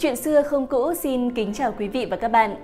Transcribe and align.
Chuyện 0.00 0.16
xưa 0.16 0.42
không 0.42 0.66
cũ 0.66 0.94
xin 0.94 1.30
kính 1.30 1.54
chào 1.54 1.74
quý 1.78 1.88
vị 1.88 2.06
và 2.10 2.16
các 2.16 2.28
bạn. 2.28 2.56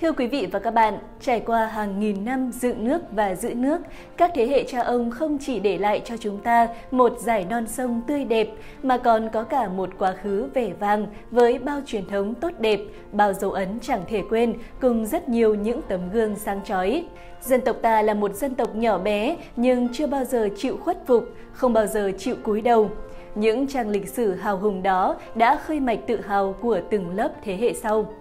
Thưa 0.00 0.12
quý 0.12 0.26
vị 0.26 0.48
và 0.52 0.58
các 0.58 0.70
bạn, 0.70 0.98
trải 1.20 1.40
qua 1.40 1.66
hàng 1.66 2.00
nghìn 2.00 2.24
năm 2.24 2.50
dựng 2.52 2.84
nước 2.84 3.02
và 3.12 3.34
giữ 3.34 3.54
nước, 3.54 3.80
các 4.16 4.30
thế 4.34 4.46
hệ 4.46 4.64
cha 4.64 4.80
ông 4.80 5.10
không 5.10 5.38
chỉ 5.40 5.60
để 5.60 5.78
lại 5.78 6.02
cho 6.04 6.16
chúng 6.16 6.38
ta 6.38 6.68
một 6.90 7.12
dải 7.18 7.44
non 7.44 7.66
sông 7.66 8.00
tươi 8.06 8.24
đẹp 8.24 8.48
mà 8.82 8.98
còn 8.98 9.28
có 9.32 9.42
cả 9.42 9.68
một 9.68 9.90
quá 9.98 10.14
khứ 10.22 10.48
vẻ 10.54 10.70
vang 10.80 11.06
với 11.30 11.58
bao 11.58 11.80
truyền 11.86 12.06
thống 12.06 12.34
tốt 12.34 12.52
đẹp, 12.58 12.80
bao 13.12 13.32
dấu 13.32 13.52
ấn 13.52 13.68
chẳng 13.82 14.02
thể 14.08 14.22
quên 14.30 14.54
cùng 14.80 15.06
rất 15.06 15.28
nhiều 15.28 15.54
những 15.54 15.82
tấm 15.88 16.00
gương 16.12 16.36
sáng 16.36 16.60
chói. 16.64 17.04
Dân 17.42 17.60
tộc 17.60 17.76
ta 17.82 18.02
là 18.02 18.14
một 18.14 18.34
dân 18.34 18.54
tộc 18.54 18.74
nhỏ 18.74 18.98
bé 18.98 19.36
nhưng 19.56 19.88
chưa 19.92 20.06
bao 20.06 20.24
giờ 20.24 20.48
chịu 20.56 20.76
khuất 20.76 21.06
phục, 21.06 21.24
không 21.52 21.72
bao 21.72 21.86
giờ 21.86 22.12
chịu 22.18 22.34
cúi 22.42 22.60
đầu. 22.60 22.90
Những 23.34 23.66
trang 23.66 23.88
lịch 23.88 24.08
sử 24.08 24.34
hào 24.34 24.56
hùng 24.56 24.82
đó 24.82 25.16
đã 25.34 25.56
khơi 25.56 25.80
mạch 25.80 25.98
tự 26.06 26.20
hào 26.20 26.54
của 26.60 26.80
từng 26.90 27.16
lớp 27.16 27.32
thế 27.42 27.56
hệ 27.56 27.72
sau. 27.72 28.12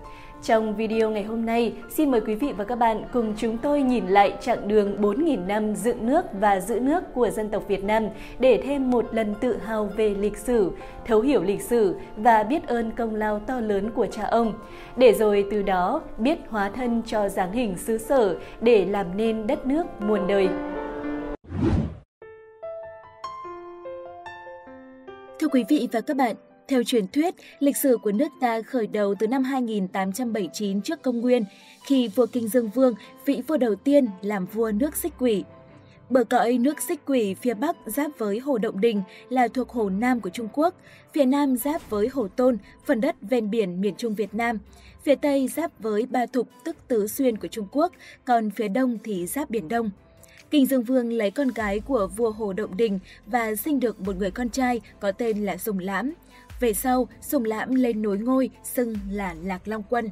Trong 0.44 0.76
video 0.76 1.10
ngày 1.10 1.24
hôm 1.24 1.46
nay, 1.46 1.74
xin 1.90 2.12
mời 2.12 2.22
quý 2.22 2.36
vị 2.36 2.54
và 2.58 2.64
các 2.64 2.76
bạn 2.76 3.04
cùng 3.14 3.34
chúng 3.38 3.58
tôi 3.58 3.82
nhìn 3.82 4.08
lại 4.08 4.34
chặng 4.42 4.68
đường 4.68 5.02
4.000 5.02 5.48
năm 5.48 5.76
dựng 5.76 6.06
nước 6.06 6.26
và 6.34 6.60
giữ 6.60 6.80
nước 6.80 7.04
của 7.14 7.30
dân 7.30 7.50
tộc 7.50 7.64
Việt 7.68 7.84
Nam 7.84 8.04
để 8.40 8.62
thêm 8.66 8.92
một 8.92 9.14
lần 9.14 9.36
tự 9.36 9.58
hào 9.58 9.90
về 9.96 10.10
lịch 10.10 10.38
sử, 10.38 10.72
thấu 11.06 11.22
hiểu 11.22 11.44
lịch 11.44 11.62
sử 11.62 11.96
và 12.18 12.44
biết 12.44 12.68
ơn 12.68 12.92
công 12.92 13.16
lao 13.16 13.40
to 13.40 13.60
lớn 13.60 13.92
của 13.92 14.06
cha 14.06 14.24
ông. 14.24 14.54
Để 14.98 15.14
rồi 15.14 15.46
từ 15.52 15.64
đó 15.64 16.02
biết 16.18 16.40
hóa 16.50 16.70
thân 16.76 17.02
cho 17.06 17.30
dáng 17.30 17.52
hình 17.52 17.78
xứ 17.78 17.98
sở 17.98 18.36
để 18.62 18.86
làm 18.86 19.18
nên 19.18 19.48
đất 19.48 19.66
nước 19.66 19.86
muôn 20.02 20.28
đời. 20.28 20.50
Quý 25.52 25.64
vị 25.70 25.88
và 25.92 26.02
các 26.02 26.18
bạn, 26.18 26.36
theo 26.68 26.84
truyền 26.84 27.08
thuyết, 27.08 27.36
lịch 27.60 27.78
sử 27.78 27.98
của 28.04 28.12
nước 28.12 28.28
ta 28.42 28.62
khởi 28.62 28.88
đầu 28.88 29.16
từ 29.20 29.28
năm 29.28 29.44
2879 29.44 30.82
trước 30.82 31.02
công 31.02 31.22
nguyên, 31.22 31.46
khi 31.86 32.08
vua 32.08 32.26
Kinh 32.26 32.48
Dương 32.48 32.70
Vương, 32.70 32.94
vị 33.26 33.42
vua 33.48 33.58
đầu 33.58 33.76
tiên 33.76 34.08
làm 34.22 34.46
vua 34.46 34.72
nước 34.72 34.96
Xích 34.96 35.14
Quỷ. 35.20 35.44
Bờ 36.10 36.24
cõi 36.24 36.58
nước 36.58 36.82
Xích 36.82 37.00
Quỷ 37.06 37.34
phía 37.34 37.54
bắc 37.54 37.76
giáp 37.86 38.12
với 38.18 38.40
Hồ 38.40 38.58
Động 38.58 38.82
Đình 38.82 39.02
là 39.30 39.48
thuộc 39.48 39.70
Hồ 39.70 39.90
Nam 39.90 40.22
của 40.22 40.30
Trung 40.30 40.48
Quốc, 40.54 40.76
phía 41.14 41.26
nam 41.26 41.58
giáp 41.58 41.90
với 41.90 42.08
Hồ 42.08 42.28
Tôn, 42.28 42.58
phần 42.86 43.02
đất 43.02 43.16
ven 43.22 43.50
biển 43.50 43.82
miền 43.82 43.96
Trung 43.98 44.16
Việt 44.16 44.34
Nam, 44.34 44.58
phía 45.04 45.16
tây 45.16 45.48
giáp 45.48 45.72
với 45.80 46.06
Ba 46.06 46.26
Thục 46.26 46.48
tức 46.66 46.76
Tứ 46.88 47.08
Xuyên 47.08 47.38
của 47.38 47.48
Trung 47.48 47.68
Quốc, 47.72 47.92
còn 48.26 48.50
phía 48.50 48.68
đông 48.68 48.98
thì 49.04 49.28
giáp 49.28 49.50
Biển 49.50 49.68
Đông. 49.68 49.92
Kinh 50.52 50.66
Dương 50.66 50.84
Vương 50.84 51.14
lấy 51.14 51.32
con 51.32 51.48
gái 51.48 51.80
của 51.80 52.08
vua 52.16 52.32
Hồ 52.32 52.54
Động 52.54 52.78
Đình 52.78 53.00
và 53.26 53.56
sinh 53.56 53.80
được 53.80 54.02
một 54.02 54.16
người 54.16 54.32
con 54.32 54.50
trai 54.50 54.82
có 55.00 55.12
tên 55.12 55.46
là 55.46 55.58
Sùng 55.58 55.80
Lãm. 55.80 56.14
Về 56.60 56.74
sau, 56.74 57.08
Sùng 57.22 57.46
Lãm 57.46 57.76
lên 57.76 58.02
nối 58.02 58.18
ngôi, 58.18 58.50
xưng 58.64 58.96
là 59.12 59.36
Lạc 59.44 59.68
Long 59.68 59.84
Quân. 59.90 60.10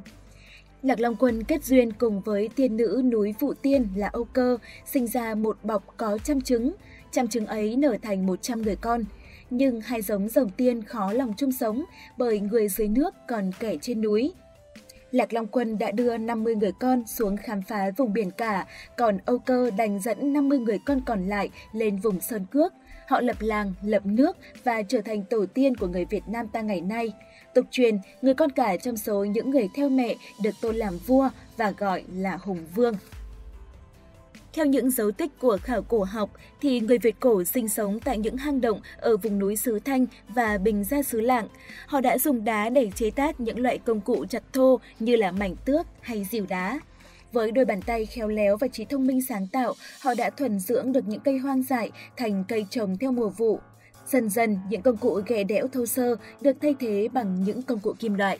Lạc 0.82 1.00
Long 1.00 1.16
Quân 1.16 1.44
kết 1.44 1.64
duyên 1.64 1.92
cùng 1.92 2.20
với 2.20 2.48
tiên 2.56 2.76
nữ 2.76 3.02
núi 3.04 3.34
Vụ 3.40 3.54
Tiên 3.54 3.88
là 3.96 4.08
Âu 4.08 4.24
Cơ, 4.24 4.58
sinh 4.86 5.06
ra 5.06 5.34
một 5.34 5.58
bọc 5.62 5.94
có 5.96 6.18
trăm 6.24 6.40
trứng. 6.40 6.72
Trăm 7.12 7.28
trứng 7.28 7.46
ấy 7.46 7.76
nở 7.76 7.96
thành 8.02 8.26
100 8.26 8.62
người 8.62 8.76
con. 8.76 9.04
Nhưng 9.50 9.80
hai 9.80 10.02
giống 10.02 10.28
rồng 10.28 10.50
tiên 10.50 10.82
khó 10.82 11.12
lòng 11.12 11.32
chung 11.36 11.52
sống 11.52 11.84
bởi 12.18 12.40
người 12.40 12.68
dưới 12.68 12.88
nước 12.88 13.14
còn 13.28 13.50
kẻ 13.60 13.76
trên 13.80 14.00
núi. 14.00 14.32
Lạc 15.10 15.32
Long 15.32 15.46
Quân 15.46 15.78
đã 15.78 15.90
đưa 15.90 16.16
50 16.16 16.54
người 16.54 16.72
con 16.80 17.06
xuống 17.06 17.36
khám 17.36 17.62
phá 17.62 17.90
vùng 17.96 18.12
biển 18.12 18.30
cả, 18.30 18.66
còn 18.96 19.18
Âu 19.26 19.38
Cơ 19.38 19.70
đành 19.70 20.00
dẫn 20.00 20.32
50 20.32 20.58
người 20.58 20.78
con 20.86 21.00
còn 21.06 21.28
lại 21.28 21.50
lên 21.72 21.96
vùng 21.96 22.20
Sơn 22.20 22.46
Cước. 22.50 22.72
Họ 23.06 23.20
lập 23.20 23.36
làng, 23.40 23.74
lập 23.82 24.06
nước 24.06 24.36
và 24.64 24.82
trở 24.82 25.00
thành 25.00 25.24
tổ 25.24 25.46
tiên 25.54 25.76
của 25.76 25.86
người 25.86 26.04
Việt 26.04 26.22
Nam 26.28 26.48
ta 26.48 26.60
ngày 26.60 26.80
nay. 26.80 27.12
Tục 27.54 27.64
truyền, 27.70 27.98
người 28.22 28.34
con 28.34 28.50
cả 28.50 28.76
trong 28.76 28.96
số 28.96 29.24
những 29.24 29.50
người 29.50 29.68
theo 29.74 29.88
mẹ 29.88 30.14
được 30.42 30.54
tôn 30.62 30.76
làm 30.76 30.98
vua 31.06 31.28
và 31.56 31.70
gọi 31.70 32.04
là 32.12 32.36
Hùng 32.36 32.66
Vương. 32.74 32.94
Theo 34.52 34.66
những 34.66 34.90
dấu 34.90 35.10
tích 35.10 35.38
của 35.38 35.58
khảo 35.62 35.82
cổ 35.82 36.04
học, 36.04 36.30
thì 36.60 36.80
người 36.80 36.98
Việt 36.98 37.20
cổ 37.20 37.44
sinh 37.44 37.68
sống 37.68 38.00
tại 38.00 38.18
những 38.18 38.36
hang 38.36 38.60
động 38.60 38.80
ở 38.96 39.16
vùng 39.16 39.38
núi 39.38 39.56
Sứ 39.56 39.78
Thanh 39.78 40.06
và 40.28 40.58
Bình 40.58 40.84
Gia 40.84 41.02
Sứ 41.02 41.20
Lạng. 41.20 41.48
Họ 41.86 42.00
đã 42.00 42.18
dùng 42.18 42.44
đá 42.44 42.68
để 42.68 42.90
chế 42.94 43.10
tác 43.10 43.40
những 43.40 43.60
loại 43.60 43.78
công 43.78 44.00
cụ 44.00 44.24
chặt 44.30 44.42
thô 44.52 44.80
như 44.98 45.16
là 45.16 45.32
mảnh 45.32 45.56
tước 45.64 45.86
hay 46.00 46.26
dìu 46.30 46.46
đá. 46.48 46.80
Với 47.32 47.52
đôi 47.52 47.64
bàn 47.64 47.82
tay 47.82 48.06
khéo 48.06 48.28
léo 48.28 48.56
và 48.56 48.68
trí 48.68 48.84
thông 48.84 49.06
minh 49.06 49.22
sáng 49.28 49.46
tạo, 49.46 49.74
họ 50.00 50.14
đã 50.14 50.30
thuần 50.30 50.60
dưỡng 50.60 50.92
được 50.92 51.08
những 51.08 51.20
cây 51.20 51.38
hoang 51.38 51.62
dại 51.62 51.90
thành 52.16 52.44
cây 52.48 52.66
trồng 52.70 52.96
theo 52.98 53.12
mùa 53.12 53.28
vụ. 53.28 53.60
Dần 54.06 54.28
dần, 54.28 54.58
những 54.70 54.82
công 54.82 54.96
cụ 54.96 55.20
ghẻ 55.26 55.44
đẽo 55.44 55.68
thô 55.68 55.86
sơ 55.86 56.16
được 56.40 56.56
thay 56.62 56.74
thế 56.80 57.08
bằng 57.12 57.44
những 57.44 57.62
công 57.62 57.78
cụ 57.78 57.94
kim 57.98 58.14
loại. 58.14 58.38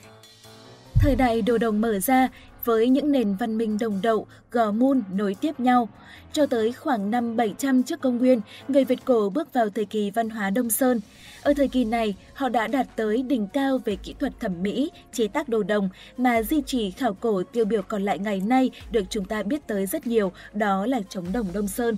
Thời 1.01 1.17
đại 1.17 1.43
đồ 1.43 1.59
đồng 1.59 1.81
mở 1.81 1.99
ra, 1.99 2.29
với 2.69 2.89
những 2.89 3.13
nền 3.13 3.35
văn 3.35 3.59
minh 3.59 3.79
đồng 3.81 4.01
đậu, 4.03 4.27
gò 4.51 4.73
mun 4.73 5.03
nối 5.13 5.37
tiếp 5.41 5.61
nhau. 5.61 5.89
Cho 6.33 6.47
tới 6.47 6.73
khoảng 6.73 7.11
năm 7.11 7.37
700 7.37 7.83
trước 7.83 8.01
công 8.01 8.19
nguyên, 8.19 8.41
người 8.69 8.85
Việt 8.85 9.05
cổ 9.05 9.31
bước 9.35 9.53
vào 9.53 9.69
thời 9.71 9.85
kỳ 9.85 10.11
văn 10.11 10.31
hóa 10.31 10.51
Đông 10.51 10.71
Sơn. 10.71 11.01
Ở 11.43 11.55
thời 11.55 11.69
kỳ 11.69 11.85
này, 11.85 12.15
họ 12.35 12.49
đã 12.49 12.67
đạt 12.67 12.87
tới 12.97 13.23
đỉnh 13.23 13.47
cao 13.47 13.79
về 13.85 13.97
kỹ 13.97 14.15
thuật 14.21 14.41
thẩm 14.41 14.63
mỹ, 14.63 14.91
chế 15.13 15.29
tác 15.29 15.49
đồ 15.49 15.63
đồng 15.63 15.89
mà 16.17 16.43
di 16.43 16.63
chỉ 16.67 16.91
khảo 16.91 17.15
cổ 17.15 17.43
tiêu 17.53 17.65
biểu 17.65 17.83
còn 17.83 18.03
lại 18.03 18.19
ngày 18.19 18.41
nay 18.41 18.71
được 18.91 19.05
chúng 19.11 19.25
ta 19.25 19.43
biết 19.43 19.67
tới 19.67 19.87
rất 19.87 20.07
nhiều, 20.07 20.33
đó 20.53 20.87
là 20.87 21.01
trống 21.09 21.27
đồng 21.33 21.47
Đông 21.53 21.69
Sơn. 21.69 21.97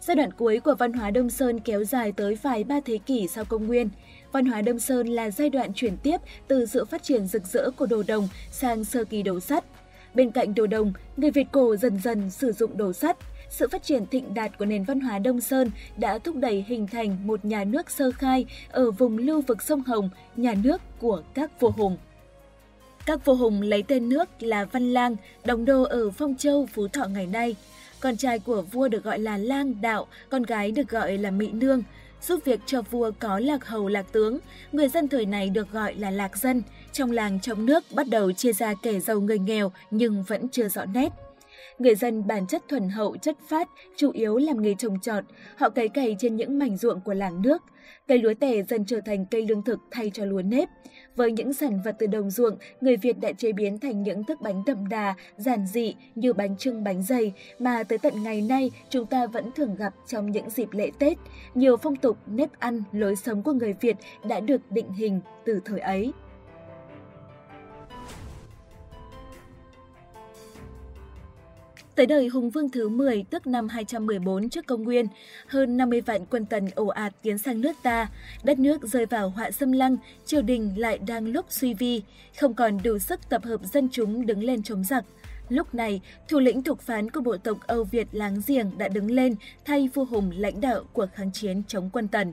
Giai 0.00 0.16
đoạn 0.16 0.32
cuối 0.32 0.60
của 0.60 0.74
văn 0.74 0.92
hóa 0.92 1.10
Đông 1.10 1.30
Sơn 1.30 1.60
kéo 1.60 1.84
dài 1.84 2.12
tới 2.12 2.38
vài 2.42 2.64
ba 2.64 2.80
thế 2.84 2.98
kỷ 2.98 3.28
sau 3.28 3.44
công 3.44 3.66
nguyên. 3.66 3.88
Văn 4.32 4.46
hóa 4.46 4.62
Đông 4.62 4.78
Sơn 4.78 5.06
là 5.06 5.30
giai 5.30 5.50
đoạn 5.50 5.72
chuyển 5.74 5.96
tiếp 5.96 6.16
từ 6.48 6.66
sự 6.66 6.84
phát 6.84 7.02
triển 7.02 7.26
rực 7.26 7.46
rỡ 7.46 7.70
của 7.70 7.86
đồ 7.86 8.02
đồng 8.06 8.28
sang 8.52 8.84
sơ 8.84 9.04
kỳ 9.04 9.22
đồ 9.22 9.40
sắt. 9.40 9.64
Bên 10.14 10.30
cạnh 10.30 10.54
đồ 10.54 10.66
đồng, 10.66 10.92
người 11.16 11.30
Việt 11.30 11.46
cổ 11.52 11.76
dần 11.76 11.98
dần 11.98 12.30
sử 12.30 12.52
dụng 12.52 12.76
đồ 12.76 12.92
sắt. 12.92 13.16
Sự 13.50 13.68
phát 13.68 13.82
triển 13.82 14.06
thịnh 14.06 14.34
đạt 14.34 14.58
của 14.58 14.64
nền 14.64 14.84
văn 14.84 15.00
hóa 15.00 15.18
Đông 15.18 15.40
Sơn 15.40 15.70
đã 15.96 16.18
thúc 16.18 16.36
đẩy 16.36 16.64
hình 16.68 16.86
thành 16.86 17.26
một 17.26 17.44
nhà 17.44 17.64
nước 17.64 17.90
sơ 17.90 18.10
khai 18.10 18.46
ở 18.70 18.90
vùng 18.90 19.18
lưu 19.18 19.40
vực 19.40 19.62
sông 19.62 19.82
Hồng, 19.82 20.10
nhà 20.36 20.54
nước 20.62 20.80
của 21.00 21.22
các 21.34 21.60
vua 21.60 21.70
hùng. 21.70 21.96
Các 23.06 23.24
vua 23.24 23.34
hùng 23.34 23.62
lấy 23.62 23.82
tên 23.82 24.08
nước 24.08 24.28
là 24.40 24.64
Văn 24.64 24.92
Lang, 24.92 25.16
đóng 25.44 25.64
đô 25.64 25.82
ở 25.82 26.10
Phong 26.10 26.34
Châu, 26.36 26.66
Phú 26.66 26.88
Thọ 26.88 27.04
ngày 27.04 27.26
nay. 27.26 27.56
Con 28.00 28.16
trai 28.16 28.38
của 28.38 28.62
vua 28.62 28.88
được 28.88 29.04
gọi 29.04 29.18
là 29.18 29.36
Lang 29.36 29.74
Đạo, 29.80 30.06
con 30.28 30.42
gái 30.42 30.70
được 30.70 30.88
gọi 30.88 31.18
là 31.18 31.30
Mỹ 31.30 31.50
Nương. 31.52 31.82
Giúp 32.26 32.40
việc 32.44 32.60
cho 32.66 32.82
vua 32.82 33.10
có 33.18 33.38
lạc 33.38 33.64
hầu 33.64 33.88
lạc 33.88 34.06
tướng, 34.12 34.38
người 34.72 34.88
dân 34.88 35.08
thời 35.08 35.26
này 35.26 35.50
được 35.50 35.72
gọi 35.72 35.94
là 35.94 36.10
lạc 36.10 36.36
dân. 36.36 36.62
Trong 36.92 37.10
làng 37.10 37.40
trong 37.40 37.66
nước 37.66 37.84
bắt 37.94 38.06
đầu 38.10 38.32
chia 38.32 38.52
ra 38.52 38.74
kẻ 38.82 39.00
giàu 39.00 39.20
người 39.20 39.38
nghèo 39.38 39.72
nhưng 39.90 40.22
vẫn 40.22 40.48
chưa 40.48 40.68
rõ 40.68 40.84
nét. 40.84 41.08
Người 41.78 41.94
dân 41.94 42.26
bản 42.26 42.46
chất 42.46 42.62
thuần 42.68 42.88
hậu 42.88 43.16
chất 43.16 43.36
phát, 43.48 43.68
chủ 43.96 44.10
yếu 44.10 44.36
làm 44.36 44.62
nghề 44.62 44.74
trồng 44.78 45.00
trọt, 45.00 45.24
họ 45.56 45.68
cấy 45.70 45.88
cày 45.88 46.16
trên 46.18 46.36
những 46.36 46.58
mảnh 46.58 46.76
ruộng 46.76 47.00
của 47.00 47.14
làng 47.14 47.42
nước. 47.42 47.62
Cây 48.08 48.18
lúa 48.18 48.34
tẻ 48.40 48.62
dần 48.62 48.84
trở 48.86 49.00
thành 49.06 49.26
cây 49.30 49.46
lương 49.48 49.62
thực 49.62 49.78
thay 49.90 50.10
cho 50.14 50.24
lúa 50.24 50.42
nếp. 50.42 50.68
Với 51.16 51.32
những 51.32 51.52
sản 51.52 51.80
vật 51.84 51.96
từ 51.98 52.06
đồng 52.06 52.30
ruộng, 52.30 52.56
người 52.80 52.96
Việt 52.96 53.20
đã 53.20 53.32
chế 53.32 53.52
biến 53.52 53.78
thành 53.78 54.02
những 54.02 54.24
thức 54.24 54.40
bánh 54.40 54.62
đậm 54.66 54.88
đà, 54.88 55.14
giản 55.36 55.66
dị 55.66 55.94
như 56.14 56.32
bánh 56.32 56.56
trưng 56.56 56.84
bánh 56.84 57.02
dày 57.02 57.32
mà 57.58 57.82
tới 57.82 57.98
tận 57.98 58.22
ngày 58.22 58.42
nay 58.42 58.70
chúng 58.88 59.06
ta 59.06 59.26
vẫn 59.26 59.50
thường 59.56 59.76
gặp 59.76 59.94
trong 60.06 60.30
những 60.30 60.50
dịp 60.50 60.68
lễ 60.72 60.90
Tết. 60.98 61.18
Nhiều 61.54 61.76
phong 61.76 61.96
tục, 61.96 62.18
nếp 62.26 62.58
ăn, 62.58 62.82
lối 62.92 63.16
sống 63.16 63.42
của 63.42 63.52
người 63.52 63.74
Việt 63.80 63.96
đã 64.28 64.40
được 64.40 64.60
định 64.70 64.92
hình 64.92 65.20
từ 65.44 65.60
thời 65.64 65.80
ấy. 65.80 66.12
Tới 71.94 72.06
đời 72.06 72.28
Hùng 72.28 72.50
Vương 72.50 72.70
thứ 72.70 72.88
10 72.88 73.24
tức 73.30 73.46
năm 73.46 73.68
214 73.68 74.48
trước 74.48 74.66
công 74.66 74.82
nguyên, 74.82 75.06
hơn 75.46 75.76
50 75.76 76.00
vạn 76.00 76.26
quân 76.26 76.46
tần 76.46 76.68
ồ 76.74 76.86
ạt 76.86 77.14
tiến 77.22 77.38
sang 77.38 77.60
nước 77.60 77.72
ta, 77.82 78.08
đất 78.44 78.58
nước 78.58 78.82
rơi 78.82 79.06
vào 79.06 79.28
họa 79.28 79.50
xâm 79.50 79.72
lăng, 79.72 79.96
triều 80.24 80.42
đình 80.42 80.74
lại 80.76 80.98
đang 80.98 81.28
lúc 81.28 81.46
suy 81.48 81.74
vi, 81.74 82.02
không 82.40 82.54
còn 82.54 82.78
đủ 82.84 82.98
sức 82.98 83.20
tập 83.28 83.44
hợp 83.44 83.60
dân 83.64 83.88
chúng 83.92 84.26
đứng 84.26 84.44
lên 84.44 84.62
chống 84.62 84.84
giặc. 84.84 85.04
Lúc 85.48 85.74
này, 85.74 86.00
thủ 86.28 86.38
lĩnh 86.38 86.62
thuộc 86.62 86.80
phán 86.80 87.10
của 87.10 87.20
bộ 87.20 87.36
tộc 87.36 87.58
Âu 87.66 87.84
Việt 87.84 88.08
láng 88.12 88.40
giềng 88.46 88.78
đã 88.78 88.88
đứng 88.88 89.10
lên 89.10 89.34
thay 89.64 89.88
vua 89.94 90.04
Hùng 90.04 90.32
lãnh 90.36 90.60
đạo 90.60 90.84
cuộc 90.92 91.06
kháng 91.14 91.32
chiến 91.32 91.62
chống 91.68 91.90
quân 91.92 92.08
tần. 92.08 92.32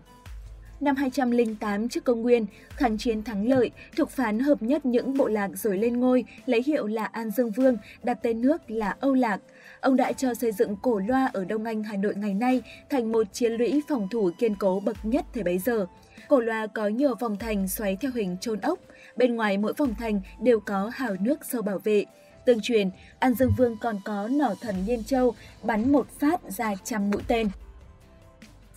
Năm 0.82 0.96
208 0.96 1.90
trước 1.90 2.04
công 2.04 2.22
nguyên, 2.22 2.46
kháng 2.70 2.98
chiến 2.98 3.24
thắng 3.24 3.50
lợi, 3.50 3.72
thuộc 3.98 4.10
phán 4.10 4.40
hợp 4.40 4.62
nhất 4.62 4.86
những 4.86 5.18
bộ 5.18 5.28
lạc 5.28 5.50
rồi 5.54 5.78
lên 5.78 6.00
ngôi, 6.00 6.26
lấy 6.46 6.64
hiệu 6.66 6.88
là 6.88 7.06
An 7.06 7.30
Dương 7.30 7.52
Vương, 7.52 7.78
đặt 8.04 8.18
tên 8.22 8.42
nước 8.42 8.72
là 8.72 8.96
Âu 9.00 9.14
Lạc. 9.14 9.42
Ông 9.82 9.96
đã 9.96 10.12
cho 10.12 10.34
xây 10.34 10.52
dựng 10.52 10.76
cổ 10.82 11.00
loa 11.00 11.30
ở 11.34 11.46
Đông 11.46 11.64
Anh, 11.64 11.84
Hà 11.84 11.98
Nội 11.98 12.16
ngày 12.16 12.34
nay 12.34 12.62
thành 12.90 13.12
một 13.12 13.28
chiến 13.34 13.52
lũy 13.52 13.82
phòng 13.88 14.08
thủ 14.12 14.32
kiên 14.40 14.56
cố 14.56 14.80
bậc 14.80 14.98
nhất 15.04 15.26
thời 15.34 15.44
bấy 15.44 15.58
giờ. 15.58 15.86
Cổ 16.28 16.40
loa 16.40 16.68
có 16.68 16.88
nhiều 16.88 17.16
vòng 17.16 17.38
thành 17.38 17.68
xoáy 17.68 17.98
theo 18.02 18.12
hình 18.16 18.38
trôn 18.42 18.60
ốc, 18.60 18.80
bên 19.16 19.36
ngoài 19.36 19.58
mỗi 19.58 19.74
vòng 19.74 19.96
thành 19.96 20.22
đều 20.42 20.60
có 20.60 20.92
hào 20.94 21.16
nước 21.20 21.46
sâu 21.46 21.62
bảo 21.62 21.80
vệ. 21.80 22.06
Tương 22.46 22.62
truyền, 22.62 22.90
An 23.20 23.34
Dương 23.34 23.52
Vương 23.58 23.78
còn 23.82 24.00
có 24.06 24.28
nỏ 24.32 24.54
thần 24.62 24.76
Liên 24.88 25.04
Châu 25.04 25.34
bắn 25.64 25.92
một 25.92 26.10
phát 26.20 26.52
ra 26.52 26.76
trăm 26.84 27.12
mũi 27.12 27.22
tên. 27.28 27.50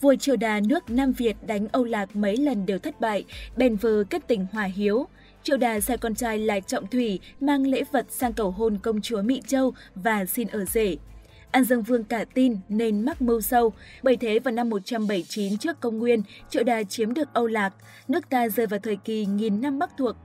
Vua 0.05 0.15
triều 0.15 0.37
đà 0.37 0.61
nước 0.61 0.91
Nam 0.91 1.13
Việt 1.13 1.37
đánh 1.47 1.69
Âu 1.73 1.85
Lạc 1.85 2.17
mấy 2.17 2.37
lần 2.37 2.67
đều 2.67 2.79
thất 2.79 3.01
bại, 3.01 3.25
bèn 3.57 3.77
vờ 3.77 4.05
kết 4.11 4.23
tình 4.27 4.47
hòa 4.53 4.65
hiếu. 4.65 5.07
Triệu 5.43 5.57
Đà 5.57 5.81
sai 5.81 5.99
con 5.99 6.15
trai 6.15 6.39
là 6.39 6.61
Trọng 6.61 6.87
Thủy 6.87 7.21
mang 7.41 7.67
lễ 7.67 7.83
vật 7.93 8.07
sang 8.09 8.33
cầu 8.33 8.51
hôn 8.51 8.79
công 8.83 9.01
chúa 9.01 9.23
Mỹ 9.23 9.43
Châu 9.47 9.75
và 9.95 10.25
xin 10.25 10.49
ở 10.49 10.65
rể. 10.65 10.97
An 11.51 11.65
Dương 11.65 11.83
Vương 11.83 12.05
cả 12.05 12.25
tin 12.35 12.57
nên 12.69 13.05
mắc 13.05 13.23
mưu 13.23 13.41
sâu, 13.41 13.73
bởi 14.03 14.17
thế 14.17 14.39
vào 14.39 14.55
năm 14.55 14.71
179 14.71 15.59
trước 15.59 15.81
công 15.81 15.99
nguyên, 15.99 16.23
Triệu 16.51 16.65
Đà 16.65 16.83
chiếm 16.83 17.15
được 17.15 17.29
Âu 17.33 17.47
Lạc, 17.47 17.75
nước 18.09 18.29
ta 18.29 18.49
rơi 18.49 18.67
vào 18.67 18.81
thời 18.83 18.97
kỳ 18.97 19.27
nghìn 19.27 19.61
năm 19.61 19.79
Bắc 19.79 19.91
thuộc. 19.99 20.17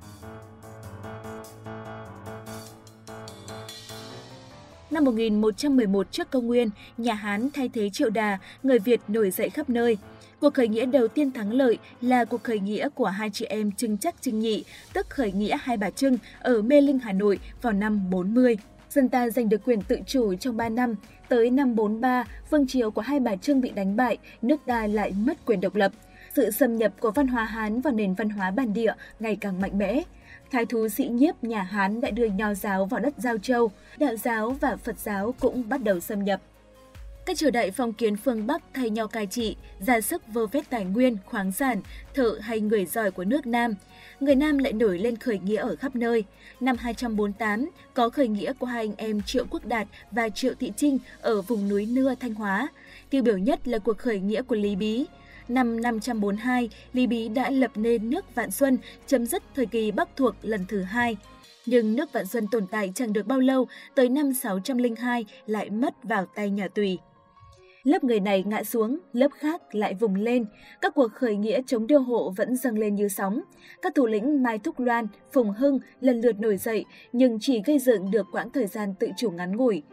Năm 4.92 5.04
1111 5.04 6.12
trước 6.12 6.32
công 6.32 6.48
nguyên, 6.48 6.70
nhà 6.98 7.14
Hán 7.14 7.50
thay 7.54 7.70
thế 7.70 7.90
Triệu 7.90 8.10
Đà, 8.10 8.38
người 8.64 8.80
Việt 8.80 9.02
nổi 9.08 9.32
dậy 9.32 9.50
khắp 9.50 9.70
nơi. 9.70 9.98
Cuộc 10.40 10.54
khởi 10.54 10.68
nghĩa 10.68 10.86
đầu 10.86 11.08
tiên 11.08 11.32
thắng 11.32 11.54
lợi 11.54 11.78
là 12.02 12.26
cuộc 12.26 12.44
khởi 12.44 12.60
nghĩa 12.60 12.90
của 12.90 13.06
hai 13.06 13.30
chị 13.34 13.46
em 13.46 13.72
Trưng 13.72 13.98
Chắc 13.98 14.22
Trưng 14.22 14.40
Nhị, 14.40 14.64
tức 14.94 15.10
khởi 15.10 15.32
nghĩa 15.32 15.58
Hai 15.62 15.78
Bà 15.78 15.90
Trưng 15.90 16.18
ở 16.40 16.62
Mê 16.62 16.82
Linh, 16.82 17.00
Hà 17.00 17.12
Nội 17.12 17.40
vào 17.62 17.74
năm 17.74 18.10
40. 18.10 18.58
Dân 18.90 19.10
ta 19.10 19.30
giành 19.30 19.50
được 19.50 19.62
quyền 19.66 19.82
tự 19.82 20.00
chủ 20.08 20.36
trong 20.36 20.58
3 20.58 20.70
năm. 20.70 20.96
Tới 21.30 21.50
năm 21.50 21.76
43, 21.76 22.24
vương 22.50 22.68
triều 22.68 22.92
của 22.92 23.02
Hai 23.02 23.20
Bà 23.20 23.36
Trưng 23.36 23.62
bị 23.62 23.70
đánh 23.70 23.96
bại, 23.96 24.18
nước 24.42 24.62
ta 24.66 24.88
lại 24.88 25.14
mất 25.26 25.46
quyền 25.46 25.62
độc 25.62 25.76
lập. 25.76 25.92
Sự 26.36 26.52
xâm 26.52 26.78
nhập 26.78 26.94
của 27.00 27.12
văn 27.12 27.28
hóa 27.28 27.44
Hán 27.44 27.82
vào 27.82 27.94
nền 27.94 28.14
văn 28.14 28.30
hóa 28.30 28.52
bản 28.52 28.74
địa 28.74 28.94
ngày 29.20 29.36
càng 29.36 29.62
mạnh 29.62 29.78
mẽ. 29.78 30.04
Thái 30.52 30.66
thú 30.66 30.90
sĩ 30.90 31.08
nhiếp 31.08 31.44
nhà 31.44 31.62
Hán 31.62 32.02
đã 32.02 32.10
đưa 32.10 32.26
nho 32.26 32.54
giáo 32.54 32.86
vào 32.86 33.00
đất 33.00 33.14
Giao 33.18 33.38
Châu, 33.38 33.72
đạo 33.98 34.16
giáo 34.16 34.50
và 34.62 34.76
Phật 34.76 35.00
giáo 35.00 35.36
cũng 35.40 35.70
bắt 35.70 35.84
đầu 35.84 36.00
xâm 36.00 36.24
nhập. 36.24 36.42
Các 37.26 37.38
triều 37.38 37.52
đại 37.52 37.72
phong 37.72 37.94
kiến 37.94 38.16
phương 38.18 38.48
Bắc 38.48 38.62
thay 38.74 38.90
nhau 38.90 39.08
cai 39.08 39.28
trị, 39.28 39.56
ra 39.80 40.02
sức 40.02 40.28
vơ 40.28 40.48
vét 40.48 40.70
tài 40.70 40.86
nguyên, 40.86 41.18
khoáng 41.26 41.52
sản, 41.52 41.82
thợ 42.14 42.40
hay 42.42 42.60
người 42.60 42.86
giỏi 42.86 43.12
của 43.12 43.24
nước 43.24 43.48
Nam. 43.48 43.76
Người 44.20 44.36
Nam 44.36 44.58
lại 44.58 44.74
nổi 44.74 45.00
lên 45.00 45.16
khởi 45.16 45.40
nghĩa 45.40 45.62
ở 45.62 45.76
khắp 45.76 45.96
nơi. 45.96 46.24
Năm 46.60 46.76
248, 46.80 47.70
có 47.94 48.10
khởi 48.10 48.28
nghĩa 48.28 48.54
của 48.54 48.66
hai 48.66 48.84
anh 48.84 48.94
em 48.98 49.22
Triệu 49.22 49.46
Quốc 49.50 49.66
Đạt 49.66 49.88
và 50.12 50.30
Triệu 50.30 50.54
Thị 50.60 50.72
Trinh 50.78 50.98
ở 51.22 51.42
vùng 51.42 51.70
núi 51.70 51.86
Nưa, 51.86 52.16
Thanh 52.16 52.34
Hóa. 52.34 52.68
Tiêu 53.10 53.24
biểu 53.24 53.38
nhất 53.38 53.68
là 53.68 53.78
cuộc 53.78 53.98
khởi 53.98 54.20
nghĩa 54.20 54.42
của 54.42 54.56
Lý 54.56 54.76
Bí. 54.76 55.06
Năm 55.50 55.82
542, 55.82 56.70
Lý 56.94 57.08
Bí 57.08 57.30
đã 57.30 57.50
lập 57.50 57.72
nên 57.76 58.10
nước 58.10 58.36
Vạn 58.36 58.52
Xuân, 58.52 58.78
chấm 59.08 59.26
dứt 59.26 59.44
thời 59.56 59.66
kỳ 59.66 59.92
Bắc 59.92 60.10
thuộc 60.16 60.36
lần 60.42 60.66
thứ 60.68 60.82
hai. 60.82 61.18
Nhưng 61.66 61.96
nước 61.96 62.14
Vạn 62.14 62.26
Xuân 62.26 62.48
tồn 62.52 62.68
tại 62.68 62.92
chẳng 62.96 63.14
được 63.14 63.28
bao 63.28 63.40
lâu, 63.40 63.68
tới 63.96 64.10
năm 64.10 64.34
602 64.34 65.26
lại 65.46 65.70
mất 65.70 65.94
vào 66.04 66.26
tay 66.26 66.50
nhà 66.50 66.68
Tùy. 66.68 67.00
Lớp 67.84 68.04
người 68.04 68.20
này 68.20 68.44
ngã 68.44 68.64
xuống, 68.64 69.00
lớp 69.14 69.32
khác 69.32 69.76
lại 69.76 69.94
vùng 69.94 70.16
lên. 70.16 70.46
Các 70.82 70.96
cuộc 70.96 71.12
khởi 71.14 71.36
nghĩa 71.36 71.62
chống 71.68 71.88
điêu 71.88 72.02
hộ 72.02 72.34
vẫn 72.38 72.56
dâng 72.56 72.78
lên 72.78 72.96
như 72.96 73.08
sóng. 73.08 73.42
Các 73.82 73.96
thủ 73.96 74.06
lĩnh 74.06 74.44
Mai 74.44 74.60
Thúc 74.60 74.80
Loan, 74.80 75.08
Phùng 75.32 75.52
Hưng 75.52 75.80
lần 76.02 76.22
lượt 76.22 76.40
nổi 76.40 76.58
dậy, 76.58 76.86
nhưng 77.14 77.38
chỉ 77.42 77.62
gây 77.66 77.80
dựng 77.80 78.12
được 78.12 78.26
quãng 78.32 78.50
thời 78.50 78.68
gian 78.68 78.94
tự 79.00 79.08
chủ 79.18 79.32
ngắn 79.32 79.56
ngủi. 79.58 79.84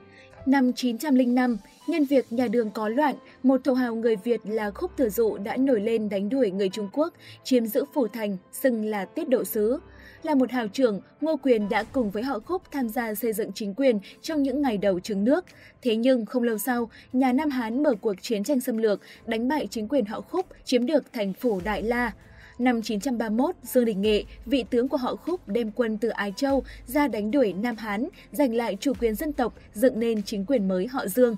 Năm 0.46 0.72
905, 0.72 1.58
nhân 1.86 2.04
việc 2.04 2.32
nhà 2.32 2.48
đường 2.48 2.70
có 2.70 2.88
loạn, 2.88 3.14
một 3.42 3.60
thổ 3.64 3.74
hào 3.74 3.94
người 3.94 4.16
Việt 4.16 4.40
là 4.44 4.70
Khúc 4.70 4.90
Thừa 4.96 5.08
Dụ 5.08 5.36
đã 5.38 5.56
nổi 5.56 5.80
lên 5.80 6.08
đánh 6.08 6.28
đuổi 6.28 6.50
người 6.50 6.68
Trung 6.68 6.88
Quốc, 6.92 7.12
chiếm 7.44 7.66
giữ 7.66 7.84
phủ 7.94 8.08
thành, 8.08 8.36
xưng 8.52 8.84
là 8.84 9.04
tiết 9.04 9.28
độ 9.28 9.44
sứ. 9.44 9.78
Là 10.22 10.34
một 10.34 10.50
hào 10.50 10.68
trưởng, 10.68 11.00
Ngô 11.20 11.36
Quyền 11.36 11.68
đã 11.68 11.82
cùng 11.82 12.10
với 12.10 12.22
họ 12.22 12.38
Khúc 12.38 12.62
tham 12.70 12.88
gia 12.88 13.14
xây 13.14 13.32
dựng 13.32 13.52
chính 13.52 13.74
quyền 13.74 13.98
trong 14.22 14.42
những 14.42 14.62
ngày 14.62 14.78
đầu 14.78 15.00
trứng 15.00 15.24
nước. 15.24 15.44
Thế 15.82 15.96
nhưng 15.96 16.26
không 16.26 16.42
lâu 16.42 16.58
sau, 16.58 16.90
nhà 17.12 17.32
Nam 17.32 17.50
Hán 17.50 17.82
mở 17.82 17.94
cuộc 18.00 18.14
chiến 18.20 18.44
tranh 18.44 18.60
xâm 18.60 18.76
lược, 18.76 19.00
đánh 19.26 19.48
bại 19.48 19.66
chính 19.70 19.88
quyền 19.88 20.04
họ 20.04 20.20
Khúc, 20.20 20.46
chiếm 20.64 20.86
được 20.86 21.12
thành 21.12 21.32
phủ 21.32 21.60
Đại 21.64 21.82
La. 21.82 22.12
Năm 22.58 22.82
931, 22.82 23.54
Dương 23.62 23.84
Đình 23.84 24.02
Nghệ, 24.02 24.24
vị 24.46 24.64
tướng 24.70 24.88
của 24.88 24.96
họ 24.96 25.16
Khúc 25.16 25.48
đem 25.48 25.70
quân 25.70 25.98
từ 25.98 26.08
Ái 26.08 26.32
Châu 26.36 26.64
ra 26.86 27.08
đánh 27.08 27.30
đuổi 27.30 27.52
Nam 27.52 27.76
Hán, 27.76 28.08
giành 28.32 28.54
lại 28.54 28.76
chủ 28.80 28.92
quyền 29.00 29.14
dân 29.14 29.32
tộc, 29.32 29.54
dựng 29.74 30.00
nên 30.00 30.22
chính 30.22 30.44
quyền 30.46 30.68
mới 30.68 30.86
họ 30.86 31.06
Dương. 31.06 31.36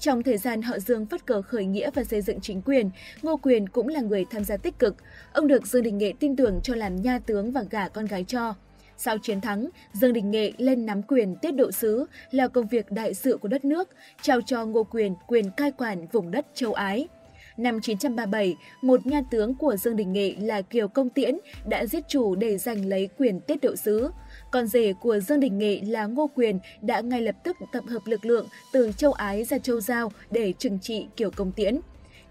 Trong 0.00 0.22
thời 0.22 0.38
gian 0.38 0.62
họ 0.62 0.78
Dương 0.78 1.06
phát 1.06 1.26
cờ 1.26 1.42
khởi 1.42 1.64
nghĩa 1.64 1.90
và 1.94 2.04
xây 2.04 2.22
dựng 2.22 2.40
chính 2.40 2.62
quyền, 2.62 2.90
Ngô 3.22 3.36
Quyền 3.36 3.68
cũng 3.68 3.88
là 3.88 4.00
người 4.00 4.24
tham 4.30 4.44
gia 4.44 4.56
tích 4.56 4.78
cực. 4.78 4.96
Ông 5.32 5.46
được 5.46 5.66
Dương 5.66 5.82
Đình 5.82 5.98
Nghệ 5.98 6.12
tin 6.20 6.36
tưởng 6.36 6.60
cho 6.62 6.74
làm 6.74 6.96
nha 6.96 7.18
tướng 7.18 7.52
và 7.52 7.64
gả 7.70 7.88
con 7.88 8.06
gái 8.06 8.24
cho. 8.24 8.54
Sau 8.98 9.18
chiến 9.18 9.40
thắng, 9.40 9.68
Dương 9.92 10.12
Đình 10.12 10.30
Nghệ 10.30 10.52
lên 10.58 10.86
nắm 10.86 11.02
quyền 11.02 11.36
tiết 11.36 11.52
độ 11.52 11.70
sứ 11.70 12.06
là 12.30 12.48
công 12.48 12.66
việc 12.66 12.90
đại 12.90 13.14
sự 13.14 13.36
của 13.36 13.48
đất 13.48 13.64
nước, 13.64 13.88
trao 14.22 14.40
cho 14.46 14.64
Ngô 14.64 14.84
Quyền 14.84 15.14
quyền 15.26 15.50
cai 15.50 15.72
quản 15.72 16.06
vùng 16.12 16.30
đất 16.30 16.46
châu 16.54 16.72
Ái. 16.72 17.08
Năm 17.56 17.80
937, 17.80 18.56
một 18.82 19.06
nha 19.06 19.22
tướng 19.30 19.54
của 19.54 19.76
Dương 19.76 19.96
Đình 19.96 20.12
Nghệ 20.12 20.34
là 20.40 20.62
Kiều 20.62 20.88
Công 20.88 21.10
Tiễn 21.10 21.38
đã 21.68 21.86
giết 21.86 22.08
chủ 22.08 22.34
để 22.34 22.58
giành 22.58 22.88
lấy 22.88 23.08
quyền 23.18 23.40
tiết 23.40 23.60
độ 23.62 23.76
sứ. 23.76 24.10
Con 24.50 24.66
rể 24.66 24.92
của 24.92 25.20
Dương 25.20 25.40
Đình 25.40 25.58
Nghệ 25.58 25.80
là 25.86 26.06
Ngô 26.06 26.30
Quyền 26.34 26.58
đã 26.80 27.00
ngay 27.00 27.20
lập 27.20 27.34
tức 27.44 27.56
tập 27.72 27.84
hợp 27.88 28.02
lực 28.06 28.24
lượng 28.24 28.46
từ 28.72 28.92
châu 28.96 29.12
Ái 29.12 29.44
ra 29.44 29.58
châu 29.58 29.80
Giao 29.80 30.12
để 30.30 30.52
trừng 30.58 30.78
trị 30.82 31.06
Kiều 31.16 31.30
Công 31.30 31.52
Tiễn. 31.52 31.80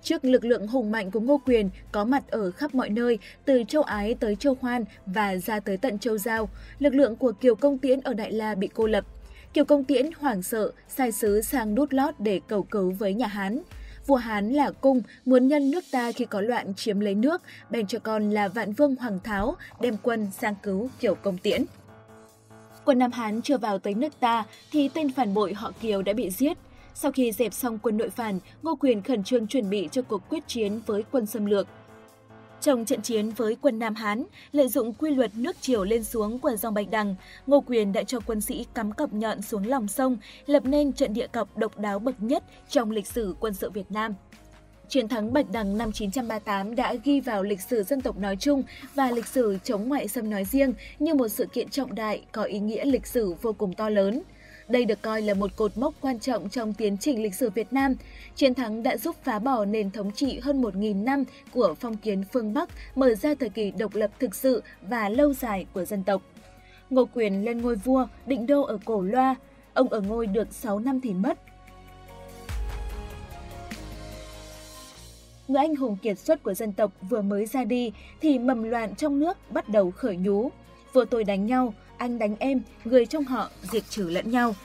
Trước 0.01 0.25
lực 0.25 0.45
lượng 0.45 0.67
hùng 0.67 0.91
mạnh 0.91 1.11
của 1.11 1.19
Ngô 1.19 1.41
Quyền 1.45 1.69
có 1.91 2.05
mặt 2.05 2.23
ở 2.27 2.51
khắp 2.51 2.75
mọi 2.75 2.89
nơi, 2.89 3.19
từ 3.45 3.63
châu 3.67 3.83
Ái 3.83 4.15
tới 4.19 4.35
châu 4.35 4.57
Hoan 4.61 4.85
và 5.05 5.35
ra 5.37 5.59
tới 5.59 5.77
tận 5.77 5.99
châu 5.99 6.17
Giao, 6.17 6.49
lực 6.79 6.93
lượng 6.93 7.15
của 7.15 7.31
Kiều 7.31 7.55
Công 7.55 7.77
Tiễn 7.77 8.01
ở 8.01 8.13
Đại 8.13 8.31
La 8.31 8.55
bị 8.55 8.69
cô 8.73 8.87
lập. 8.87 9.05
Kiều 9.53 9.65
Công 9.65 9.83
Tiễn 9.83 10.09
hoảng 10.19 10.43
sợ, 10.43 10.71
sai 10.87 11.11
sứ 11.11 11.41
sang 11.41 11.75
đút 11.75 11.93
lót 11.93 12.15
để 12.19 12.39
cầu 12.47 12.63
cứu 12.63 12.91
với 12.91 13.13
nhà 13.13 13.27
Hán. 13.27 13.61
Vua 14.07 14.15
Hán 14.15 14.51
là 14.51 14.71
cung, 14.71 15.01
muốn 15.25 15.47
nhân 15.47 15.71
nước 15.71 15.83
ta 15.91 16.11
khi 16.11 16.25
có 16.25 16.41
loạn 16.41 16.73
chiếm 16.75 16.99
lấy 16.99 17.15
nước, 17.15 17.41
bèn 17.69 17.87
cho 17.87 17.99
con 17.99 18.29
là 18.29 18.47
Vạn 18.47 18.73
Vương 18.73 18.95
Hoàng 18.95 19.19
Tháo 19.23 19.55
đem 19.81 19.97
quân 20.03 20.27
sang 20.39 20.55
cứu 20.63 20.89
Kiều 20.99 21.15
Công 21.15 21.37
Tiễn. 21.37 21.65
Quân 22.85 22.99
Nam 22.99 23.11
Hán 23.11 23.41
chưa 23.41 23.57
vào 23.57 23.79
tới 23.79 23.93
nước 23.93 24.19
ta 24.19 24.43
thì 24.71 24.89
tên 24.93 25.11
phản 25.11 25.33
bội 25.33 25.53
họ 25.53 25.71
Kiều 25.81 26.01
đã 26.01 26.13
bị 26.13 26.29
giết. 26.29 26.57
Sau 26.93 27.11
khi 27.11 27.31
dẹp 27.31 27.53
xong 27.53 27.79
quân 27.79 27.97
nội 27.97 28.09
phản, 28.09 28.39
Ngô 28.61 28.75
Quyền 28.75 29.01
khẩn 29.01 29.23
trương 29.23 29.47
chuẩn 29.47 29.69
bị 29.69 29.89
cho 29.91 30.01
cuộc 30.01 30.29
quyết 30.29 30.47
chiến 30.47 30.79
với 30.85 31.03
quân 31.11 31.25
xâm 31.25 31.45
lược. 31.45 31.67
Trong 32.61 32.85
trận 32.85 33.01
chiến 33.01 33.29
với 33.29 33.57
quân 33.61 33.79
Nam 33.79 33.95
Hán, 33.95 34.23
lợi 34.51 34.67
dụng 34.67 34.93
quy 34.93 35.15
luật 35.15 35.31
nước 35.35 35.55
chiều 35.61 35.83
lên 35.83 36.03
xuống 36.03 36.39
của 36.39 36.55
dòng 36.55 36.73
Bạch 36.73 36.89
Đằng, 36.91 37.15
Ngô 37.47 37.63
Quyền 37.67 37.93
đã 37.93 38.03
cho 38.03 38.19
quân 38.19 38.41
sĩ 38.41 38.65
cắm 38.73 38.91
cọc 38.91 39.13
nhọn 39.13 39.41
xuống 39.41 39.67
lòng 39.67 39.87
sông, 39.87 40.17
lập 40.45 40.65
nên 40.65 40.93
trận 40.93 41.13
địa 41.13 41.27
cọc 41.27 41.57
độc 41.57 41.79
đáo 41.79 41.99
bậc 41.99 42.15
nhất 42.19 42.43
trong 42.69 42.91
lịch 42.91 43.07
sử 43.07 43.35
quân 43.39 43.53
sự 43.53 43.69
Việt 43.69 43.91
Nam. 43.91 44.13
Chiến 44.89 45.07
thắng 45.07 45.33
Bạch 45.33 45.45
Đằng 45.51 45.77
năm 45.77 45.91
938 45.91 46.75
đã 46.75 46.93
ghi 47.03 47.19
vào 47.19 47.43
lịch 47.43 47.61
sử 47.61 47.83
dân 47.83 48.01
tộc 48.01 48.17
nói 48.17 48.35
chung 48.39 48.63
và 48.95 49.11
lịch 49.11 49.27
sử 49.27 49.57
chống 49.63 49.89
ngoại 49.89 50.07
xâm 50.07 50.29
nói 50.29 50.45
riêng 50.45 50.73
như 50.99 51.13
một 51.13 51.27
sự 51.27 51.45
kiện 51.45 51.69
trọng 51.69 51.95
đại 51.95 52.25
có 52.31 52.43
ý 52.43 52.59
nghĩa 52.59 52.85
lịch 52.85 53.07
sử 53.07 53.33
vô 53.41 53.53
cùng 53.53 53.73
to 53.73 53.89
lớn. 53.89 54.21
Đây 54.67 54.85
được 54.85 55.01
coi 55.01 55.21
là 55.21 55.33
một 55.33 55.55
cột 55.55 55.77
mốc 55.77 55.93
quan 56.01 56.19
trọng 56.19 56.49
trong 56.49 56.73
tiến 56.73 56.97
trình 56.97 57.23
lịch 57.23 57.35
sử 57.35 57.49
Việt 57.49 57.73
Nam. 57.73 57.95
Chiến 58.35 58.53
thắng 58.53 58.83
đã 58.83 58.97
giúp 58.97 59.15
phá 59.23 59.39
bỏ 59.39 59.65
nền 59.65 59.91
thống 59.91 60.11
trị 60.11 60.39
hơn 60.39 60.61
1.000 60.61 61.03
năm 61.03 61.23
của 61.51 61.75
phong 61.79 61.97
kiến 61.97 62.23
phương 62.33 62.53
Bắc, 62.53 62.69
mở 62.95 63.15
ra 63.15 63.33
thời 63.39 63.49
kỳ 63.49 63.71
độc 63.71 63.95
lập 63.95 64.11
thực 64.19 64.35
sự 64.35 64.63
và 64.81 65.09
lâu 65.09 65.33
dài 65.33 65.65
của 65.73 65.85
dân 65.85 66.03
tộc. 66.03 66.21
Ngô 66.89 67.05
Quyền 67.13 67.45
lên 67.45 67.61
ngôi 67.61 67.75
vua, 67.75 68.07
định 68.25 68.47
đô 68.47 68.61
ở 68.61 68.77
Cổ 68.85 69.01
Loa. 69.01 69.35
Ông 69.73 69.89
ở 69.89 70.01
ngôi 70.01 70.27
được 70.27 70.47
6 70.51 70.79
năm 70.79 71.01
thì 71.01 71.13
mất, 71.13 71.39
người 75.47 75.59
anh 75.59 75.75
hùng 75.75 75.97
kiệt 76.01 76.19
xuất 76.19 76.43
của 76.43 76.53
dân 76.53 76.73
tộc 76.73 76.91
vừa 77.09 77.21
mới 77.21 77.45
ra 77.45 77.63
đi 77.63 77.91
thì 78.21 78.39
mầm 78.39 78.63
loạn 78.63 78.95
trong 78.95 79.19
nước 79.19 79.37
bắt 79.51 79.69
đầu 79.69 79.91
khởi 79.91 80.17
nhú. 80.17 80.49
Vừa 80.93 81.05
tôi 81.05 81.23
đánh 81.23 81.45
nhau, 81.45 81.73
anh 81.97 82.19
đánh 82.19 82.35
em, 82.39 82.61
người 82.85 83.05
trong 83.05 83.23
họ 83.23 83.49
diệt 83.61 83.83
trừ 83.89 84.09
lẫn 84.09 84.31
nhau. 84.31 84.55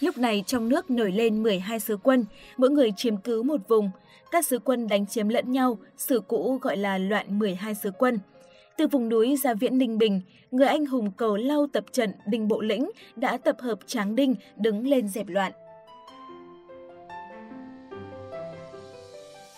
Lúc 0.00 0.18
này 0.18 0.44
trong 0.46 0.68
nước 0.68 0.90
nổi 0.90 1.12
lên 1.12 1.42
12 1.42 1.80
sứ 1.80 1.96
quân, 1.96 2.24
mỗi 2.56 2.70
người 2.70 2.92
chiếm 2.96 3.16
cứ 3.16 3.42
một 3.42 3.60
vùng. 3.68 3.90
Các 4.30 4.46
sứ 4.46 4.58
quân 4.58 4.88
đánh 4.88 5.06
chiếm 5.06 5.28
lẫn 5.28 5.52
nhau, 5.52 5.78
sử 5.96 6.20
cũ 6.20 6.58
gọi 6.62 6.76
là 6.76 6.98
loạn 6.98 7.38
12 7.38 7.74
sứ 7.74 7.90
quân. 7.90 8.18
Từ 8.76 8.86
vùng 8.86 9.08
núi 9.08 9.36
ra 9.36 9.54
viễn 9.54 9.78
Ninh 9.78 9.98
Bình, 9.98 10.20
người 10.50 10.66
anh 10.66 10.86
hùng 10.86 11.10
cầu 11.16 11.36
lau 11.36 11.66
tập 11.72 11.84
trận 11.92 12.12
Đinh 12.26 12.48
Bộ 12.48 12.60
Lĩnh 12.60 12.90
đã 13.16 13.36
tập 13.36 13.56
hợp 13.60 13.78
Tráng 13.86 14.14
Đinh 14.14 14.34
đứng 14.56 14.86
lên 14.86 15.08
dẹp 15.08 15.28
loạn. 15.28 15.52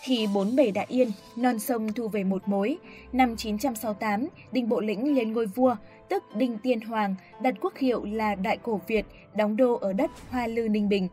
Khi 0.01 0.27
bốn 0.33 0.55
bề 0.55 0.71
đã 0.71 0.85
yên, 0.87 1.11
non 1.35 1.59
sông 1.59 1.93
thu 1.93 2.07
về 2.07 2.23
một 2.23 2.47
mối. 2.47 2.77
Năm 3.13 3.35
968, 3.37 4.27
Đinh 4.51 4.69
Bộ 4.69 4.79
Lĩnh 4.79 5.15
lên 5.15 5.33
ngôi 5.33 5.45
vua, 5.45 5.75
tức 6.09 6.23
Đinh 6.35 6.57
Tiên 6.57 6.81
Hoàng, 6.81 7.15
đặt 7.41 7.55
quốc 7.61 7.77
hiệu 7.77 8.05
là 8.05 8.35
Đại 8.35 8.57
Cổ 8.57 8.81
Việt, 8.87 9.05
đóng 9.35 9.57
đô 9.57 9.73
ở 9.73 9.93
đất 9.93 10.11
Hoa 10.29 10.47
Lư 10.47 10.67
Ninh 10.67 10.89
Bình. 10.89 11.07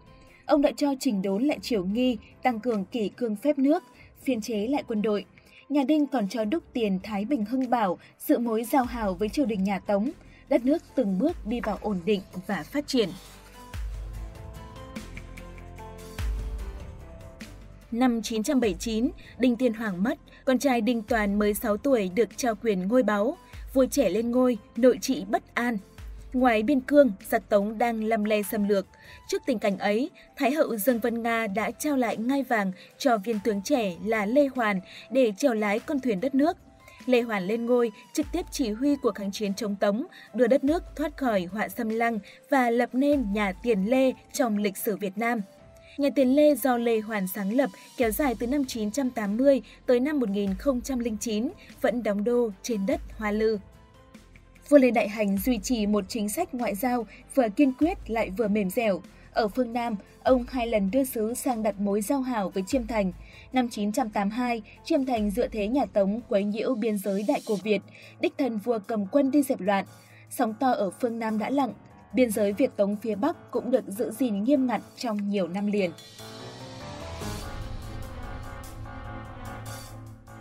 Ông 0.47 0.63
đã 0.63 0.71
cho 0.77 0.95
chỉnh 1.01 1.23
đốn 1.23 1.45
lại 1.45 1.59
triều 1.63 1.85
nghi, 1.85 2.19
tăng 2.43 2.61
cường 2.61 2.85
kỷ 2.85 3.09
cương 3.09 3.37
phép 3.37 3.59
nước, 3.59 3.83
phiên 4.23 4.41
chế 4.41 4.67
lại 4.67 4.83
quân 4.89 5.03
đội. 5.03 5.25
Nhà 5.69 5.83
Đinh 5.89 6.07
còn 6.07 6.29
cho 6.29 6.45
đúc 6.45 6.63
tiền 6.73 6.99
Thái 7.03 7.25
Bình 7.25 7.45
Hưng 7.45 7.71
Bảo, 7.71 7.99
sự 8.19 8.39
mối 8.39 8.65
giao 8.65 8.85
hảo 8.85 9.15
với 9.15 9.29
triều 9.29 9.47
đình 9.47 9.65
nhà 9.65 9.79
Tống. 9.79 10.11
Đất 10.49 10.65
nước 10.65 10.83
từng 10.95 11.19
bước 11.19 11.47
đi 11.47 11.61
vào 11.61 11.79
ổn 11.83 12.01
định 12.05 12.21
và 12.47 12.63
phát 12.63 12.87
triển. 12.87 13.09
Năm 17.93 18.23
979, 18.23 19.11
Đinh 19.39 19.57
Tiên 19.57 19.75
Hoàng 19.75 20.03
mất, 20.03 20.19
con 20.45 20.59
trai 20.59 20.81
Đinh 20.81 21.03
Toàn 21.03 21.39
mới 21.39 21.55
6 21.55 21.77
tuổi 21.77 22.11
được 22.15 22.29
trao 22.37 22.55
quyền 22.55 22.89
ngôi 22.89 23.03
báu. 23.03 23.37
Vua 23.75 23.87
trẻ 23.87 24.09
lên 24.09 24.31
ngôi, 24.31 24.59
nội 24.77 24.99
trị 25.01 25.25
bất 25.29 25.55
an. 25.55 25.79
Ngoài 26.33 26.63
biên 26.63 26.81
cương, 26.81 27.13
giặc 27.29 27.49
Tống 27.49 27.79
đang 27.79 28.05
lăm 28.05 28.25
le 28.25 28.43
xâm 28.43 28.69
lược. 28.69 28.87
Trước 29.29 29.43
tình 29.47 29.59
cảnh 29.59 29.79
ấy, 29.79 30.11
Thái 30.37 30.53
hậu 30.53 30.77
Dương 30.77 31.01
Vân 31.01 31.23
Nga 31.23 31.47
đã 31.47 31.71
trao 31.71 31.97
lại 31.97 32.17
ngai 32.17 32.43
vàng 32.43 32.73
cho 32.99 33.19
viên 33.19 33.39
tướng 33.45 33.63
trẻ 33.63 33.97
là 34.05 34.27
Lê 34.27 34.49
Hoàn 34.55 34.81
để 35.11 35.33
chèo 35.37 35.55
lái 35.55 35.79
con 35.79 36.01
thuyền 36.01 36.21
đất 36.21 36.35
nước. 36.35 36.57
Lê 37.07 37.21
Hoàn 37.21 37.47
lên 37.47 37.67
ngôi, 37.67 37.91
trực 38.13 38.27
tiếp 38.33 38.47
chỉ 38.51 38.71
huy 38.71 38.97
cuộc 38.97 39.15
kháng 39.15 39.33
chiến 39.33 39.55
chống 39.55 39.77
Tống, 39.77 40.07
đưa 40.35 40.47
đất 40.47 40.65
nước 40.65 40.83
thoát 40.97 41.17
khỏi 41.17 41.45
họa 41.45 41.69
xâm 41.69 41.89
lăng 41.89 42.19
và 42.51 42.71
lập 42.71 42.91
nên 42.93 43.33
nhà 43.33 43.53
Tiền 43.63 43.91
Lê 43.91 44.13
trong 44.33 44.59
lịch 44.59 44.77
sử 44.77 44.97
Việt 44.97 45.19
Nam. 45.19 45.41
Nhà 45.99 46.11
Tiền 46.15 46.37
Lê 46.37 46.55
do 46.55 46.77
Lê 46.77 47.01
Hoàn 47.01 47.27
sáng 47.27 47.57
lập 47.57 47.71
kéo 47.97 48.11
dài 48.11 48.35
từ 48.39 48.47
năm 48.47 48.65
980 48.65 49.63
tới 49.87 50.01
năm 50.01 50.21
1009, 50.21 51.49
vẫn 51.81 52.03
đóng 52.03 52.25
đô 52.25 52.51
trên 52.63 52.87
đất 52.87 53.01
Hoa 53.17 53.31
Lư. 53.31 53.59
Vua 54.69 54.79
Lê 54.79 54.91
Đại 54.91 55.09
Hành 55.09 55.39
duy 55.39 55.59
trì 55.63 55.87
một 55.87 56.05
chính 56.09 56.29
sách 56.29 56.55
ngoại 56.55 56.75
giao 56.75 57.07
vừa 57.35 57.49
kiên 57.49 57.73
quyết 57.73 58.11
lại 58.11 58.31
vừa 58.31 58.49
mềm 58.49 58.71
dẻo. 58.71 59.03
Ở 59.33 59.49
phương 59.49 59.73
Nam, 59.73 59.97
ông 60.23 60.45
hai 60.49 60.67
lần 60.67 60.91
đưa 60.91 61.05
sứ 61.05 61.35
sang 61.35 61.63
đặt 61.63 61.81
mối 61.81 62.01
giao 62.01 62.21
hảo 62.21 62.51
với 62.51 62.63
Chiêm 62.67 62.87
Thành. 62.87 63.13
Năm 63.53 63.69
982, 63.69 64.63
Chiêm 64.85 65.05
Thành 65.05 65.31
dựa 65.31 65.49
thế 65.49 65.69
nhà 65.69 65.85
Tống 65.93 66.21
quấy 66.29 66.45
nhiễu 66.45 66.75
biên 66.75 66.99
giới 66.99 67.25
đại 67.29 67.43
cổ 67.47 67.55
Việt, 67.63 67.83
đích 68.21 68.35
thân 68.39 68.59
vua 68.59 68.79
cầm 68.87 69.07
quân 69.07 69.31
đi 69.31 69.43
dẹp 69.43 69.61
loạn. 69.61 69.85
Sóng 70.31 70.55
to 70.61 70.71
ở 70.71 70.91
phương 71.01 71.19
Nam 71.19 71.39
đã 71.39 71.51
lặng, 71.51 71.73
biên 72.13 72.31
giới 72.31 72.53
Việt 72.53 72.77
Tống 72.77 72.97
phía 72.97 73.15
Bắc 73.15 73.51
cũng 73.51 73.71
được 73.71 73.85
giữ 73.89 74.11
gìn 74.11 74.45
nghiêm 74.45 74.67
ngặt 74.67 74.81
trong 74.97 75.31
nhiều 75.31 75.49
năm 75.49 75.67
liền. 75.67 75.91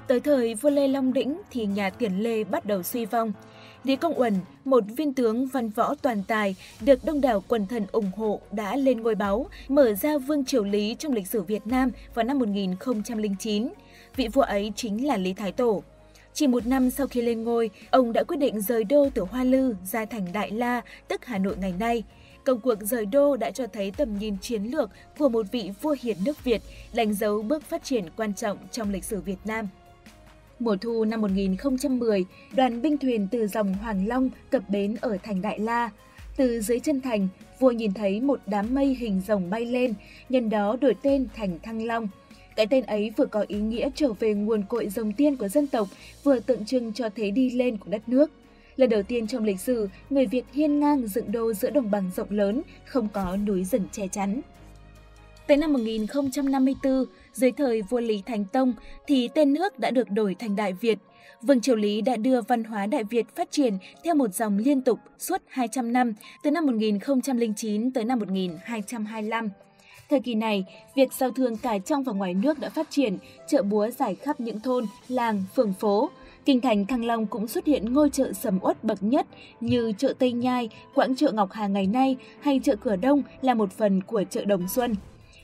Tới 0.07 0.19
thời 0.19 0.55
vua 0.55 0.69
Lê 0.69 0.87
Long 0.87 1.13
Đĩnh 1.13 1.41
thì 1.51 1.65
nhà 1.65 1.89
Tiền 1.89 2.19
Lê 2.19 2.43
bắt 2.43 2.65
đầu 2.65 2.83
suy 2.83 3.05
vong. 3.05 3.33
Lý 3.83 3.95
Công 3.95 4.19
Uẩn, 4.19 4.33
một 4.65 4.83
viên 4.97 5.13
tướng 5.13 5.47
văn 5.47 5.69
võ 5.69 5.95
toàn 6.01 6.23
tài, 6.27 6.55
được 6.81 7.05
đông 7.05 7.21
đảo 7.21 7.43
quần 7.47 7.67
thần 7.67 7.85
ủng 7.91 8.11
hộ 8.17 8.41
đã 8.51 8.75
lên 8.75 9.01
ngôi 9.01 9.15
báu, 9.15 9.45
mở 9.67 9.93
ra 9.93 10.17
vương 10.17 10.45
triều 10.45 10.63
Lý 10.63 10.95
trong 10.99 11.13
lịch 11.13 11.27
sử 11.27 11.41
Việt 11.41 11.67
Nam 11.67 11.91
vào 12.13 12.25
năm 12.25 12.39
1009. 12.39 13.69
Vị 14.15 14.27
vua 14.27 14.41
ấy 14.41 14.71
chính 14.75 15.07
là 15.07 15.17
Lý 15.17 15.33
Thái 15.33 15.51
Tổ. 15.51 15.83
Chỉ 16.37 16.47
một 16.47 16.67
năm 16.67 16.89
sau 16.89 17.07
khi 17.07 17.21
lên 17.21 17.43
ngôi, 17.43 17.69
ông 17.91 18.13
đã 18.13 18.23
quyết 18.23 18.37
định 18.37 18.61
rời 18.61 18.83
đô 18.83 19.09
từ 19.13 19.21
Hoa 19.21 19.43
Lư 19.43 19.75
ra 19.83 20.05
thành 20.05 20.27
Đại 20.33 20.51
La, 20.51 20.81
tức 21.07 21.25
Hà 21.25 21.37
Nội 21.37 21.55
ngày 21.57 21.73
nay. 21.79 22.03
Công 22.43 22.59
cuộc 22.59 22.75
rời 22.81 23.05
đô 23.05 23.37
đã 23.37 23.51
cho 23.51 23.67
thấy 23.67 23.91
tầm 23.97 24.17
nhìn 24.17 24.37
chiến 24.41 24.63
lược 24.63 24.89
của 25.17 25.29
một 25.29 25.45
vị 25.51 25.71
vua 25.81 25.95
hiền 26.01 26.17
nước 26.25 26.43
Việt, 26.43 26.61
đánh 26.93 27.13
dấu 27.13 27.41
bước 27.41 27.63
phát 27.63 27.83
triển 27.83 28.05
quan 28.17 28.33
trọng 28.33 28.57
trong 28.71 28.91
lịch 28.91 29.03
sử 29.03 29.21
Việt 29.21 29.37
Nam. 29.45 29.67
Mùa 30.59 30.75
thu 30.81 31.05
năm 31.05 31.21
1010, 31.21 32.25
đoàn 32.55 32.81
binh 32.81 32.97
thuyền 32.97 33.27
từ 33.31 33.47
dòng 33.47 33.73
Hoàng 33.73 34.07
Long 34.07 34.29
cập 34.49 34.69
bến 34.69 34.95
ở 35.01 35.17
thành 35.23 35.41
Đại 35.41 35.59
La. 35.59 35.89
Từ 36.37 36.61
dưới 36.61 36.79
chân 36.79 37.01
thành, 37.01 37.27
vua 37.59 37.71
nhìn 37.71 37.93
thấy 37.93 38.21
một 38.21 38.39
đám 38.45 38.75
mây 38.75 38.95
hình 38.99 39.21
rồng 39.27 39.49
bay 39.49 39.65
lên, 39.65 39.93
nhân 40.29 40.49
đó 40.49 40.77
đổi 40.81 40.95
tên 41.01 41.27
thành 41.35 41.59
Thăng 41.63 41.85
Long. 41.85 42.07
Cái 42.57 42.67
tên 42.67 42.83
ấy 42.83 43.11
vừa 43.17 43.25
có 43.25 43.45
ý 43.47 43.59
nghĩa 43.59 43.89
trở 43.95 44.13
về 44.13 44.33
nguồn 44.33 44.63
cội 44.63 44.89
rồng 44.89 45.13
tiên 45.13 45.35
của 45.35 45.47
dân 45.47 45.67
tộc, 45.67 45.87
vừa 46.23 46.39
tượng 46.39 46.65
trưng 46.65 46.93
cho 46.93 47.09
thế 47.15 47.31
đi 47.31 47.49
lên 47.49 47.77
của 47.77 47.89
đất 47.91 48.09
nước. 48.09 48.31
Lần 48.75 48.89
đầu 48.89 49.03
tiên 49.03 49.27
trong 49.27 49.43
lịch 49.43 49.59
sử, 49.59 49.89
người 50.09 50.25
Việt 50.25 50.43
hiên 50.53 50.79
ngang 50.79 51.07
dựng 51.07 51.31
đô 51.31 51.53
giữa 51.53 51.69
đồng 51.69 51.91
bằng 51.91 52.11
rộng 52.15 52.31
lớn, 52.31 52.61
không 52.85 53.07
có 53.13 53.37
núi 53.37 53.63
rừng 53.63 53.87
che 53.91 54.07
chắn. 54.07 54.41
Tới 55.47 55.57
năm 55.57 55.73
1054, 55.73 57.05
dưới 57.33 57.51
thời 57.51 57.81
vua 57.81 57.99
Lý 57.99 58.21
Thánh 58.25 58.45
Tông 58.45 58.73
thì 59.07 59.27
tên 59.27 59.53
nước 59.53 59.79
đã 59.79 59.91
được 59.91 60.11
đổi 60.11 60.35
thành 60.35 60.55
Đại 60.55 60.73
Việt. 60.73 60.99
Vương 61.41 61.61
Triều 61.61 61.75
Lý 61.75 62.01
đã 62.01 62.15
đưa 62.15 62.41
văn 62.41 62.63
hóa 62.63 62.85
Đại 62.85 63.03
Việt 63.03 63.25
phát 63.35 63.51
triển 63.51 63.77
theo 64.03 64.15
một 64.15 64.33
dòng 64.33 64.57
liên 64.57 64.81
tục 64.81 64.99
suốt 65.19 65.41
200 65.47 65.93
năm, 65.93 66.13
từ 66.43 66.51
năm 66.51 66.65
1009 66.65 67.91
tới 67.91 68.05
năm 68.05 68.19
1225. 68.19 69.49
Thời 70.09 70.19
kỳ 70.19 70.35
này, 70.35 70.65
việc 70.95 71.13
giao 71.13 71.31
thương 71.31 71.57
cả 71.57 71.77
trong 71.77 72.03
và 72.03 72.13
ngoài 72.13 72.33
nước 72.33 72.59
đã 72.59 72.69
phát 72.69 72.87
triển, 72.89 73.17
chợ 73.47 73.61
búa 73.61 73.89
giải 73.89 74.15
khắp 74.15 74.39
những 74.39 74.59
thôn, 74.59 74.85
làng, 75.07 75.43
phường 75.55 75.73
phố. 75.73 76.09
Kinh 76.45 76.61
thành 76.61 76.85
Thăng 76.85 77.05
Long 77.05 77.25
cũng 77.25 77.47
xuất 77.47 77.65
hiện 77.65 77.93
ngôi 77.93 78.09
chợ 78.09 78.33
sầm 78.33 78.59
uất 78.61 78.83
bậc 78.83 79.03
nhất 79.03 79.27
như 79.61 79.93
chợ 79.97 80.13
Tây 80.19 80.31
Nhai, 80.31 80.69
quãng 80.93 81.15
chợ 81.15 81.31
Ngọc 81.31 81.51
Hà 81.51 81.67
ngày 81.67 81.87
nay 81.87 82.17
hay 82.41 82.59
chợ 82.63 82.75
Cửa 82.75 82.95
Đông 82.95 83.21
là 83.41 83.53
một 83.53 83.71
phần 83.71 84.01
của 84.03 84.23
chợ 84.29 84.45
Đồng 84.45 84.67
Xuân. 84.67 84.95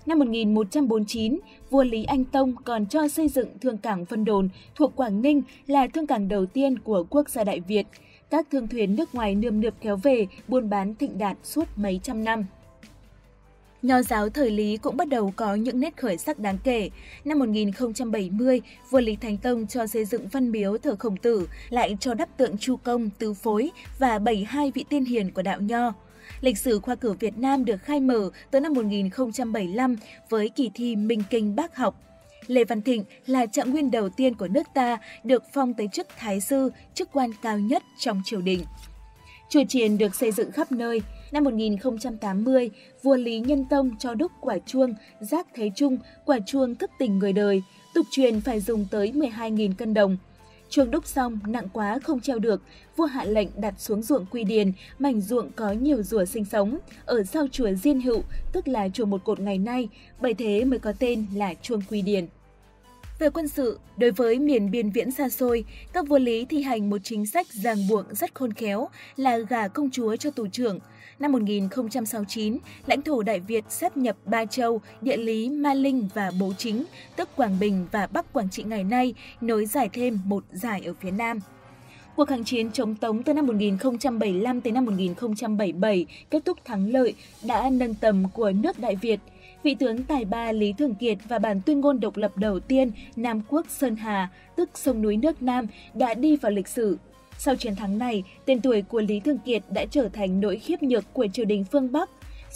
Năm 0.05 0.19
1149, 0.19 1.39
vua 1.69 1.83
Lý 1.83 2.03
Anh 2.03 2.25
Tông 2.25 2.55
còn 2.63 2.85
cho 2.85 3.07
xây 3.07 3.27
dựng 3.27 3.47
thương 3.61 3.77
cảng 3.77 4.03
Vân 4.03 4.25
Đồn 4.25 4.49
thuộc 4.75 4.95
Quảng 4.95 5.21
Ninh 5.21 5.41
là 5.67 5.87
thương 5.87 6.07
cảng 6.07 6.27
đầu 6.27 6.45
tiên 6.45 6.79
của 6.79 7.05
quốc 7.09 7.29
gia 7.29 7.43
Đại 7.43 7.59
Việt. 7.59 7.87
Các 8.29 8.47
thương 8.51 8.67
thuyền 8.67 8.95
nước 8.95 9.15
ngoài 9.15 9.35
nườm 9.35 9.61
nượp 9.61 9.73
kéo 9.81 9.97
về, 9.97 10.27
buôn 10.47 10.69
bán 10.69 10.95
thịnh 10.95 11.17
đạt 11.17 11.37
suốt 11.43 11.67
mấy 11.75 11.99
trăm 12.03 12.23
năm. 12.23 12.45
Nho 13.83 14.01
giáo 14.01 14.29
thời 14.29 14.51
Lý 14.51 14.77
cũng 14.77 14.97
bắt 14.97 15.07
đầu 15.07 15.33
có 15.35 15.55
những 15.55 15.79
nét 15.79 15.97
khởi 15.97 16.17
sắc 16.17 16.39
đáng 16.39 16.57
kể. 16.63 16.89
Năm 17.25 17.39
1070, 17.39 18.61
vua 18.89 18.99
Lý 18.99 19.15
Thánh 19.15 19.37
Tông 19.37 19.67
cho 19.67 19.87
xây 19.87 20.05
dựng 20.05 20.27
văn 20.27 20.51
miếu 20.51 20.77
thờ 20.77 20.95
khổng 20.99 21.17
tử, 21.17 21.47
lại 21.69 21.97
cho 21.99 22.13
đắp 22.13 22.37
tượng 22.37 22.57
Chu 22.57 22.75
Công, 22.75 23.09
Tứ 23.09 23.33
Phối 23.33 23.71
và 23.99 24.19
72 24.19 24.71
vị 24.75 24.85
tiên 24.89 25.05
hiền 25.05 25.31
của 25.31 25.41
đạo 25.41 25.61
Nho. 25.61 25.93
Lịch 26.41 26.57
sử 26.57 26.79
khoa 26.79 26.95
cử 26.95 27.13
Việt 27.13 27.37
Nam 27.37 27.65
được 27.65 27.77
khai 27.83 27.99
mở 27.99 28.29
từ 28.51 28.59
năm 28.59 28.73
1075 28.73 29.95
với 30.29 30.49
kỳ 30.49 30.71
thi 30.73 30.95
Minh 30.95 31.23
Kinh 31.29 31.55
Bác 31.55 31.75
học. 31.75 31.95
Lê 32.47 32.63
Văn 32.63 32.81
Thịnh 32.81 33.03
là 33.25 33.45
trạng 33.45 33.71
nguyên 33.71 33.91
đầu 33.91 34.09
tiên 34.09 34.35
của 34.35 34.47
nước 34.47 34.67
ta 34.73 34.97
được 35.23 35.43
phong 35.53 35.73
tới 35.73 35.87
chức 35.93 36.07
Thái 36.17 36.41
sư, 36.41 36.71
chức 36.93 37.09
quan 37.11 37.31
cao 37.41 37.59
nhất 37.59 37.83
trong 37.99 38.21
triều 38.25 38.41
đình. 38.41 38.63
Chùa 39.49 39.63
chiền 39.69 39.97
được 39.97 40.15
xây 40.15 40.31
dựng 40.31 40.51
khắp 40.51 40.71
nơi. 40.71 41.01
Năm 41.33 41.43
1080, 41.43 42.69
vua 43.03 43.15
Lý 43.15 43.39
Nhân 43.39 43.65
Tông 43.69 43.91
cho 43.99 44.13
đúc 44.13 44.31
quả 44.41 44.57
chuông, 44.65 44.93
giác 45.19 45.47
thế 45.53 45.71
trung, 45.75 45.97
quả 46.25 46.39
chuông 46.45 46.75
thức 46.75 46.91
tình 46.99 47.19
người 47.19 47.33
đời. 47.33 47.61
Tục 47.93 48.05
truyền 48.11 48.41
phải 48.41 48.59
dùng 48.59 48.85
tới 48.91 49.11
12.000 49.15 49.73
cân 49.77 49.93
đồng. 49.93 50.17
Chuông 50.69 50.91
đúc 50.91 51.07
xong, 51.07 51.39
nặng 51.47 51.67
quá 51.73 51.99
không 52.03 52.19
treo 52.19 52.39
được, 52.39 52.61
vua 52.95 53.05
hạ 53.05 53.25
lệnh 53.25 53.47
đặt 53.57 53.73
xuống 53.77 54.01
ruộng 54.01 54.25
Quy 54.25 54.43
Điền, 54.43 54.71
mảnh 54.99 55.21
ruộng 55.21 55.51
có 55.51 55.71
nhiều 55.71 56.03
rùa 56.03 56.25
sinh 56.25 56.45
sống, 56.45 56.77
ở 57.05 57.23
sau 57.23 57.47
chùa 57.51 57.71
Diên 57.71 58.01
Hữu, 58.01 58.23
tức 58.51 58.67
là 58.67 58.89
chùa 58.89 59.05
một 59.05 59.23
cột 59.23 59.39
ngày 59.39 59.57
nay, 59.57 59.87
bởi 60.21 60.33
thế 60.33 60.63
mới 60.63 60.79
có 60.79 60.93
tên 60.99 61.25
là 61.35 61.53
Chuông 61.53 61.81
Quy 61.89 62.01
Điền. 62.01 62.27
Về 63.19 63.29
quân 63.29 63.47
sự, 63.47 63.79
đối 63.97 64.11
với 64.11 64.39
miền 64.39 64.71
biên 64.71 64.89
viễn 64.89 65.11
xa 65.11 65.29
xôi, 65.29 65.65
các 65.93 66.07
vua 66.07 66.19
Lý 66.19 66.45
thi 66.45 66.61
hành 66.61 66.89
một 66.89 66.97
chính 67.03 67.25
sách 67.25 67.47
ràng 67.53 67.87
buộc 67.89 68.05
rất 68.11 68.33
khôn 68.33 68.53
khéo 68.53 68.87
là 69.15 69.37
gả 69.37 69.67
công 69.67 69.89
chúa 69.89 70.15
cho 70.15 70.31
tù 70.31 70.47
trưởng. 70.47 70.79
Năm 71.19 71.31
1069, 71.31 72.57
lãnh 72.85 73.01
thổ 73.01 73.23
Đại 73.23 73.39
Việt 73.39 73.63
sáp 73.69 73.97
nhập 73.97 74.15
Ba 74.25 74.45
Châu, 74.45 74.81
địa 75.01 75.17
lý 75.17 75.49
Ma 75.49 75.73
Linh 75.73 76.09
và 76.13 76.31
Bố 76.39 76.53
Chính, 76.57 76.83
tức 77.15 77.29
Quảng 77.35 77.59
Bình 77.59 77.87
và 77.91 78.07
Bắc 78.07 78.33
Quảng 78.33 78.49
Trị 78.49 78.63
ngày 78.63 78.83
nay, 78.83 79.13
nối 79.41 79.65
giải 79.65 79.89
thêm 79.93 80.19
một 80.25 80.43
giải 80.51 80.81
ở 80.85 80.93
phía 80.99 81.11
Nam. 81.11 81.39
Cuộc 82.15 82.27
kháng 82.27 82.43
chiến 82.43 82.71
chống 82.71 82.95
Tống 82.95 83.23
từ 83.23 83.33
năm 83.33 83.47
1075 83.47 84.61
tới 84.61 84.73
năm 84.73 84.85
1077 84.85 86.05
kết 86.29 86.45
thúc 86.45 86.57
thắng 86.65 86.91
lợi 86.91 87.13
đã 87.43 87.69
nâng 87.69 87.95
tầm 87.95 88.23
của 88.33 88.51
nước 88.51 88.79
Đại 88.79 88.95
Việt– 88.95 89.19
vị 89.63 89.75
tướng 89.75 90.03
tài 90.03 90.25
ba 90.25 90.51
Lý 90.51 90.73
Thường 90.73 90.95
Kiệt 90.95 91.17
và 91.27 91.39
bản 91.39 91.61
tuyên 91.65 91.79
ngôn 91.79 91.99
độc 91.99 92.17
lập 92.17 92.37
đầu 92.37 92.59
tiên 92.59 92.91
Nam 93.15 93.41
Quốc 93.49 93.65
Sơn 93.69 93.95
Hà, 93.95 94.29
tức 94.55 94.69
sông 94.73 95.01
núi 95.01 95.17
nước 95.17 95.41
Nam, 95.41 95.67
đã 95.93 96.13
đi 96.13 96.35
vào 96.35 96.51
lịch 96.51 96.67
sử. 96.67 96.97
Sau 97.37 97.55
chiến 97.55 97.75
thắng 97.75 97.97
này, 97.97 98.23
tên 98.45 98.61
tuổi 98.61 98.81
của 98.81 99.01
Lý 99.01 99.19
Thường 99.19 99.37
Kiệt 99.45 99.63
đã 99.69 99.85
trở 99.91 100.09
thành 100.09 100.41
nỗi 100.41 100.59
khiếp 100.59 100.83
nhược 100.83 101.13
của 101.13 101.27
triều 101.33 101.45
đình 101.45 101.65
phương 101.71 101.91
Bắc. 101.91 102.09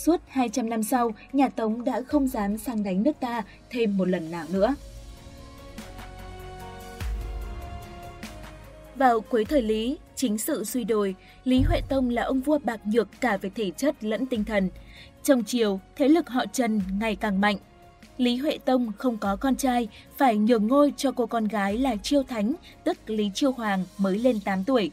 Suốt 0.06 0.22
200 0.28 0.70
năm 0.70 0.84
sau, 0.84 1.12
nhà 1.34 1.50
Tống 1.50 1.84
đã 1.84 2.02
không 2.08 2.28
dám 2.28 2.58
sang 2.58 2.84
đánh 2.84 3.04
nước 3.04 3.20
ta 3.20 3.44
thêm 3.70 3.98
một 3.98 4.08
lần 4.08 4.32
nào 4.32 4.46
nữa. 4.50 4.76
Vào 8.96 9.22
cuối 9.22 9.46
thời 9.46 9.62
Lý, 9.62 9.98
chính 10.16 10.38
sự 10.38 10.64
suy 10.64 10.84
đồi, 10.84 11.16
Lý 11.44 11.62
Huệ 11.62 11.82
Tông 11.90 12.10
là 12.10 12.22
ông 12.24 12.42
vua 12.42 12.60
bạc 12.60 12.80
nhược 12.86 13.08
cả 13.22 13.38
về 13.38 13.50
thể 13.56 13.72
chất 13.72 14.04
lẫn 14.04 14.26
tinh 14.26 14.44
thần. 14.44 14.70
Trong 15.24 15.44
chiều, 15.44 15.80
thế 15.96 16.08
lực 16.08 16.30
họ 16.30 16.46
Trần 16.54 16.82
ngày 17.00 17.16
càng 17.16 17.42
mạnh. 17.42 17.58
Lý 18.18 18.36
Huệ 18.36 18.58
Tông 18.66 18.92
không 18.98 19.18
có 19.18 19.36
con 19.36 19.56
trai, 19.56 19.88
phải 20.18 20.38
nhường 20.38 20.68
ngôi 20.68 20.94
cho 20.98 21.12
cô 21.12 21.26
con 21.26 21.46
gái 21.46 21.78
là 21.78 21.96
Chiêu 21.96 22.24
Thánh, 22.24 22.54
tức 22.84 22.98
Lý 23.08 23.32
Chiêu 23.34 23.52
Hoàng 23.52 23.86
mới 23.98 24.20
lên 24.20 24.40
8 24.40 24.64
tuổi. 24.64 24.92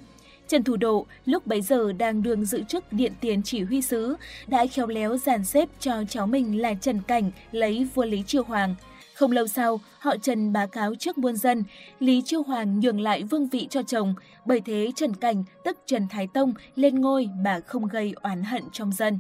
Trần 0.49 0.65
Thủ 0.65 0.77
Độ 0.77 1.07
lúc 1.25 1.47
bấy 1.47 1.63
giờ 1.63 1.93
đang 1.93 2.23
đương 2.23 2.45
giữ 2.45 2.63
chức 2.69 2.93
điện 2.93 3.13
tiền 3.21 3.43
chỉ 3.43 3.63
huy 3.63 3.83
sứ, 3.83 4.17
đã 4.47 4.67
khéo 4.67 4.87
léo 4.87 5.17
dàn 5.17 5.45
xếp 5.45 5.69
cho 5.81 6.03
cháu 6.09 6.27
mình 6.27 6.63
là 6.63 6.75
Trần 6.75 7.03
Cảnh 7.03 7.31
lấy 7.53 7.87
vua 7.95 8.05
Lý 8.05 8.23
Chiêu 8.27 8.43
Hoàng. 8.45 8.75
Không 9.15 9.33
lâu 9.33 9.47
sau, 9.47 9.81
họ 9.99 10.17
Trần 10.17 10.53
báo 10.53 10.69
cáo 10.69 10.95
trước 10.95 11.19
muôn 11.19 11.37
dân, 11.37 11.65
Lý 12.01 12.23
Chiêu 12.25 12.43
Hoàng 12.43 12.81
nhường 12.81 13.01
lại 13.01 13.23
vương 13.23 13.49
vị 13.49 13.67
cho 13.71 13.83
chồng, 13.83 14.15
bởi 14.45 14.61
thế 14.61 14.93
Trần 14.97 15.15
Cảnh, 15.15 15.45
tức 15.65 15.79
Trần 15.87 16.09
Thái 16.09 16.27
Tông, 16.35 16.55
lên 16.77 17.01
ngôi 17.01 17.29
mà 17.45 17.61
không 17.67 17.87
gây 17.87 18.15
oán 18.23 18.43
hận 18.43 18.63
trong 18.73 18.93
dân. 18.93 19.19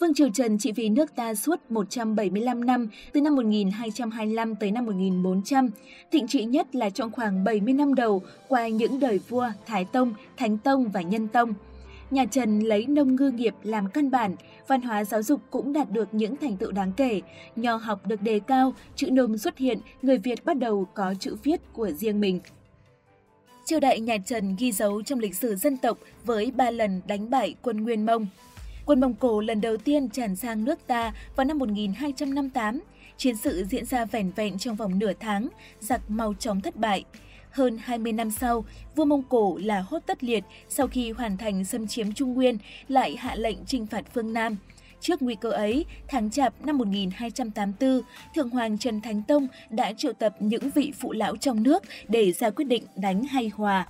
Vương 0.00 0.14
Triều 0.14 0.28
Trần 0.30 0.58
trị 0.58 0.72
vì 0.72 0.88
nước 0.88 1.14
ta 1.14 1.34
suốt 1.34 1.60
175 1.68 2.64
năm, 2.64 2.88
từ 3.12 3.20
năm 3.20 3.36
1225 3.36 4.54
tới 4.54 4.70
năm 4.70 4.86
1400. 4.86 5.70
Thịnh 6.12 6.28
trị 6.28 6.44
nhất 6.44 6.74
là 6.74 6.90
trong 6.90 7.10
khoảng 7.10 7.44
70 7.44 7.74
năm 7.74 7.94
đầu 7.94 8.22
qua 8.48 8.68
những 8.68 9.00
đời 9.00 9.20
vua 9.28 9.48
Thái 9.66 9.84
Tông, 9.84 10.14
Thánh 10.36 10.58
Tông 10.58 10.88
và 10.88 11.02
Nhân 11.02 11.28
Tông. 11.28 11.54
Nhà 12.10 12.24
Trần 12.24 12.60
lấy 12.60 12.86
nông 12.86 13.16
ngư 13.16 13.30
nghiệp 13.30 13.54
làm 13.62 13.90
căn 13.90 14.10
bản, 14.10 14.36
văn 14.68 14.80
hóa 14.82 15.04
giáo 15.04 15.22
dục 15.22 15.40
cũng 15.50 15.72
đạt 15.72 15.90
được 15.90 16.14
những 16.14 16.36
thành 16.36 16.56
tựu 16.56 16.72
đáng 16.72 16.92
kể. 16.96 17.20
Nho 17.56 17.76
học 17.76 18.06
được 18.06 18.22
đề 18.22 18.40
cao, 18.46 18.74
chữ 18.96 19.10
nôm 19.10 19.38
xuất 19.38 19.58
hiện, 19.58 19.78
người 20.02 20.18
Việt 20.18 20.44
bắt 20.44 20.58
đầu 20.58 20.86
có 20.94 21.14
chữ 21.20 21.36
viết 21.42 21.60
của 21.72 21.90
riêng 21.90 22.20
mình. 22.20 22.40
Triều 23.64 23.80
đại 23.80 24.00
nhà 24.00 24.16
Trần 24.26 24.56
ghi 24.58 24.72
dấu 24.72 25.02
trong 25.02 25.18
lịch 25.18 25.34
sử 25.34 25.56
dân 25.56 25.76
tộc 25.76 25.98
với 26.24 26.50
ba 26.50 26.70
lần 26.70 27.00
đánh 27.06 27.30
bại 27.30 27.54
quân 27.62 27.84
Nguyên 27.84 28.06
Mông. 28.06 28.26
Quân 28.90 29.00
Mông 29.00 29.14
Cổ 29.14 29.40
lần 29.40 29.60
đầu 29.60 29.76
tiên 29.76 30.08
tràn 30.08 30.36
sang 30.36 30.64
nước 30.64 30.86
ta 30.86 31.12
vào 31.36 31.44
năm 31.44 31.58
1258. 31.58 32.80
Chiến 33.16 33.36
sự 33.36 33.64
diễn 33.70 33.84
ra 33.84 34.04
vẻn 34.04 34.30
vẹn 34.36 34.58
trong 34.58 34.76
vòng 34.76 34.98
nửa 34.98 35.12
tháng, 35.20 35.48
giặc 35.80 36.10
mau 36.10 36.34
chóng 36.34 36.60
thất 36.60 36.76
bại. 36.76 37.04
Hơn 37.50 37.78
20 37.82 38.12
năm 38.12 38.30
sau, 38.30 38.64
vua 38.96 39.04
Mông 39.04 39.22
Cổ 39.22 39.58
là 39.62 39.80
Hốt 39.80 39.98
Tất 40.06 40.24
Liệt 40.24 40.44
sau 40.68 40.86
khi 40.86 41.10
hoàn 41.10 41.36
thành 41.36 41.64
xâm 41.64 41.86
chiếm 41.86 42.12
Trung 42.12 42.34
Nguyên 42.34 42.58
lại 42.88 43.16
hạ 43.16 43.34
lệnh 43.34 43.64
trinh 43.66 43.86
phạt 43.86 44.04
phương 44.14 44.32
Nam. 44.32 44.56
Trước 45.00 45.22
nguy 45.22 45.34
cơ 45.34 45.50
ấy, 45.50 45.84
tháng 46.08 46.30
Chạp 46.30 46.66
năm 46.66 46.78
1284, 46.78 48.00
Thượng 48.34 48.50
Hoàng 48.50 48.78
Trần 48.78 49.00
Thánh 49.00 49.22
Tông 49.22 49.48
đã 49.70 49.92
triệu 49.92 50.12
tập 50.12 50.34
những 50.40 50.70
vị 50.74 50.92
phụ 51.00 51.12
lão 51.12 51.36
trong 51.36 51.62
nước 51.62 51.82
để 52.08 52.32
ra 52.32 52.50
quyết 52.50 52.64
định 52.64 52.84
đánh 52.96 53.24
hay 53.24 53.50
hòa. 53.54 53.86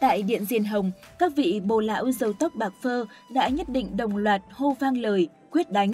Tại 0.00 0.22
Điện 0.22 0.44
Diên 0.44 0.64
Hồng, 0.64 0.90
các 1.18 1.32
vị 1.36 1.60
bồ 1.64 1.80
lão 1.80 2.12
dâu 2.12 2.32
tóc 2.32 2.54
bạc 2.54 2.72
phơ 2.82 3.04
đã 3.34 3.48
nhất 3.48 3.68
định 3.68 3.96
đồng 3.96 4.16
loạt 4.16 4.42
hô 4.50 4.76
vang 4.80 4.96
lời, 4.96 5.28
quyết 5.50 5.70
đánh. 5.70 5.92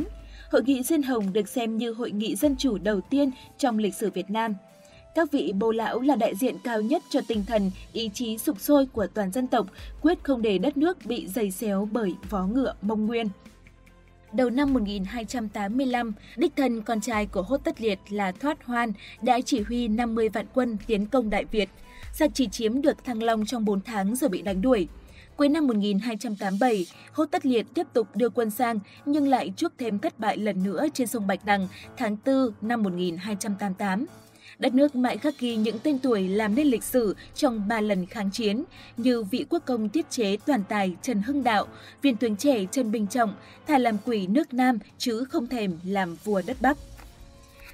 Hội 0.53 0.63
nghị 0.67 0.83
Diên 0.83 1.03
Hồng 1.03 1.33
được 1.33 1.49
xem 1.49 1.77
như 1.77 1.93
hội 1.93 2.11
nghị 2.11 2.37
dân 2.37 2.57
chủ 2.57 2.79
đầu 2.79 3.01
tiên 3.01 3.31
trong 3.59 3.79
lịch 3.79 3.95
sử 3.95 4.11
Việt 4.11 4.31
Nam. 4.31 4.55
Các 5.15 5.33
vị 5.33 5.53
bồ 5.53 5.73
lão 5.73 6.01
là 6.01 6.17
đại 6.17 6.35
diện 6.35 6.57
cao 6.65 6.81
nhất 6.81 7.03
cho 7.11 7.21
tinh 7.29 7.45
thần, 7.47 7.71
ý 7.93 8.11
chí 8.15 8.39
sục 8.39 8.61
sôi 8.61 8.87
của 8.87 9.07
toàn 9.07 9.33
dân 9.33 9.47
tộc, 9.47 9.67
quyết 10.01 10.19
không 10.23 10.43
để 10.43 10.59
đất 10.59 10.77
nước 10.77 11.07
bị 11.07 11.27
dày 11.27 11.51
xéo 11.51 11.89
bởi 11.93 12.15
vó 12.31 12.47
ngựa 12.47 12.75
mông 12.83 13.07
nguyên. 13.07 13.29
Đầu 14.33 14.51
năm 14.51 14.75
1285, 14.75 16.13
đích 16.37 16.57
thân 16.57 16.83
con 16.83 17.01
trai 17.01 17.27
của 17.27 17.43
Hốt 17.43 17.61
Tất 17.65 17.81
Liệt 17.81 17.99
là 18.09 18.33
Thoát 18.33 18.65
Hoan 18.65 18.93
đã 19.23 19.41
chỉ 19.41 19.61
huy 19.61 19.89
50 19.89 20.29
vạn 20.29 20.47
quân 20.55 20.77
tiến 20.87 21.07
công 21.07 21.31
Đại 21.31 21.45
Việt. 21.45 21.69
Giặc 22.19 22.31
chỉ 22.35 22.49
chiếm 22.49 22.83
được 22.83 23.05
Thăng 23.05 23.23
Long 23.23 23.47
trong 23.47 23.65
4 23.65 23.81
tháng 23.81 24.17
rồi 24.17 24.31
bị 24.31 24.43
đánh 24.43 24.63
đuổi. 24.63 24.89
Cuối 25.37 25.49
năm 25.49 25.67
1287, 25.67 26.87
Hốt 27.13 27.25
Tất 27.31 27.47
Liệt 27.47 27.67
tiếp 27.75 27.87
tục 27.93 28.09
đưa 28.15 28.29
quân 28.29 28.51
sang 28.51 28.79
nhưng 29.07 29.29
lại 29.29 29.53
chuốc 29.57 29.73
thêm 29.79 29.99
thất 29.99 30.19
bại 30.19 30.37
lần 30.37 30.63
nữa 30.63 30.87
trên 30.95 31.07
sông 31.07 31.27
Bạch 31.27 31.45
Đằng 31.45 31.69
tháng 31.97 32.17
4 32.27 32.53
năm 32.61 32.83
1288. 32.83 34.07
Đất 34.59 34.75
nước 34.75 34.97
mãi 34.97 35.19
khắc 35.19 35.39
ghi 35.39 35.57
những 35.57 35.79
tên 35.79 35.99
tuổi 35.99 36.29
làm 36.29 36.55
nên 36.55 36.67
lịch 36.67 36.85
sử 36.85 37.17
trong 37.35 37.69
ba 37.69 37.81
lần 37.81 38.07
kháng 38.07 38.31
chiến 38.31 38.65
như 38.97 39.23
vị 39.23 39.45
quốc 39.51 39.63
công 39.67 39.89
tiết 39.89 40.11
chế 40.11 40.37
toàn 40.37 40.63
tài 40.69 40.97
Trần 41.03 41.23
Hưng 41.23 41.45
Đạo, 41.45 41.67
viên 42.03 42.17
tướng 42.17 42.37
trẻ 42.37 42.67
Trần 42.71 42.93
Bình 42.93 43.07
Trọng, 43.07 43.35
thà 43.67 43.79
làm 43.79 43.97
quỷ 44.05 44.27
nước 44.27 44.55
Nam 44.55 44.79
chứ 44.99 45.25
không 45.25 45.47
thèm 45.47 45.79
làm 45.85 46.17
vua 46.25 46.43
đất 46.47 46.57
Bắc. 46.61 46.79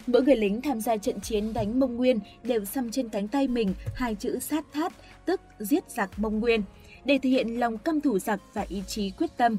Mỗi 0.07 0.23
người 0.23 0.37
lính 0.37 0.63
tham 0.63 0.81
gia 0.81 0.97
trận 0.97 1.21
chiến 1.21 1.53
đánh 1.53 1.81
Mông 1.81 1.97
Nguyên 1.97 2.19
đều 2.43 2.65
xăm 2.65 2.91
trên 2.91 3.09
cánh 3.09 3.29
tay 3.29 3.49
mình 3.49 3.75
hai 3.95 4.15
chữ 4.15 4.39
sát 4.39 4.65
thát, 4.73 4.93
tức 5.25 5.41
giết 5.59 5.91
giặc 5.91 6.19
Mông 6.19 6.41
Nguyên, 6.41 6.63
để 7.05 7.19
thể 7.23 7.31
hiện 7.31 7.61
lòng 7.61 7.79
căm 7.79 8.01
thủ 8.01 8.19
giặc 8.19 8.41
và 8.55 8.67
ý 8.69 8.83
chí 8.87 9.11
quyết 9.11 9.31
tâm. 9.37 9.57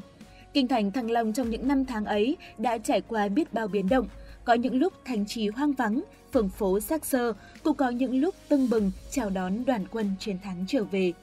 Kinh 0.54 0.68
thành 0.68 0.92
Thăng 0.92 1.12
Long 1.12 1.34
trong 1.34 1.50
những 1.50 1.68
năm 1.68 1.86
tháng 1.86 2.06
ấy 2.06 2.38
đã 2.58 2.78
trải 2.78 3.02
qua 3.02 3.28
biết 3.28 3.54
bao 3.54 3.68
biến 3.68 3.90
động, 3.90 4.08
có 4.46 4.54
những 4.54 4.75
lúc 4.75 4.94
thành 5.06 5.25
trì 5.25 5.48
hoang 5.50 5.74
vắng, 5.74 6.04
phường 6.34 6.50
phố 6.50 6.80
xác 6.80 7.06
sơ, 7.06 7.34
cũng 7.64 7.78
có 7.78 7.90
những 7.90 8.20
lúc 8.22 8.36
tưng 8.50 8.70
bừng 8.70 8.92
chào 9.12 9.30
đón 9.30 9.66
đoàn 9.66 9.86
quân 9.92 10.12
chiến 10.20 10.38
thắng 10.44 10.66
trở 10.68 10.84
về. 10.84 11.14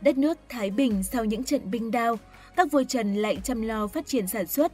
Đất 0.00 0.18
nước 0.18 0.38
Thái 0.48 0.70
Bình 0.70 1.02
sau 1.02 1.24
những 1.24 1.44
trận 1.44 1.70
binh 1.70 1.90
đao, 1.90 2.18
các 2.56 2.72
vua 2.72 2.84
Trần 2.84 3.14
lại 3.14 3.38
chăm 3.44 3.62
lo 3.62 3.86
phát 3.86 4.06
triển 4.06 4.26
sản 4.26 4.46
xuất. 4.46 4.72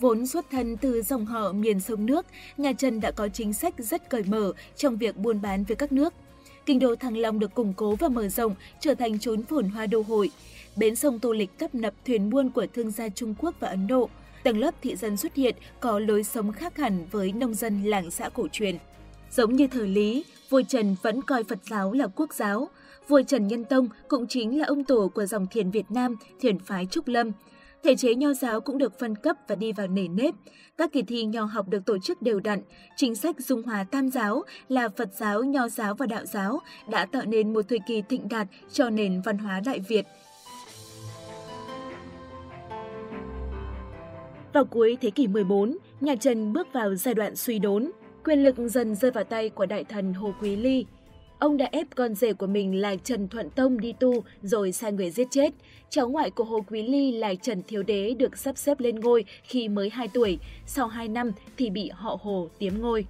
Vốn 0.00 0.26
xuất 0.26 0.50
thân 0.50 0.76
từ 0.76 1.02
dòng 1.02 1.26
họ 1.26 1.52
miền 1.52 1.80
sông 1.80 2.06
nước, 2.06 2.26
nhà 2.56 2.72
Trần 2.72 3.00
đã 3.00 3.10
có 3.10 3.28
chính 3.28 3.52
sách 3.52 3.74
rất 3.78 4.10
cởi 4.10 4.22
mở 4.22 4.52
trong 4.76 4.96
việc 4.96 5.16
buôn 5.16 5.42
bán 5.42 5.64
với 5.64 5.76
các 5.76 5.92
nước. 5.92 6.14
Kinh 6.66 6.78
đô 6.78 6.96
Thăng 6.96 7.16
Long 7.16 7.38
được 7.38 7.54
củng 7.54 7.74
cố 7.76 7.96
và 7.96 8.08
mở 8.08 8.28
rộng, 8.28 8.54
trở 8.80 8.94
thành 8.94 9.18
chốn 9.18 9.42
phồn 9.42 9.68
hoa 9.68 9.86
đô 9.86 10.02
hội. 10.02 10.30
Bến 10.76 10.96
sông 10.96 11.18
Tô 11.18 11.32
Lịch 11.32 11.58
tấp 11.58 11.74
nập 11.74 11.94
thuyền 12.06 12.30
buôn 12.30 12.50
của 12.50 12.66
thương 12.74 12.90
gia 12.90 13.08
Trung 13.08 13.34
Quốc 13.38 13.54
và 13.60 13.68
Ấn 13.68 13.86
Độ– 13.86 14.08
tầng 14.44 14.58
lớp 14.58 14.74
thị 14.82 14.96
dân 14.96 15.16
xuất 15.16 15.34
hiện 15.34 15.54
có 15.80 15.98
lối 15.98 16.24
sống 16.24 16.52
khác 16.52 16.76
hẳn 16.76 17.06
với 17.10 17.32
nông 17.32 17.54
dân 17.54 17.84
làng 17.84 18.10
xã 18.10 18.28
cổ 18.28 18.48
truyền. 18.52 18.78
Giống 19.30 19.56
như 19.56 19.66
thời 19.66 19.88
Lý, 19.88 20.24
vua 20.50 20.62
Trần 20.68 20.96
vẫn 21.02 21.22
coi 21.22 21.44
Phật 21.44 21.58
giáo 21.70 21.92
là 21.92 22.06
quốc 22.06 22.34
giáo. 22.34 22.68
Vua 23.08 23.22
Trần 23.22 23.48
Nhân 23.48 23.64
Tông 23.64 23.88
cũng 24.08 24.26
chính 24.26 24.58
là 24.58 24.66
ông 24.66 24.84
tổ 24.84 25.10
của 25.14 25.26
dòng 25.26 25.46
thiền 25.50 25.70
Việt 25.70 25.90
Nam, 25.90 26.16
thiền 26.40 26.58
phái 26.58 26.86
Trúc 26.86 27.08
Lâm. 27.08 27.32
Thể 27.84 27.96
chế 27.96 28.14
nho 28.14 28.32
giáo 28.32 28.60
cũng 28.60 28.78
được 28.78 28.98
phân 28.98 29.16
cấp 29.16 29.36
và 29.48 29.54
đi 29.54 29.72
vào 29.72 29.86
nề 29.86 30.08
nếp. 30.08 30.34
Các 30.78 30.92
kỳ 30.92 31.02
thi 31.02 31.24
nho 31.24 31.44
học 31.44 31.68
được 31.68 31.84
tổ 31.86 31.98
chức 31.98 32.22
đều 32.22 32.40
đặn. 32.40 32.62
Chính 32.96 33.14
sách 33.14 33.40
dung 33.40 33.62
hòa 33.62 33.84
tam 33.90 34.10
giáo 34.10 34.42
là 34.68 34.88
Phật 34.88 35.08
giáo, 35.14 35.42
nho 35.42 35.68
giáo 35.68 35.94
và 35.94 36.06
đạo 36.06 36.24
giáo 36.24 36.60
đã 36.88 37.06
tạo 37.06 37.22
nên 37.26 37.52
một 37.52 37.64
thời 37.68 37.78
kỳ 37.86 38.02
thịnh 38.02 38.28
đạt 38.28 38.46
cho 38.72 38.90
nền 38.90 39.22
văn 39.24 39.38
hóa 39.38 39.60
Đại 39.64 39.80
Việt– 39.88 40.06
Vào 44.54 44.64
cuối 44.64 44.98
thế 45.00 45.10
kỷ 45.10 45.26
14, 45.26 45.76
nhà 46.00 46.14
Trần 46.16 46.52
bước 46.52 46.72
vào 46.72 46.94
giai 46.94 47.14
đoạn 47.14 47.36
suy 47.36 47.58
đốn, 47.58 47.90
quyền 48.24 48.44
lực 48.44 48.54
dần 48.58 48.94
rơi 48.94 49.10
vào 49.10 49.24
tay 49.24 49.48
của 49.48 49.66
đại 49.66 49.84
thần 49.84 50.14
Hồ 50.14 50.34
Quý 50.40 50.56
Ly. 50.56 50.86
Ông 51.44 51.56
đã 51.56 51.68
ép 51.72 51.86
con 51.96 52.14
rể 52.14 52.32
của 52.32 52.46
mình 52.46 52.80
là 52.80 52.96
Trần 52.96 53.28
Thuận 53.28 53.50
Tông 53.50 53.80
đi 53.80 53.92
tu 54.00 54.24
rồi 54.42 54.72
sai 54.72 54.92
người 54.92 55.10
giết 55.10 55.26
chết. 55.30 55.50
Cháu 55.90 56.08
ngoại 56.08 56.30
của 56.30 56.44
Hồ 56.44 56.64
Quý 56.70 56.82
Ly 56.82 57.12
là 57.12 57.34
Trần 57.34 57.62
Thiếu 57.62 57.82
Đế 57.82 58.14
được 58.18 58.36
sắp 58.36 58.58
xếp 58.58 58.80
lên 58.80 59.00
ngôi 59.00 59.24
khi 59.42 59.68
mới 59.68 59.90
2 59.90 60.08
tuổi, 60.08 60.38
sau 60.66 60.86
2 60.86 61.08
năm 61.08 61.32
thì 61.56 61.70
bị 61.70 61.90
họ 61.94 62.18
Hồ 62.22 62.48
tiếm 62.58 62.80
ngôi. 62.80 63.06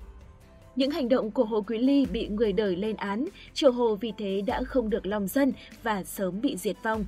Những 0.76 0.90
hành 0.90 1.08
động 1.08 1.30
của 1.30 1.44
Hồ 1.44 1.62
Quý 1.66 1.78
Ly 1.78 2.06
bị 2.06 2.28
người 2.28 2.52
đời 2.52 2.76
lên 2.76 2.96
án, 2.96 3.28
triều 3.54 3.72
Hồ 3.72 3.94
vì 3.94 4.12
thế 4.18 4.42
đã 4.46 4.62
không 4.62 4.90
được 4.90 5.06
lòng 5.06 5.28
dân 5.28 5.52
và 5.82 6.04
sớm 6.04 6.40
bị 6.40 6.56
diệt 6.56 6.76
vong. 6.82 7.04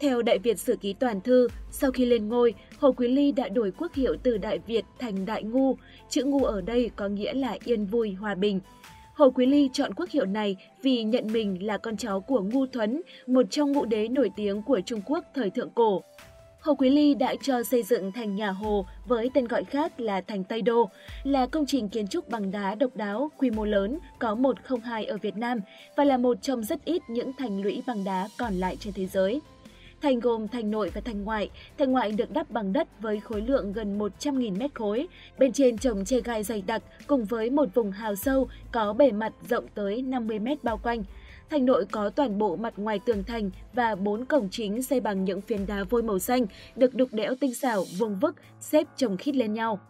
Theo 0.00 0.22
Đại 0.22 0.38
Việt 0.38 0.58
Sử 0.58 0.76
Ký 0.76 0.92
Toàn 0.92 1.20
Thư, 1.20 1.48
sau 1.70 1.90
khi 1.90 2.04
lên 2.04 2.28
ngôi, 2.28 2.54
Hồ 2.78 2.92
Quý 2.92 3.08
Ly 3.08 3.32
đã 3.32 3.48
đổi 3.48 3.72
quốc 3.78 3.94
hiệu 3.94 4.16
từ 4.22 4.38
Đại 4.38 4.58
Việt 4.58 4.84
thành 4.98 5.26
Đại 5.26 5.42
Ngu. 5.42 5.76
Chữ 6.08 6.24
Ngu 6.24 6.44
ở 6.44 6.60
đây 6.60 6.90
có 6.96 7.08
nghĩa 7.08 7.32
là 7.32 7.56
yên 7.64 7.86
vui, 7.86 8.12
hòa 8.12 8.34
bình. 8.34 8.60
Hồ 9.14 9.30
Quý 9.30 9.46
Ly 9.46 9.70
chọn 9.72 9.94
quốc 9.94 10.10
hiệu 10.10 10.26
này 10.26 10.56
vì 10.82 11.02
nhận 11.02 11.32
mình 11.32 11.66
là 11.66 11.78
con 11.78 11.96
cháu 11.96 12.20
của 12.20 12.40
Ngu 12.40 12.66
Thuấn, 12.66 13.02
một 13.26 13.42
trong 13.50 13.72
ngũ 13.72 13.84
đế 13.84 14.08
nổi 14.08 14.30
tiếng 14.36 14.62
của 14.62 14.80
Trung 14.86 15.00
Quốc 15.06 15.24
thời 15.34 15.50
thượng 15.50 15.70
cổ. 15.70 16.02
Hồ 16.60 16.74
Quý 16.74 16.90
Ly 16.90 17.14
đã 17.14 17.34
cho 17.42 17.62
xây 17.62 17.82
dựng 17.82 18.12
thành 18.12 18.36
nhà 18.36 18.50
Hồ 18.50 18.86
với 19.06 19.30
tên 19.34 19.48
gọi 19.48 19.64
khác 19.64 20.00
là 20.00 20.20
thành 20.20 20.44
Tây 20.44 20.62
Đô, 20.62 20.90
là 21.24 21.46
công 21.46 21.66
trình 21.66 21.88
kiến 21.88 22.08
trúc 22.08 22.28
bằng 22.28 22.50
đá 22.50 22.74
độc 22.74 22.96
đáo, 22.96 23.30
quy 23.38 23.50
mô 23.50 23.64
lớn, 23.64 23.98
có 24.18 24.34
102 24.34 25.04
ở 25.04 25.16
Việt 25.16 25.36
Nam 25.36 25.60
và 25.96 26.04
là 26.04 26.16
một 26.16 26.36
trong 26.42 26.64
rất 26.64 26.84
ít 26.84 27.02
những 27.08 27.32
thành 27.38 27.62
lũy 27.62 27.82
bằng 27.86 28.04
đá 28.04 28.28
còn 28.38 28.54
lại 28.54 28.76
trên 28.80 28.92
thế 28.96 29.06
giới. 29.06 29.40
Thành 30.04 30.20
gồm 30.20 30.48
thành 30.48 30.70
nội 30.70 30.90
và 30.94 31.00
thành 31.00 31.24
ngoại. 31.24 31.50
Thành 31.78 31.92
ngoại 31.92 32.12
được 32.12 32.30
đắp 32.30 32.50
bằng 32.50 32.72
đất 32.72 32.88
với 33.00 33.20
khối 33.20 33.40
lượng 33.40 33.72
gần 33.72 33.98
100.000 33.98 34.58
mét 34.58 34.74
khối. 34.74 35.08
Bên 35.38 35.52
trên 35.52 35.78
trồng 35.78 36.04
che 36.04 36.20
gai 36.20 36.42
dày 36.42 36.62
đặc 36.66 36.82
cùng 37.06 37.24
với 37.24 37.50
một 37.50 37.74
vùng 37.74 37.90
hào 37.90 38.14
sâu 38.14 38.48
có 38.72 38.92
bề 38.92 39.12
mặt 39.12 39.32
rộng 39.48 39.66
tới 39.74 40.02
50 40.02 40.38
mét 40.38 40.64
bao 40.64 40.78
quanh. 40.82 41.04
Thành 41.50 41.66
nội 41.66 41.86
có 41.90 42.10
toàn 42.10 42.38
bộ 42.38 42.56
mặt 42.56 42.74
ngoài 42.76 43.00
tường 43.06 43.24
thành 43.24 43.50
và 43.72 43.94
bốn 43.94 44.24
cổng 44.24 44.48
chính 44.50 44.82
xây 44.82 45.00
bằng 45.00 45.24
những 45.24 45.40
phiến 45.40 45.66
đá 45.66 45.84
vôi 45.84 46.02
màu 46.02 46.18
xanh, 46.18 46.46
được 46.76 46.94
đục 46.94 47.08
đẽo 47.12 47.34
tinh 47.40 47.54
xảo, 47.54 47.84
vuông 47.98 48.18
vức, 48.18 48.34
xếp 48.60 48.86
chồng 48.96 49.16
khít 49.16 49.32
lên 49.32 49.54
nhau. 49.54 49.80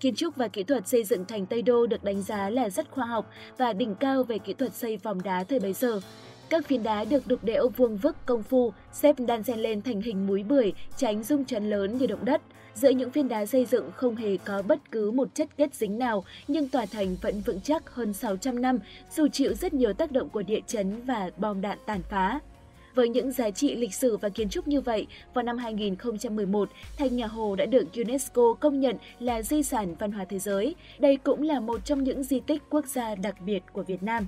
Kiến 0.00 0.14
trúc 0.14 0.36
và 0.36 0.48
kỹ 0.48 0.62
thuật 0.62 0.88
xây 0.88 1.04
dựng 1.04 1.24
thành 1.24 1.46
Tây 1.46 1.62
Đô 1.62 1.86
được 1.86 2.04
đánh 2.04 2.22
giá 2.22 2.50
là 2.50 2.70
rất 2.70 2.90
khoa 2.90 3.06
học 3.06 3.30
và 3.58 3.72
đỉnh 3.72 3.94
cao 3.94 4.22
về 4.22 4.38
kỹ 4.38 4.54
thuật 4.54 4.74
xây 4.74 4.96
vòng 4.96 5.22
đá 5.22 5.44
thời 5.44 5.60
bấy 5.60 5.72
giờ. 5.72 6.00
Các 6.48 6.66
phiến 6.66 6.82
đá 6.82 7.04
được 7.04 7.26
đục 7.26 7.44
đẽo 7.44 7.68
vuông 7.68 7.96
vức 7.96 8.16
công 8.26 8.42
phu, 8.42 8.72
xếp 8.92 9.16
đan 9.18 9.42
xen 9.42 9.58
lên 9.58 9.82
thành 9.82 10.00
hình 10.00 10.26
múi 10.26 10.42
bưởi, 10.42 10.72
tránh 10.96 11.22
rung 11.22 11.44
chấn 11.44 11.70
lớn 11.70 11.98
như 11.98 12.06
động 12.06 12.24
đất. 12.24 12.40
Giữa 12.74 12.88
những 12.88 13.10
phiến 13.10 13.28
đá 13.28 13.46
xây 13.46 13.66
dựng 13.66 13.90
không 13.94 14.16
hề 14.16 14.36
có 14.36 14.62
bất 14.62 14.90
cứ 14.90 15.10
một 15.10 15.34
chất 15.34 15.48
kết 15.56 15.74
dính 15.74 15.98
nào, 15.98 16.24
nhưng 16.48 16.68
tòa 16.68 16.86
thành 16.86 17.16
vẫn 17.22 17.40
vững 17.40 17.60
chắc 17.60 17.90
hơn 17.90 18.12
600 18.12 18.62
năm, 18.62 18.78
dù 19.16 19.28
chịu 19.28 19.54
rất 19.54 19.74
nhiều 19.74 19.92
tác 19.92 20.12
động 20.12 20.28
của 20.28 20.42
địa 20.42 20.60
chấn 20.66 21.02
và 21.02 21.30
bom 21.36 21.60
đạn 21.60 21.78
tàn 21.86 22.00
phá. 22.10 22.40
Với 22.94 23.08
những 23.08 23.32
giá 23.32 23.50
trị 23.50 23.76
lịch 23.76 23.94
sử 23.94 24.16
và 24.16 24.28
kiến 24.28 24.48
trúc 24.48 24.68
như 24.68 24.80
vậy, 24.80 25.06
vào 25.34 25.42
năm 25.42 25.58
2011, 25.58 26.68
Thành 26.98 27.16
Nhà 27.16 27.26
Hồ 27.26 27.56
đã 27.56 27.66
được 27.66 27.84
UNESCO 27.94 28.54
công 28.60 28.80
nhận 28.80 28.96
là 29.20 29.42
di 29.42 29.62
sản 29.62 29.94
văn 29.98 30.12
hóa 30.12 30.24
thế 30.24 30.38
giới. 30.38 30.74
Đây 30.98 31.16
cũng 31.16 31.42
là 31.42 31.60
một 31.60 31.84
trong 31.84 32.04
những 32.04 32.22
di 32.22 32.40
tích 32.40 32.62
quốc 32.70 32.86
gia 32.86 33.14
đặc 33.14 33.36
biệt 33.40 33.60
của 33.72 33.82
Việt 33.82 34.02
Nam. 34.02 34.26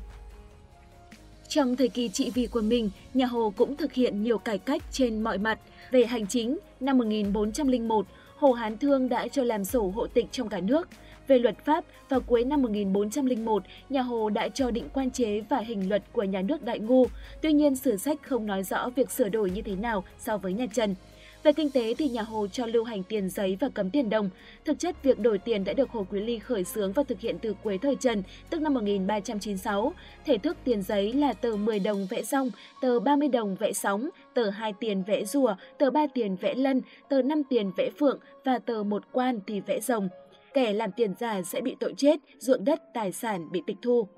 Trong 1.48 1.76
thời 1.76 1.88
kỳ 1.88 2.08
trị 2.08 2.30
vì 2.34 2.46
của 2.46 2.60
mình, 2.60 2.90
nhà 3.14 3.26
Hồ 3.26 3.52
cũng 3.56 3.76
thực 3.76 3.92
hiện 3.92 4.22
nhiều 4.22 4.38
cải 4.38 4.58
cách 4.58 4.82
trên 4.92 5.22
mọi 5.22 5.38
mặt. 5.38 5.58
Về 5.90 6.04
hành 6.04 6.26
chính, 6.26 6.58
năm 6.80 6.98
1401, 6.98 8.06
Hồ 8.36 8.52
Hán 8.52 8.78
Thương 8.78 9.08
đã 9.08 9.28
cho 9.28 9.42
làm 9.42 9.64
sổ 9.64 9.92
hộ 9.94 10.06
tịch 10.06 10.26
trong 10.32 10.48
cả 10.48 10.60
nước. 10.60 10.88
Về 11.28 11.38
luật 11.38 11.64
pháp, 11.64 11.84
vào 12.08 12.20
cuối 12.20 12.44
năm 12.44 12.62
1401, 12.62 13.62
nhà 13.88 14.02
Hồ 14.02 14.30
đã 14.30 14.48
cho 14.48 14.70
định 14.70 14.88
quan 14.92 15.10
chế 15.10 15.40
và 15.40 15.58
hình 15.58 15.88
luật 15.88 16.02
của 16.12 16.22
nhà 16.22 16.42
nước 16.42 16.64
Đại 16.64 16.78
Ngu. 16.78 17.06
Tuy 17.42 17.52
nhiên, 17.52 17.76
sử 17.76 17.96
sách 17.96 18.18
không 18.22 18.46
nói 18.46 18.62
rõ 18.62 18.90
việc 18.96 19.10
sửa 19.10 19.28
đổi 19.28 19.50
như 19.50 19.62
thế 19.62 19.76
nào 19.76 20.04
so 20.18 20.36
với 20.38 20.52
nhà 20.52 20.66
Trần. 20.74 20.94
Về 21.42 21.52
kinh 21.52 21.70
tế 21.70 21.94
thì 21.94 22.08
nhà 22.08 22.22
Hồ 22.22 22.46
cho 22.46 22.66
lưu 22.66 22.84
hành 22.84 23.02
tiền 23.02 23.30
giấy 23.30 23.56
và 23.60 23.68
cấm 23.68 23.90
tiền 23.90 24.10
đồng. 24.10 24.30
Thực 24.64 24.78
chất, 24.78 25.02
việc 25.02 25.18
đổi 25.18 25.38
tiền 25.38 25.64
đã 25.64 25.72
được 25.72 25.90
Hồ 25.90 26.06
Quý 26.10 26.20
Ly 26.20 26.38
khởi 26.38 26.64
xướng 26.64 26.92
và 26.92 27.02
thực 27.02 27.20
hiện 27.20 27.38
từ 27.38 27.54
cuối 27.62 27.78
thời 27.78 27.96
Trần, 27.96 28.22
tức 28.50 28.60
năm 28.60 28.74
1396. 28.74 29.92
Thể 30.24 30.38
thức 30.38 30.56
tiền 30.64 30.82
giấy 30.82 31.12
là 31.12 31.32
tờ 31.32 31.56
10 31.56 31.78
đồng 31.78 32.06
vẽ 32.10 32.22
rong, 32.22 32.50
tờ 32.82 33.00
30 33.00 33.28
đồng 33.28 33.56
vẽ 33.56 33.72
sóng, 33.72 34.08
tờ 34.34 34.50
2 34.50 34.72
tiền 34.80 35.02
vẽ 35.02 35.24
rùa, 35.24 35.54
tờ 35.78 35.90
3 35.90 36.06
tiền 36.14 36.36
vẽ 36.36 36.54
lân, 36.54 36.82
tờ 37.08 37.22
5 37.22 37.42
tiền 37.44 37.70
vẽ 37.76 37.90
phượng 37.98 38.18
và 38.44 38.58
tờ 38.58 38.82
một 38.82 39.02
quan 39.12 39.40
thì 39.46 39.60
vẽ 39.60 39.80
rồng. 39.80 40.08
Kẻ 40.54 40.72
làm 40.72 40.92
tiền 40.92 41.14
giả 41.18 41.42
sẽ 41.42 41.60
bị 41.60 41.76
tội 41.80 41.94
chết, 41.96 42.16
ruộng 42.38 42.64
đất, 42.64 42.82
tài 42.94 43.12
sản 43.12 43.52
bị 43.52 43.62
tịch 43.66 43.76
thu. 43.82 44.08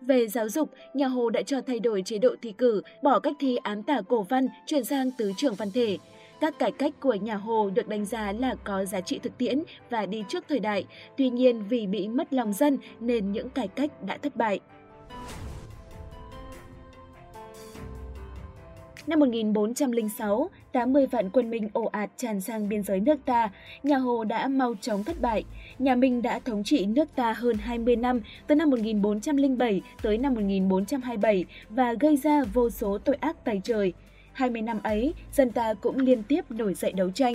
Về 0.00 0.28
giáo 0.28 0.48
dục, 0.48 0.70
nhà 0.94 1.06
Hồ 1.06 1.30
đã 1.30 1.42
cho 1.42 1.60
thay 1.60 1.80
đổi 1.80 2.02
chế 2.02 2.18
độ 2.18 2.34
thi 2.42 2.52
cử, 2.58 2.82
bỏ 3.02 3.18
cách 3.18 3.34
thi 3.40 3.56
ám 3.56 3.82
tả 3.82 4.00
cổ 4.08 4.22
văn, 4.22 4.48
chuyển 4.66 4.84
sang 4.84 5.10
tứ 5.18 5.32
trưởng 5.36 5.54
văn 5.54 5.70
thể. 5.74 5.98
Các 6.40 6.58
cải 6.58 6.72
cách 6.72 6.94
của 7.00 7.14
nhà 7.14 7.36
Hồ 7.36 7.70
được 7.70 7.88
đánh 7.88 8.04
giá 8.04 8.32
là 8.32 8.54
có 8.64 8.84
giá 8.84 9.00
trị 9.00 9.18
thực 9.22 9.38
tiễn 9.38 9.62
và 9.90 10.06
đi 10.06 10.24
trước 10.28 10.44
thời 10.48 10.60
đại, 10.60 10.84
tuy 11.16 11.30
nhiên 11.30 11.64
vì 11.68 11.86
bị 11.86 12.08
mất 12.08 12.32
lòng 12.32 12.52
dân 12.52 12.78
nên 13.00 13.32
những 13.32 13.50
cải 13.50 13.68
cách 13.68 14.02
đã 14.02 14.16
thất 14.16 14.36
bại. 14.36 14.60
Năm 19.06 19.20
1406, 19.20 20.50
80 20.72 21.06
vạn 21.06 21.30
quân 21.30 21.50
Minh 21.50 21.68
ồ 21.72 21.84
ạt 21.84 22.10
tràn 22.16 22.40
sang 22.40 22.68
biên 22.68 22.82
giới 22.82 23.00
nước 23.00 23.18
ta, 23.24 23.50
nhà 23.82 23.96
Hồ 23.96 24.24
đã 24.24 24.48
mau 24.48 24.74
chóng 24.80 25.04
thất 25.04 25.20
bại. 25.20 25.44
Nhà 25.78 25.94
Minh 25.94 26.22
đã 26.22 26.38
thống 26.38 26.64
trị 26.64 26.86
nước 26.86 27.08
ta 27.14 27.32
hơn 27.32 27.56
20 27.56 27.96
năm, 27.96 28.20
từ 28.46 28.54
năm 28.54 28.70
1407 28.70 29.82
tới 30.02 30.18
năm 30.18 30.34
1427 30.34 31.44
và 31.68 31.92
gây 31.92 32.16
ra 32.16 32.44
vô 32.44 32.70
số 32.70 32.98
tội 32.98 33.16
ác 33.20 33.44
tày 33.44 33.60
trời. 33.64 33.92
20 34.38 34.62
năm 34.62 34.80
ấy, 34.82 35.14
dân 35.32 35.50
ta 35.50 35.74
cũng 35.74 35.98
liên 35.98 36.22
tiếp 36.22 36.50
nổi 36.50 36.74
dậy 36.74 36.92
đấu 36.92 37.10
tranh. 37.10 37.34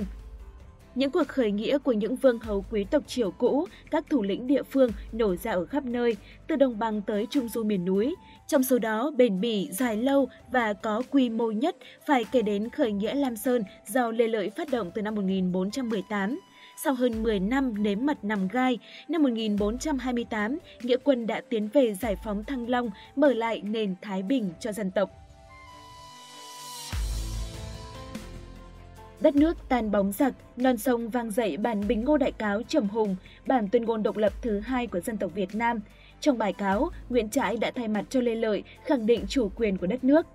Những 0.95 1.11
cuộc 1.11 1.27
khởi 1.27 1.51
nghĩa 1.51 1.77
của 1.77 1.91
những 1.91 2.15
vương 2.15 2.39
hầu 2.39 2.65
quý 2.71 2.83
tộc 2.83 3.03
triều 3.07 3.31
cũ, 3.31 3.67
các 3.91 4.05
thủ 4.09 4.21
lĩnh 4.21 4.47
địa 4.47 4.63
phương 4.63 4.89
nổ 5.11 5.35
ra 5.35 5.51
ở 5.51 5.65
khắp 5.65 5.85
nơi, 5.85 6.15
từ 6.47 6.55
đồng 6.55 6.79
bằng 6.79 7.01
tới 7.01 7.27
trung 7.29 7.49
du 7.49 7.63
miền 7.63 7.85
núi. 7.85 8.15
Trong 8.47 8.63
số 8.63 8.79
đó, 8.79 9.11
bền 9.17 9.41
bỉ, 9.41 9.69
dài 9.71 9.97
lâu 9.97 10.29
và 10.51 10.73
có 10.73 11.01
quy 11.11 11.29
mô 11.29 11.51
nhất 11.51 11.75
phải 12.07 12.25
kể 12.31 12.41
đến 12.41 12.69
khởi 12.69 12.91
nghĩa 12.91 13.13
Lam 13.13 13.35
Sơn 13.35 13.63
do 13.87 14.11
Lê 14.11 14.27
Lợi 14.27 14.49
phát 14.49 14.71
động 14.71 14.91
từ 14.95 15.01
năm 15.01 15.15
1418. 15.15 16.39
Sau 16.83 16.93
hơn 16.93 17.23
10 17.23 17.39
năm 17.39 17.83
nếm 17.83 18.05
mật 18.05 18.23
nằm 18.23 18.47
gai, 18.47 18.79
năm 19.07 19.23
1428, 19.23 20.59
Nghĩa 20.81 20.97
quân 21.03 21.27
đã 21.27 21.41
tiến 21.49 21.69
về 21.73 21.93
giải 21.93 22.15
phóng 22.23 22.43
Thăng 22.43 22.69
Long, 22.69 22.89
mở 23.15 23.33
lại 23.33 23.61
nền 23.61 23.95
Thái 24.01 24.23
Bình 24.23 24.51
cho 24.59 24.71
dân 24.71 24.91
tộc. 24.91 25.22
Đất 29.23 29.35
nước 29.35 29.57
tan 29.69 29.91
bóng 29.91 30.11
giặc, 30.11 30.33
non 30.57 30.77
sông 30.77 31.09
vang 31.09 31.31
dậy 31.31 31.57
bản 31.57 31.87
Bình 31.87 32.03
Ngô 32.03 32.17
Đại 32.17 32.31
Cáo 32.31 32.61
trầm 32.63 32.89
hùng, 32.89 33.15
bản 33.47 33.67
tuyên 33.71 33.85
ngôn 33.85 34.03
độc 34.03 34.17
lập 34.17 34.33
thứ 34.41 34.59
hai 34.59 34.87
của 34.87 34.99
dân 34.99 35.17
tộc 35.17 35.31
Việt 35.35 35.55
Nam. 35.55 35.79
Trong 36.19 36.37
bài 36.37 36.53
cáo, 36.53 36.89
Nguyễn 37.09 37.29
Trãi 37.29 37.57
đã 37.57 37.71
thay 37.75 37.87
mặt 37.87 38.05
cho 38.09 38.21
Lê 38.21 38.35
Lợi 38.35 38.63
khẳng 38.85 39.05
định 39.05 39.25
chủ 39.27 39.49
quyền 39.55 39.77
của 39.77 39.87
đất 39.87 40.03
nước. 40.03 40.27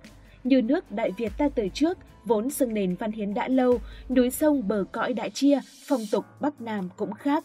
Như 0.45 0.63
nước 0.63 0.93
Đại 0.93 1.11
Việt 1.17 1.33
ta 1.39 1.49
từ 1.49 1.69
trước, 1.75 1.99
vốn 2.25 2.51
xưng 2.51 2.75
nền 2.75 2.95
văn 2.95 3.13
hiến 3.13 3.35
đã 3.35 3.49
lâu, 3.49 3.81
núi 4.09 4.31
sông 4.31 4.69
bờ 4.69 4.85
cõi 4.93 5.13
đã 5.13 5.29
chia, 5.29 5.61
phong 5.87 6.01
tục 6.13 6.25
Bắc 6.41 6.61
Nam 6.61 6.89
cũng 6.97 7.13
khác. 7.13 7.45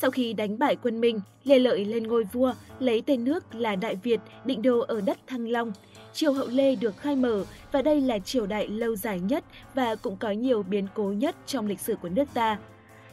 Sau 0.00 0.10
khi 0.10 0.32
đánh 0.32 0.58
bại 0.58 0.76
quân 0.82 1.00
Minh, 1.00 1.20
Lê 1.44 1.58
Lợi 1.58 1.84
lên 1.84 2.02
ngôi 2.02 2.24
vua, 2.24 2.54
lấy 2.78 3.02
tên 3.06 3.24
nước 3.24 3.54
là 3.54 3.76
Đại 3.76 3.96
Việt, 3.96 4.20
định 4.44 4.62
đô 4.62 4.78
ở 4.78 5.00
đất 5.00 5.18
Thăng 5.26 5.48
Long– 5.48 5.72
triều 6.12 6.32
hậu 6.32 6.48
Lê 6.48 6.76
được 6.76 6.96
khai 6.96 7.16
mở 7.16 7.44
và 7.72 7.82
đây 7.82 8.00
là 8.00 8.18
triều 8.18 8.46
đại 8.46 8.68
lâu 8.68 8.96
dài 8.96 9.20
nhất 9.20 9.44
và 9.74 9.94
cũng 9.94 10.16
có 10.16 10.30
nhiều 10.30 10.62
biến 10.62 10.86
cố 10.94 11.04
nhất 11.04 11.36
trong 11.46 11.66
lịch 11.66 11.80
sử 11.80 11.96
của 11.96 12.08
nước 12.08 12.28
ta. 12.34 12.58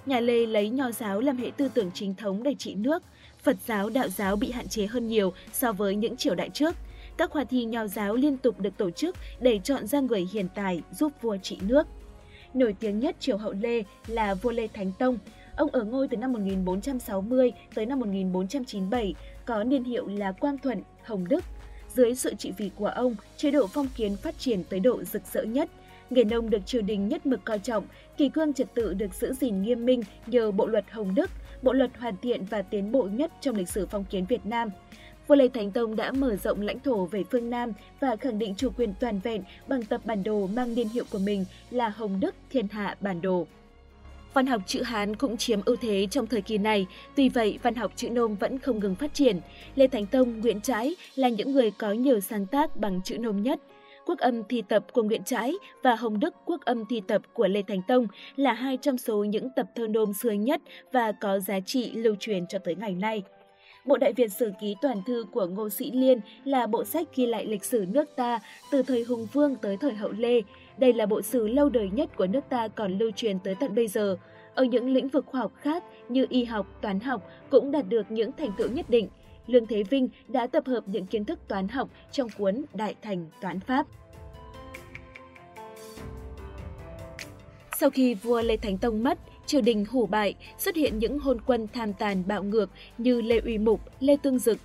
Nhà 0.06 0.20
Lê 0.20 0.46
lấy 0.46 0.70
nho 0.70 0.92
giáo 0.92 1.22
làm 1.22 1.38
hệ 1.38 1.52
tư 1.58 1.70
tưởng 1.74 1.92
chính 1.94 2.16
thống 2.16 2.44
để 2.44 2.56
trị 2.60 2.76
nước, 2.76 3.04
Phật 3.44 3.58
giáo, 3.66 3.90
đạo 3.90 4.08
giáo 4.08 4.36
bị 4.36 4.52
hạn 4.52 4.68
chế 4.68 4.86
hơn 4.86 5.08
nhiều 5.08 5.34
so 5.54 5.72
với 5.72 5.96
những 5.96 6.18
triều 6.18 6.36
đại 6.36 6.50
trước. 6.50 6.76
Các 7.18 7.32
khoa 7.32 7.44
thi 7.44 7.66
nho 7.66 7.88
giáo 7.88 8.16
liên 8.16 8.38
tục 8.38 8.60
được 8.60 8.78
tổ 8.78 8.92
chức 8.92 9.16
để 9.40 9.60
chọn 9.64 9.88
ra 9.88 10.00
người 10.00 10.28
hiền 10.34 10.48
tài 10.56 10.82
giúp 10.92 11.12
vua 11.22 11.38
trị 11.38 11.58
nước. 11.62 11.88
Nổi 12.54 12.76
tiếng 12.80 13.00
nhất 13.00 13.16
triều 13.20 13.38
hậu 13.38 13.54
Lê 13.54 13.84
là 14.08 14.34
vua 14.34 14.52
Lê 14.52 14.68
Thánh 14.68 14.92
Tông. 15.00 15.18
Ông 15.58 15.70
ở 15.72 15.84
ngôi 15.84 16.08
từ 16.08 16.18
năm 16.18 16.34
1460 16.34 17.52
tới 17.76 17.86
năm 17.86 18.00
1497, 18.00 19.16
có 19.46 19.64
niên 19.64 19.84
hiệu 19.84 20.08
là 20.08 20.32
Quang 20.32 20.58
Thuận, 20.58 20.82
Hồng 21.04 21.28
Đức, 21.28 21.44
dưới 21.96 22.16
sự 22.16 22.34
trị 22.36 22.54
vì 22.58 22.72
của 22.76 22.88
ông, 22.88 23.16
chế 23.38 23.52
độ 23.52 23.68
phong 23.68 23.88
kiến 23.96 24.16
phát 24.16 24.40
triển 24.40 24.64
tới 24.64 24.80
độ 24.80 25.04
rực 25.04 25.22
rỡ 25.34 25.44
nhất. 25.44 25.70
Nghề 26.10 26.24
nông 26.24 26.50
được 26.50 26.66
triều 26.66 26.82
đình 26.82 27.08
nhất 27.08 27.26
mực 27.26 27.46
coi 27.46 27.60
trọng, 27.60 27.86
kỳ 28.18 28.30
cương 28.30 28.54
trật 28.54 28.74
tự 28.74 28.94
được 28.94 29.14
giữ 29.14 29.34
gìn 29.34 29.62
nghiêm 29.62 29.86
minh 29.86 30.02
nhờ 30.28 30.52
bộ 30.52 30.66
luật 30.66 30.86
Hồng 30.92 31.16
Đức, 31.16 31.30
bộ 31.62 31.74
luật 31.74 31.98
hoàn 31.98 32.18
thiện 32.18 32.46
và 32.46 32.62
tiến 32.62 32.92
bộ 32.92 33.04
nhất 33.04 33.32
trong 33.42 33.56
lịch 33.56 33.70
sử 33.70 33.86
phong 33.86 34.06
kiến 34.06 34.26
Việt 34.26 34.46
Nam. 34.46 34.70
Vua 35.28 35.36
Lê 35.36 35.48
Thánh 35.48 35.72
Tông 35.72 35.96
đã 35.96 36.12
mở 36.12 36.36
rộng 36.36 36.62
lãnh 36.62 36.80
thổ 36.80 37.06
về 37.06 37.24
phương 37.32 37.50
Nam 37.50 37.74
và 38.00 38.16
khẳng 38.16 38.40
định 38.40 38.56
chủ 38.56 38.70
quyền 38.78 38.94
toàn 39.00 39.20
vẹn 39.20 39.44
bằng 39.68 39.86
tập 39.86 40.02
bản 40.06 40.24
đồ 40.24 40.48
mang 40.48 40.76
niên 40.76 40.90
hiệu 40.90 41.04
của 41.12 41.20
mình 41.20 41.46
là 41.72 41.90
Hồng 41.90 42.20
Đức 42.20 42.36
Thiên 42.50 42.68
Hạ 42.68 42.96
Bản 43.02 43.22
Đồ. 43.22 43.48
Văn 44.38 44.46
học 44.46 44.62
chữ 44.66 44.82
Hán 44.82 45.16
cũng 45.16 45.38
chiếm 45.38 45.60
ưu 45.66 45.76
thế 45.76 46.08
trong 46.12 46.28
thời 46.28 46.42
kỳ 46.42 46.58
này, 46.58 46.88
tuy 47.16 47.30
vậy 47.30 47.60
văn 47.64 47.76
học 47.76 47.92
chữ 47.96 48.10
Nôm 48.10 48.36
vẫn 48.36 48.60
không 48.60 48.80
ngừng 48.80 48.96
phát 48.96 49.14
triển. 49.14 49.40
Lê 49.76 49.88
Thánh 49.88 50.06
Tông, 50.06 50.40
Nguyễn 50.40 50.62
Trãi 50.62 50.96
là 51.16 51.30
những 51.30 51.52
người 51.52 51.72
có 51.72 51.92
nhiều 51.92 52.20
sáng 52.20 52.46
tác 52.46 52.78
bằng 52.78 53.02
chữ 53.04 53.18
Nôm 53.18 53.44
nhất. 53.44 53.60
Quốc 54.06 54.20
âm 54.20 54.44
thi 54.44 54.64
tập 54.70 54.86
của 54.94 55.04
Nguyễn 55.04 55.24
Trãi 55.24 55.54
và 55.84 55.96
Hồng 55.96 56.20
Đức 56.20 56.34
quốc 56.46 56.62
âm 56.66 56.86
thi 56.86 57.02
tập 57.08 57.22
của 57.34 57.48
Lê 57.48 57.62
Thánh 57.62 57.82
Tông 57.88 58.08
là 58.36 58.54
hai 58.54 58.78
trong 58.78 58.98
số 58.98 59.24
những 59.24 59.50
tập 59.56 59.66
thơ 59.76 59.88
nôm 59.88 60.14
xưa 60.14 60.32
nhất 60.32 60.62
và 60.92 61.12
có 61.12 61.40
giá 61.40 61.60
trị 61.60 61.92
lưu 61.92 62.16
truyền 62.20 62.48
cho 62.48 62.60
tới 62.60 62.76
ngày 62.76 62.96
nay. 62.96 63.24
Bộ 63.86 63.98
Đại 63.98 64.14
Việt 64.14 64.32
Sử 64.32 64.52
Ký 64.62 64.76
Toàn 64.82 65.02
Thư 65.08 65.26
của 65.32 65.46
Ngô 65.46 65.70
Sĩ 65.70 65.92
Liên 65.92 66.20
là 66.44 66.68
bộ 66.68 66.84
sách 66.84 67.08
ghi 67.16 67.26
lại 67.26 67.46
lịch 67.46 67.64
sử 67.64 67.86
nước 67.90 68.16
ta 68.16 68.40
từ 68.72 68.84
thời 68.84 69.04
Hùng 69.04 69.28
Vương 69.34 69.56
tới 69.56 69.78
thời 69.78 69.94
Hậu 69.94 70.12
Lê. 70.12 70.42
Đây 70.78 70.94
là 70.94 71.06
bộ 71.06 71.22
sử 71.22 71.48
lâu 71.48 71.70
đời 71.70 71.90
nhất 71.94 72.10
của 72.16 72.28
nước 72.28 72.42
ta 72.50 72.68
còn 72.68 72.98
lưu 72.98 73.12
truyền 73.16 73.40
tới 73.40 73.56
tận 73.56 73.76
bây 73.76 73.88
giờ. 73.88 74.18
Ở 74.56 74.64
những 74.64 74.90
lĩnh 74.90 75.10
vực 75.10 75.26
khoa 75.26 75.42
học 75.42 75.52
khác 75.62 75.84
như 76.10 76.26
y 76.30 76.44
học, 76.44 76.68
toán 76.82 77.00
học 77.00 77.30
cũng 77.50 77.72
đạt 77.72 77.90
được 77.90 78.12
những 78.12 78.32
thành 78.38 78.52
tựu 78.58 78.70
nhất 78.70 78.90
định. 78.90 79.08
Lương 79.48 79.68
Thế 79.68 79.84
Vinh 79.84 80.10
đã 80.28 80.48
tập 80.48 80.64
hợp 80.68 80.84
những 80.88 81.06
kiến 81.06 81.26
thức 81.26 81.40
toán 81.48 81.68
học 81.68 81.90
trong 82.12 82.28
cuốn 82.38 82.66
Đại 82.74 82.96
Thành 83.02 83.26
Toán 83.42 83.60
Pháp. 83.60 83.88
Sau 87.80 87.90
khi 87.90 88.14
vua 88.14 88.42
Lê 88.42 88.58
Thánh 88.58 88.78
Tông 88.78 89.04
mất, 89.04 89.20
triều 89.46 89.62
đình 89.62 89.86
hủ 89.90 90.06
bại, 90.06 90.36
xuất 90.58 90.76
hiện 90.76 91.00
những 91.00 91.20
hôn 91.20 91.38
quân 91.46 91.68
tham 91.74 91.94
tàn 91.94 92.24
bạo 92.28 92.44
ngược 92.44 92.70
như 92.98 93.22
Lê 93.22 93.40
Uy 93.40 93.58
Mục, 93.58 93.82
Lê 94.00 94.18
Tương 94.24 94.40
Dực. 94.40 94.58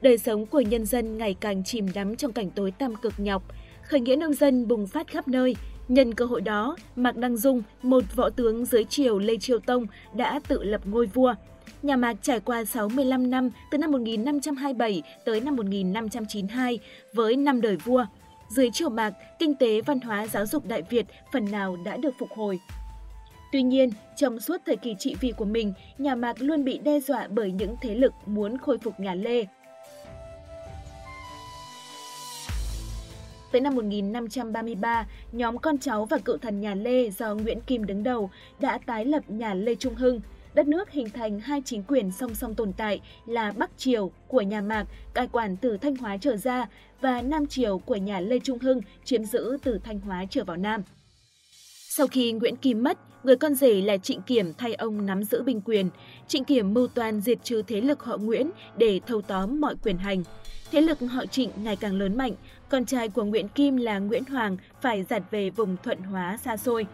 Đời 0.00 0.18
sống 0.18 0.46
của 0.46 0.60
nhân 0.60 0.84
dân 0.86 1.18
ngày 1.18 1.36
càng 1.40 1.64
chìm 1.64 1.86
đắm 1.94 2.16
trong 2.16 2.32
cảnh 2.32 2.50
tối 2.50 2.70
tăm 2.70 2.94
cực 2.94 3.12
nhọc, 3.16 3.42
khởi 3.88 4.00
nghĩa 4.00 4.16
nông 4.16 4.34
dân 4.34 4.68
bùng 4.68 4.86
phát 4.86 5.06
khắp 5.06 5.28
nơi. 5.28 5.56
Nhân 5.88 6.14
cơ 6.14 6.24
hội 6.24 6.40
đó, 6.40 6.76
Mạc 6.96 7.16
Đăng 7.16 7.36
Dung, 7.36 7.62
một 7.82 8.04
võ 8.16 8.30
tướng 8.30 8.64
dưới 8.64 8.84
triều 8.84 9.18
Lê 9.18 9.36
Triều 9.36 9.58
Tông, 9.58 9.86
đã 10.14 10.40
tự 10.48 10.62
lập 10.62 10.80
ngôi 10.84 11.06
vua. 11.06 11.34
Nhà 11.82 11.96
Mạc 11.96 12.16
trải 12.22 12.40
qua 12.40 12.64
65 12.64 13.30
năm 13.30 13.50
từ 13.70 13.78
năm 13.78 13.90
1527 13.90 15.02
tới 15.24 15.40
năm 15.40 15.56
1592 15.56 16.78
với 17.14 17.36
năm 17.36 17.60
đời 17.60 17.76
vua. 17.76 18.06
Dưới 18.48 18.70
triều 18.70 18.88
Mạc, 18.88 19.12
kinh 19.38 19.54
tế, 19.54 19.80
văn 19.80 20.00
hóa, 20.00 20.26
giáo 20.26 20.46
dục 20.46 20.66
Đại 20.66 20.82
Việt 20.82 21.06
phần 21.32 21.50
nào 21.50 21.76
đã 21.84 21.96
được 21.96 22.14
phục 22.18 22.28
hồi. 22.36 22.60
Tuy 23.52 23.62
nhiên, 23.62 23.90
trong 24.16 24.40
suốt 24.40 24.56
thời 24.66 24.76
kỳ 24.76 24.94
trị 24.98 25.16
vì 25.20 25.32
của 25.32 25.44
mình, 25.44 25.72
nhà 25.98 26.14
Mạc 26.14 26.42
luôn 26.42 26.64
bị 26.64 26.78
đe 26.78 27.00
dọa 27.00 27.28
bởi 27.30 27.52
những 27.52 27.76
thế 27.82 27.94
lực 27.94 28.12
muốn 28.26 28.58
khôi 28.58 28.78
phục 28.78 29.00
nhà 29.00 29.14
Lê. 29.14 29.44
Tới 33.52 33.60
năm 33.60 33.74
1533, 33.74 35.06
nhóm 35.32 35.58
con 35.58 35.78
cháu 35.78 36.04
và 36.04 36.18
cựu 36.18 36.36
thần 36.36 36.60
nhà 36.60 36.74
Lê 36.74 37.10
do 37.10 37.34
Nguyễn 37.34 37.60
Kim 37.60 37.86
đứng 37.86 38.02
đầu 38.02 38.30
đã 38.60 38.78
tái 38.86 39.04
lập 39.04 39.22
nhà 39.28 39.54
Lê 39.54 39.74
Trung 39.74 39.94
Hưng. 39.94 40.20
Đất 40.54 40.68
nước 40.68 40.90
hình 40.90 41.10
thành 41.10 41.40
hai 41.40 41.62
chính 41.64 41.82
quyền 41.82 42.10
song 42.12 42.34
song 42.34 42.54
tồn 42.54 42.72
tại 42.72 43.00
là 43.26 43.52
Bắc 43.52 43.70
Triều 43.76 44.10
của 44.28 44.40
nhà 44.40 44.60
Mạc 44.60 44.86
cai 45.14 45.26
quản 45.26 45.56
từ 45.56 45.76
Thanh 45.76 45.96
Hóa 45.96 46.16
trở 46.16 46.36
ra 46.36 46.68
và 47.00 47.22
Nam 47.22 47.46
Triều 47.46 47.78
của 47.78 47.96
nhà 47.96 48.20
Lê 48.20 48.38
Trung 48.38 48.58
Hưng 48.58 48.80
chiếm 49.04 49.24
giữ 49.24 49.58
từ 49.62 49.78
Thanh 49.84 50.00
Hóa 50.00 50.24
trở 50.30 50.44
vào 50.44 50.56
Nam. 50.56 50.82
Sau 51.88 52.06
khi 52.06 52.32
Nguyễn 52.32 52.56
Kim 52.56 52.82
mất, 52.82 52.98
người 53.24 53.36
con 53.36 53.54
rể 53.54 53.80
là 53.80 53.96
Trịnh 53.96 54.22
Kiểm 54.22 54.52
thay 54.58 54.74
ông 54.74 55.06
nắm 55.06 55.24
giữ 55.24 55.42
binh 55.42 55.60
quyền. 55.60 55.90
Trịnh 56.28 56.44
Kiểm 56.44 56.74
mưu 56.74 56.86
toàn 56.86 57.20
diệt 57.20 57.38
trừ 57.44 57.62
thế 57.66 57.80
lực 57.80 58.02
họ 58.02 58.16
Nguyễn 58.16 58.50
để 58.76 59.00
thâu 59.06 59.22
tóm 59.22 59.60
mọi 59.60 59.74
quyền 59.82 59.98
hành. 59.98 60.22
Thế 60.70 60.80
lực 60.80 60.98
họ 61.10 61.26
Trịnh 61.26 61.50
ngày 61.56 61.76
càng 61.76 61.98
lớn 61.98 62.16
mạnh, 62.16 62.32
con 62.68 62.84
trai 62.84 63.08
của 63.08 63.24
Nguyễn 63.24 63.48
Kim 63.48 63.76
là 63.76 63.98
Nguyễn 63.98 64.24
Hoàng 64.24 64.56
phải 64.80 65.04
giặt 65.10 65.22
về 65.30 65.50
vùng 65.50 65.76
thuận 65.82 65.98
hóa 65.98 66.38
xa 66.44 66.56
xôi. 66.56 66.86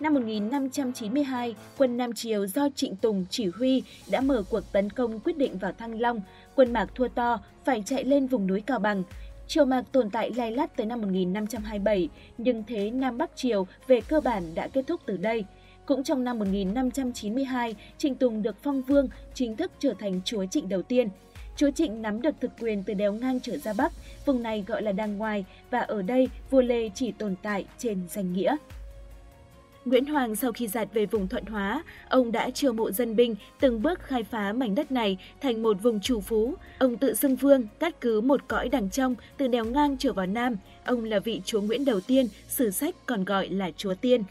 Năm 0.00 0.14
1592, 0.14 1.54
quân 1.78 1.96
Nam 1.96 2.12
Triều 2.12 2.46
do 2.46 2.68
Trịnh 2.74 2.96
Tùng 2.96 3.24
chỉ 3.30 3.46
huy 3.46 3.82
đã 4.10 4.20
mở 4.20 4.42
cuộc 4.50 4.72
tấn 4.72 4.90
công 4.90 5.20
quyết 5.20 5.36
định 5.36 5.58
vào 5.58 5.72
Thăng 5.72 6.00
Long. 6.00 6.20
Quân 6.54 6.72
Mạc 6.72 6.86
thua 6.94 7.08
to, 7.08 7.40
phải 7.64 7.82
chạy 7.86 8.04
lên 8.04 8.26
vùng 8.26 8.46
núi 8.46 8.60
Cao 8.60 8.78
Bằng. 8.78 9.02
Triều 9.46 9.64
Mạc 9.64 9.84
tồn 9.92 10.10
tại 10.10 10.30
lay 10.36 10.50
lắt 10.52 10.76
tới 10.76 10.86
năm 10.86 11.00
1527, 11.00 12.08
nhưng 12.38 12.64
thế 12.66 12.90
Nam 12.90 13.18
Bắc 13.18 13.30
Triều 13.36 13.66
về 13.86 14.00
cơ 14.00 14.20
bản 14.20 14.54
đã 14.54 14.68
kết 14.68 14.86
thúc 14.86 15.00
từ 15.06 15.16
đây. 15.16 15.44
Cũng 15.86 16.04
trong 16.04 16.24
năm 16.24 16.38
1592, 16.38 17.74
Trịnh 17.98 18.14
Tùng 18.14 18.42
được 18.42 18.56
phong 18.62 18.82
vương, 18.82 19.08
chính 19.34 19.56
thức 19.56 19.72
trở 19.78 19.94
thành 19.98 20.20
chúa 20.24 20.46
Trịnh 20.46 20.68
đầu 20.68 20.82
tiên. 20.82 21.08
Chúa 21.60 21.70
Trịnh 21.70 22.02
nắm 22.02 22.22
được 22.22 22.34
thực 22.40 22.50
quyền 22.60 22.82
từ 22.82 22.94
đéo 22.94 23.12
ngang 23.12 23.40
trở 23.40 23.56
ra 23.58 23.72
Bắc, 23.72 23.92
vùng 24.26 24.42
này 24.42 24.64
gọi 24.66 24.82
là 24.82 24.92
Đàng 24.92 25.18
Ngoài, 25.18 25.44
và 25.70 25.80
ở 25.80 26.02
đây 26.02 26.28
vua 26.50 26.60
Lê 26.60 26.90
chỉ 26.94 27.12
tồn 27.12 27.34
tại 27.42 27.64
trên 27.78 28.00
danh 28.08 28.32
nghĩa. 28.32 28.56
Nguyễn 29.84 30.06
Hoàng 30.06 30.36
sau 30.36 30.52
khi 30.52 30.68
giạt 30.68 30.88
về 30.94 31.06
vùng 31.06 31.28
Thuận 31.28 31.46
Hóa, 31.46 31.84
ông 32.08 32.32
đã 32.32 32.50
chiêu 32.50 32.72
mộ 32.72 32.90
dân 32.90 33.16
binh, 33.16 33.34
từng 33.60 33.82
bước 33.82 34.00
khai 34.02 34.22
phá 34.22 34.52
mảnh 34.52 34.74
đất 34.74 34.92
này 34.92 35.18
thành 35.40 35.62
một 35.62 35.82
vùng 35.82 36.00
chủ 36.00 36.20
phú. 36.20 36.54
Ông 36.78 36.96
tự 36.96 37.14
xưng 37.14 37.36
vương, 37.36 37.66
cắt 37.78 38.00
cứ 38.00 38.20
một 38.20 38.40
cõi 38.48 38.68
đằng 38.68 38.90
trong, 38.90 39.14
từ 39.36 39.48
đèo 39.48 39.64
ngang 39.64 39.96
trở 39.98 40.12
vào 40.12 40.26
Nam. 40.26 40.56
Ông 40.84 41.04
là 41.04 41.18
vị 41.18 41.42
chúa 41.44 41.60
Nguyễn 41.60 41.84
đầu 41.84 42.00
tiên, 42.00 42.28
sử 42.48 42.70
sách 42.70 42.94
còn 43.06 43.24
gọi 43.24 43.48
là 43.48 43.70
chúa 43.76 43.94
Tiên. 43.94 44.22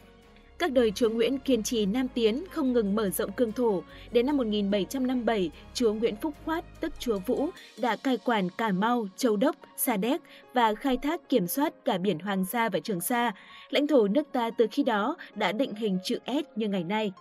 Các 0.59 0.71
đời 0.71 0.91
chúa 0.91 1.09
Nguyễn 1.09 1.39
kiên 1.39 1.63
trì 1.63 1.85
nam 1.85 2.07
tiến, 2.07 2.43
không 2.51 2.73
ngừng 2.73 2.95
mở 2.95 3.09
rộng 3.09 3.31
cương 3.31 3.51
thổ. 3.51 3.83
Đến 4.11 4.25
năm 4.25 4.37
1757, 4.37 5.51
chúa 5.73 5.93
Nguyễn 5.93 6.15
Phúc 6.15 6.33
Khoát, 6.45 6.65
tức 6.79 6.93
chúa 6.99 7.19
Vũ, 7.25 7.49
đã 7.81 7.95
cai 7.95 8.17
quản 8.17 8.49
Cà 8.57 8.71
Mau, 8.71 9.07
Châu 9.17 9.37
Đốc, 9.37 9.55
Sa 9.77 9.97
Đéc 9.97 10.21
và 10.53 10.73
khai 10.75 10.97
thác 10.97 11.29
kiểm 11.29 11.47
soát 11.47 11.73
cả 11.85 11.97
biển 11.97 12.19
Hoàng 12.19 12.45
Sa 12.45 12.69
và 12.69 12.79
Trường 12.79 13.01
Sa. 13.01 13.31
Lãnh 13.69 13.87
thổ 13.87 14.07
nước 14.07 14.27
ta 14.31 14.49
từ 14.57 14.67
khi 14.71 14.83
đó 14.83 15.15
đã 15.35 15.51
định 15.51 15.75
hình 15.75 15.99
chữ 16.03 16.19
S 16.27 16.57
như 16.57 16.67
ngày 16.67 16.83
nay. 16.83 17.11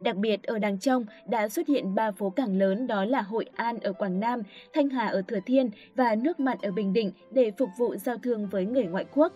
Đặc 0.00 0.16
biệt 0.16 0.42
ở 0.42 0.58
đàng 0.58 0.78
trong 0.78 1.04
đã 1.28 1.48
xuất 1.48 1.68
hiện 1.68 1.94
ba 1.94 2.10
phố 2.10 2.30
cảng 2.30 2.58
lớn 2.58 2.86
đó 2.86 3.04
là 3.04 3.22
Hội 3.22 3.44
An 3.54 3.78
ở 3.78 3.92
Quảng 3.92 4.20
Nam, 4.20 4.42
Thanh 4.74 4.88
Hà 4.88 5.06
ở 5.06 5.22
Thừa 5.28 5.40
Thiên 5.46 5.70
và 5.94 6.14
Nước 6.14 6.40
Mặn 6.40 6.58
ở 6.62 6.70
Bình 6.70 6.92
Định 6.92 7.12
để 7.30 7.52
phục 7.58 7.68
vụ 7.78 7.96
giao 7.96 8.16
thương 8.18 8.48
với 8.48 8.64
người 8.64 8.84
ngoại 8.84 9.04
quốc. 9.14 9.32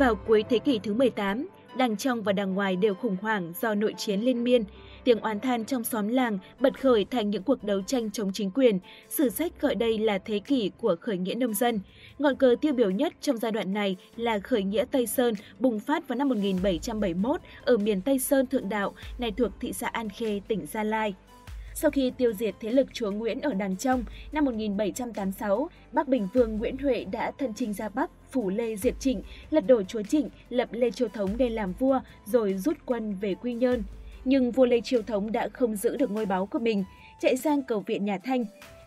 Vào 0.00 0.14
cuối 0.14 0.44
thế 0.48 0.58
kỷ 0.58 0.78
thứ 0.78 0.94
18, 0.94 1.48
đằng 1.76 1.96
trong 1.96 2.22
và 2.22 2.32
đằng 2.32 2.54
ngoài 2.54 2.76
đều 2.76 2.94
khủng 2.94 3.16
hoảng 3.22 3.52
do 3.60 3.74
nội 3.74 3.94
chiến 3.96 4.20
liên 4.20 4.44
miên. 4.44 4.64
Tiếng 5.04 5.20
oán 5.20 5.40
than 5.40 5.64
trong 5.64 5.84
xóm 5.84 6.08
làng 6.08 6.38
bật 6.60 6.80
khởi 6.80 7.04
thành 7.04 7.30
những 7.30 7.42
cuộc 7.42 7.64
đấu 7.64 7.82
tranh 7.82 8.10
chống 8.10 8.30
chính 8.32 8.50
quyền. 8.50 8.78
Sử 9.08 9.28
sách 9.28 9.60
gọi 9.60 9.74
đây 9.74 9.98
là 9.98 10.18
thế 10.18 10.38
kỷ 10.38 10.70
của 10.78 10.96
khởi 11.00 11.18
nghĩa 11.18 11.34
nông 11.34 11.54
dân. 11.54 11.80
Ngọn 12.18 12.36
cờ 12.36 12.54
tiêu 12.60 12.72
biểu 12.72 12.90
nhất 12.90 13.14
trong 13.20 13.36
giai 13.36 13.52
đoạn 13.52 13.72
này 13.72 13.96
là 14.16 14.38
khởi 14.38 14.62
nghĩa 14.62 14.84
Tây 14.90 15.06
Sơn 15.06 15.34
bùng 15.58 15.80
phát 15.80 16.08
vào 16.08 16.18
năm 16.18 16.28
1771 16.28 17.40
ở 17.64 17.76
miền 17.76 18.00
Tây 18.00 18.18
Sơn 18.18 18.46
Thượng 18.46 18.68
Đạo, 18.68 18.94
này 19.18 19.32
thuộc 19.36 19.50
thị 19.60 19.72
xã 19.72 19.86
An 19.86 20.08
Khê, 20.08 20.40
tỉnh 20.48 20.66
Gia 20.66 20.84
Lai. 20.84 21.14
Sau 21.82 21.90
khi 21.90 22.12
tiêu 22.16 22.32
diệt 22.32 22.54
thế 22.60 22.70
lực 22.70 22.86
chúa 22.92 23.10
Nguyễn 23.10 23.40
ở 23.40 23.54
Đàng 23.54 23.76
Trong, 23.76 24.04
năm 24.32 24.44
1786, 24.44 25.68
Bắc 25.92 26.08
Bình 26.08 26.28
Vương 26.34 26.58
Nguyễn 26.58 26.78
Huệ 26.78 27.04
đã 27.04 27.32
thân 27.38 27.54
chinh 27.54 27.72
ra 27.72 27.88
Bắc, 27.88 28.10
phủ 28.30 28.50
Lê 28.50 28.76
diệt 28.76 28.94
Trịnh, 29.00 29.22
lật 29.50 29.66
đổ 29.66 29.82
chúa 29.82 30.02
Trịnh, 30.02 30.28
lập 30.48 30.68
Lê 30.72 30.90
Chiêu 30.90 31.08
Thống 31.08 31.30
để 31.36 31.48
làm 31.48 31.72
vua, 31.72 32.00
rồi 32.24 32.54
rút 32.54 32.76
quân 32.86 33.14
về 33.20 33.34
Quy 33.34 33.54
Nhơn. 33.54 33.82
Nhưng 34.24 34.50
vua 34.50 34.66
Lê 34.66 34.80
Chiêu 34.80 35.02
Thống 35.02 35.32
đã 35.32 35.48
không 35.48 35.76
giữ 35.76 35.96
được 35.96 36.10
ngôi 36.10 36.26
báu 36.26 36.46
của 36.46 36.58
mình, 36.58 36.84
chạy 37.20 37.36
sang 37.36 37.62
cầu 37.62 37.80
viện 37.80 38.04
nhà 38.04 38.18
Thanh. 38.18 38.44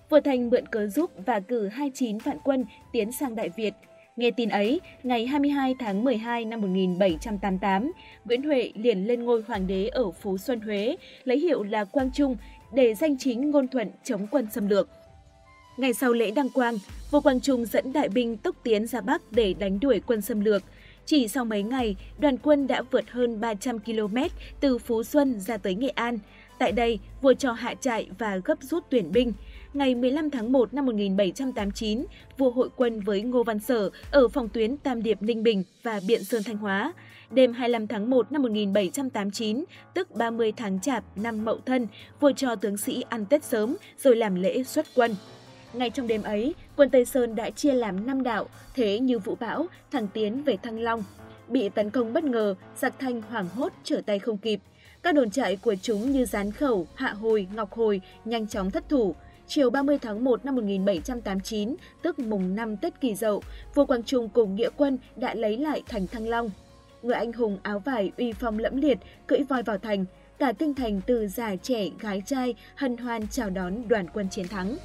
Vua 0.09 0.19
Thanh 0.19 0.49
mượn 0.49 0.65
cớ 0.65 0.87
giúp 0.87 1.11
và 1.25 1.39
cử 1.39 1.67
29 1.67 2.17
vạn 2.17 2.37
quân 2.43 2.65
tiến 2.91 3.11
sang 3.11 3.35
Đại 3.35 3.49
Việt. 3.49 3.73
Nghe 4.15 4.31
tin 4.31 4.49
ấy, 4.49 4.81
ngày 5.03 5.25
22 5.25 5.75
tháng 5.79 6.03
12 6.03 6.45
năm 6.45 6.61
1788, 6.61 7.91
Nguyễn 8.25 8.43
Huệ 8.43 8.71
liền 8.75 9.07
lên 9.07 9.23
ngôi 9.23 9.43
hoàng 9.47 9.67
đế 9.67 9.87
ở 9.87 10.11
Phú 10.11 10.37
Xuân 10.37 10.61
Huế, 10.61 10.95
lấy 11.23 11.39
hiệu 11.39 11.63
là 11.63 11.85
Quang 11.85 12.11
Trung 12.11 12.35
để 12.73 12.93
danh 12.93 13.17
chính 13.17 13.51
ngôn 13.51 13.67
thuận 13.67 13.91
chống 14.03 14.27
quân 14.31 14.47
xâm 14.51 14.67
lược. 14.67 14.89
Ngày 15.77 15.93
sau 15.93 16.13
lễ 16.13 16.31
đăng 16.31 16.49
quang, 16.49 16.75
vua 17.11 17.21
Quang 17.21 17.41
Trung 17.41 17.65
dẫn 17.65 17.93
đại 17.93 18.09
binh 18.09 18.37
tốc 18.37 18.55
tiến 18.63 18.87
ra 18.87 19.01
Bắc 19.01 19.31
để 19.31 19.53
đánh 19.53 19.79
đuổi 19.79 20.01
quân 20.07 20.21
xâm 20.21 20.39
lược. 20.39 20.63
Chỉ 21.05 21.27
sau 21.27 21.45
mấy 21.45 21.63
ngày, 21.63 21.95
đoàn 22.19 22.37
quân 22.37 22.67
đã 22.67 22.81
vượt 22.91 23.09
hơn 23.09 23.41
300 23.41 23.79
km 23.79 24.17
từ 24.59 24.77
Phú 24.77 25.03
Xuân 25.03 25.39
ra 25.39 25.57
tới 25.57 25.75
Nghệ 25.75 25.89
An. 25.89 26.19
Tại 26.59 26.71
đây, 26.71 26.99
vua 27.21 27.33
cho 27.33 27.51
hạ 27.51 27.73
trại 27.73 28.07
và 28.17 28.37
gấp 28.45 28.57
rút 28.61 28.83
tuyển 28.89 29.11
binh. 29.11 29.33
Ngày 29.73 29.95
15 29.95 30.29
tháng 30.29 30.51
1 30.51 30.73
năm 30.73 30.85
1789, 30.85 32.05
vua 32.37 32.51
hội 32.51 32.69
quân 32.75 32.99
với 32.99 33.21
Ngô 33.21 33.43
Văn 33.43 33.59
Sở 33.59 33.89
ở 34.11 34.27
phòng 34.27 34.49
tuyến 34.49 34.77
Tam 34.77 35.03
Điệp 35.03 35.21
Ninh 35.21 35.43
Bình 35.43 35.63
và 35.83 35.99
Biện 36.07 36.23
Sơn 36.23 36.43
Thanh 36.43 36.57
Hóa. 36.57 36.93
Đêm 37.31 37.53
25 37.53 37.87
tháng 37.87 38.09
1 38.09 38.31
năm 38.31 38.41
1789, 38.41 39.63
tức 39.93 40.11
30 40.11 40.51
tháng 40.51 40.79
Chạp 40.79 41.03
năm 41.15 41.45
Mậu 41.45 41.59
Thân, 41.65 41.87
vua 42.19 42.31
cho 42.31 42.55
tướng 42.55 42.77
sĩ 42.77 43.03
ăn 43.09 43.25
Tết 43.25 43.43
sớm 43.43 43.75
rồi 43.97 44.15
làm 44.15 44.35
lễ 44.35 44.63
xuất 44.63 44.85
quân. 44.95 45.15
Ngay 45.73 45.89
trong 45.89 46.07
đêm 46.07 46.23
ấy, 46.23 46.55
quân 46.75 46.89
Tây 46.89 47.05
Sơn 47.05 47.35
đã 47.35 47.49
chia 47.49 47.73
làm 47.73 48.07
5 48.07 48.23
đạo, 48.23 48.45
thế 48.75 48.99
như 48.99 49.19
vũ 49.19 49.35
bão, 49.39 49.67
thẳng 49.91 50.07
tiến 50.13 50.43
về 50.43 50.57
Thăng 50.57 50.79
Long. 50.79 51.03
Bị 51.47 51.69
tấn 51.69 51.89
công 51.89 52.13
bất 52.13 52.23
ngờ, 52.23 52.55
giặc 52.77 52.99
thanh 52.99 53.21
hoảng 53.21 53.47
hốt 53.55 53.73
trở 53.83 54.01
tay 54.05 54.19
không 54.19 54.37
kịp. 54.37 54.59
Các 55.03 55.15
đồn 55.15 55.31
trại 55.31 55.55
của 55.55 55.75
chúng 55.81 56.11
như 56.11 56.25
Gián 56.25 56.51
Khẩu, 56.51 56.87
Hạ 56.95 57.13
Hồi, 57.13 57.47
Ngọc 57.55 57.73
Hồi 57.73 58.01
nhanh 58.25 58.47
chóng 58.47 58.71
thất 58.71 58.89
thủ. 58.89 59.15
Chiều 59.47 59.69
30 59.69 59.97
tháng 60.01 60.23
1 60.23 60.45
năm 60.45 60.55
1789, 60.55 61.75
tức 62.01 62.19
mùng 62.19 62.55
5 62.55 62.77
Tết 62.77 63.01
kỳ 63.01 63.15
Dậu, 63.15 63.41
vua 63.75 63.85
Quang 63.85 64.03
Trung 64.03 64.29
cùng 64.29 64.55
nghĩa 64.55 64.69
quân 64.77 64.97
đã 65.15 65.33
lấy 65.33 65.57
lại 65.57 65.81
thành 65.87 66.07
Thăng 66.07 66.29
Long 66.29 66.49
người 67.03 67.15
anh 67.15 67.33
hùng 67.33 67.57
áo 67.63 67.79
vải 67.79 68.11
uy 68.17 68.33
phong 68.33 68.59
lẫm 68.59 68.77
liệt 68.77 68.97
cưỡi 69.27 69.39
voi 69.49 69.63
vào 69.63 69.77
thành, 69.77 70.05
cả 70.39 70.53
kinh 70.59 70.73
thành 70.73 71.01
từ 71.07 71.27
già 71.27 71.55
trẻ 71.55 71.89
gái 71.99 72.21
trai 72.25 72.55
hân 72.75 72.97
hoan 72.97 73.27
chào 73.27 73.49
đón 73.49 73.87
đoàn 73.87 74.05
quân 74.13 74.29
chiến 74.29 74.47
thắng. 74.47 74.77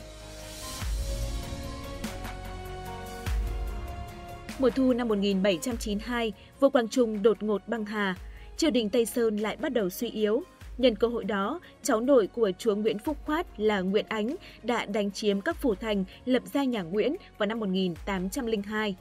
Mùa 4.58 4.70
thu 4.70 4.92
năm 4.92 5.08
1792, 5.08 6.32
vua 6.60 6.70
Quang 6.70 6.88
Trung 6.88 7.22
đột 7.22 7.42
ngột 7.42 7.68
băng 7.68 7.84
hà, 7.84 8.14
triều 8.56 8.70
đình 8.70 8.90
Tây 8.90 9.06
Sơn 9.06 9.36
lại 9.36 9.56
bắt 9.56 9.72
đầu 9.72 9.90
suy 9.90 10.10
yếu. 10.10 10.42
Nhân 10.78 10.96
cơ 10.96 11.08
hội 11.08 11.24
đó, 11.24 11.60
cháu 11.82 12.00
nội 12.00 12.26
của 12.26 12.50
chúa 12.58 12.74
Nguyễn 12.74 12.98
Phúc 12.98 13.16
Khoát 13.24 13.60
là 13.60 13.80
Nguyễn 13.80 14.06
Ánh 14.08 14.36
đã 14.62 14.86
đánh 14.86 15.10
chiếm 15.10 15.40
các 15.40 15.56
phủ 15.56 15.74
thành 15.74 16.04
lập 16.24 16.42
ra 16.52 16.64
nhà 16.64 16.82
Nguyễn 16.82 17.16
vào 17.38 17.46
năm 17.46 17.60
1802. 17.60 18.96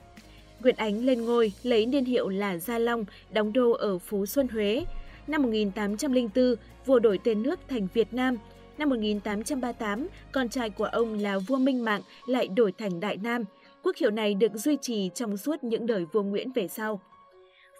Nguyễn 0.61 0.75
Ánh 0.75 1.05
lên 1.05 1.25
ngôi 1.25 1.51
lấy 1.63 1.85
niên 1.85 2.05
hiệu 2.05 2.29
là 2.29 2.57
Gia 2.57 2.79
Long, 2.79 3.05
đóng 3.33 3.53
đô 3.53 3.71
ở 3.71 3.97
Phú 3.97 4.25
Xuân, 4.25 4.47
Huế. 4.47 4.85
Năm 5.27 5.41
1804, 5.41 6.55
vua 6.85 6.99
đổi 6.99 7.19
tên 7.23 7.43
nước 7.43 7.59
thành 7.67 7.87
Việt 7.93 8.13
Nam. 8.13 8.37
Năm 8.77 8.89
1838, 8.89 10.07
con 10.31 10.49
trai 10.49 10.69
của 10.69 10.85
ông 10.85 11.19
là 11.19 11.37
vua 11.37 11.57
Minh 11.57 11.85
Mạng 11.85 12.01
lại 12.27 12.47
đổi 12.47 12.71
thành 12.71 12.99
Đại 12.99 13.17
Nam. 13.17 13.43
Quốc 13.83 13.95
hiệu 13.95 14.11
này 14.11 14.33
được 14.33 14.51
duy 14.53 14.77
trì 14.81 15.09
trong 15.13 15.37
suốt 15.37 15.63
những 15.63 15.85
đời 15.85 16.05
vua 16.13 16.23
Nguyễn 16.23 16.51
về 16.51 16.67
sau. 16.67 17.01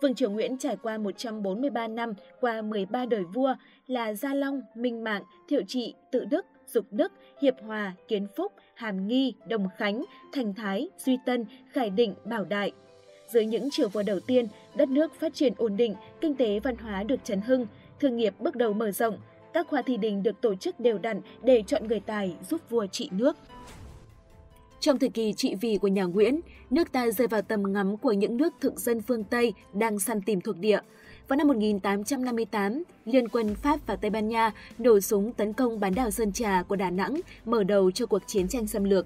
Vương 0.01 0.15
triều 0.15 0.29
Nguyễn 0.29 0.57
trải 0.57 0.77
qua 0.83 0.97
143 0.97 1.87
năm 1.87 2.13
qua 2.39 2.61
13 2.61 3.05
đời 3.05 3.23
vua 3.23 3.55
là 3.87 4.13
Gia 4.13 4.33
Long, 4.33 4.61
Minh 4.75 5.03
Mạng, 5.03 5.23
Thiệu 5.47 5.61
Trị, 5.67 5.93
Tự 6.11 6.25
Đức, 6.25 6.45
Dục 6.73 6.85
Đức, 6.91 7.11
Hiệp 7.41 7.55
Hòa, 7.61 7.93
Kiến 8.07 8.27
Phúc, 8.35 8.51
Hàm 8.73 9.07
Nghi, 9.07 9.33
Đồng 9.47 9.67
Khánh, 9.77 10.05
Thành 10.33 10.53
Thái, 10.53 10.89
Duy 10.97 11.17
Tân, 11.25 11.45
Khải 11.71 11.89
Định, 11.89 12.15
Bảo 12.25 12.45
Đại. 12.45 12.71
Dưới 13.27 13.45
những 13.45 13.69
triều 13.71 13.89
vua 13.89 14.03
đầu 14.03 14.19
tiên, 14.19 14.47
đất 14.75 14.89
nước 14.89 15.19
phát 15.19 15.33
triển 15.33 15.53
ổn 15.57 15.77
định, 15.77 15.95
kinh 16.21 16.35
tế 16.35 16.59
văn 16.59 16.77
hóa 16.77 17.03
được 17.03 17.19
chấn 17.23 17.41
hưng, 17.41 17.67
thương 17.99 18.17
nghiệp 18.17 18.33
bước 18.39 18.55
đầu 18.55 18.73
mở 18.73 18.91
rộng, 18.91 19.17
các 19.53 19.67
khoa 19.67 19.81
thi 19.81 19.97
đình 19.97 20.23
được 20.23 20.41
tổ 20.41 20.55
chức 20.55 20.79
đều 20.79 20.97
đặn 20.97 21.21
để 21.43 21.63
chọn 21.67 21.87
người 21.87 21.99
tài 21.99 22.35
giúp 22.49 22.61
vua 22.69 22.85
trị 22.85 23.09
nước. 23.11 23.37
Trong 24.79 24.99
thời 24.99 25.09
kỳ 25.09 25.33
trị 25.33 25.55
vì 25.61 25.77
của 25.77 25.87
nhà 25.87 26.03
Nguyễn, 26.03 26.39
nước 26.69 26.91
ta 26.91 27.11
rơi 27.11 27.27
vào 27.27 27.41
tầm 27.41 27.73
ngắm 27.73 27.97
của 27.97 28.11
những 28.11 28.37
nước 28.37 28.53
thực 28.61 28.79
dân 28.79 29.01
phương 29.01 29.23
Tây 29.23 29.53
đang 29.73 29.99
săn 29.99 30.21
tìm 30.21 30.41
thuộc 30.41 30.57
địa– 30.57 30.79
vào 31.27 31.37
năm 31.37 31.47
1858, 31.47 32.83
Liên 33.05 33.27
quân 33.27 33.55
Pháp 33.55 33.79
và 33.87 33.95
Tây 33.95 34.09
Ban 34.09 34.27
Nha 34.27 34.51
nổ 34.77 34.99
súng 34.99 35.33
tấn 35.33 35.53
công 35.53 35.79
bán 35.79 35.95
đảo 35.95 36.11
Sơn 36.11 36.31
Trà 36.31 36.63
của 36.63 36.75
Đà 36.75 36.89
Nẵng, 36.89 37.19
mở 37.45 37.63
đầu 37.63 37.91
cho 37.91 38.05
cuộc 38.05 38.21
chiến 38.27 38.47
tranh 38.47 38.67
xâm 38.67 38.83
lược. 38.83 39.05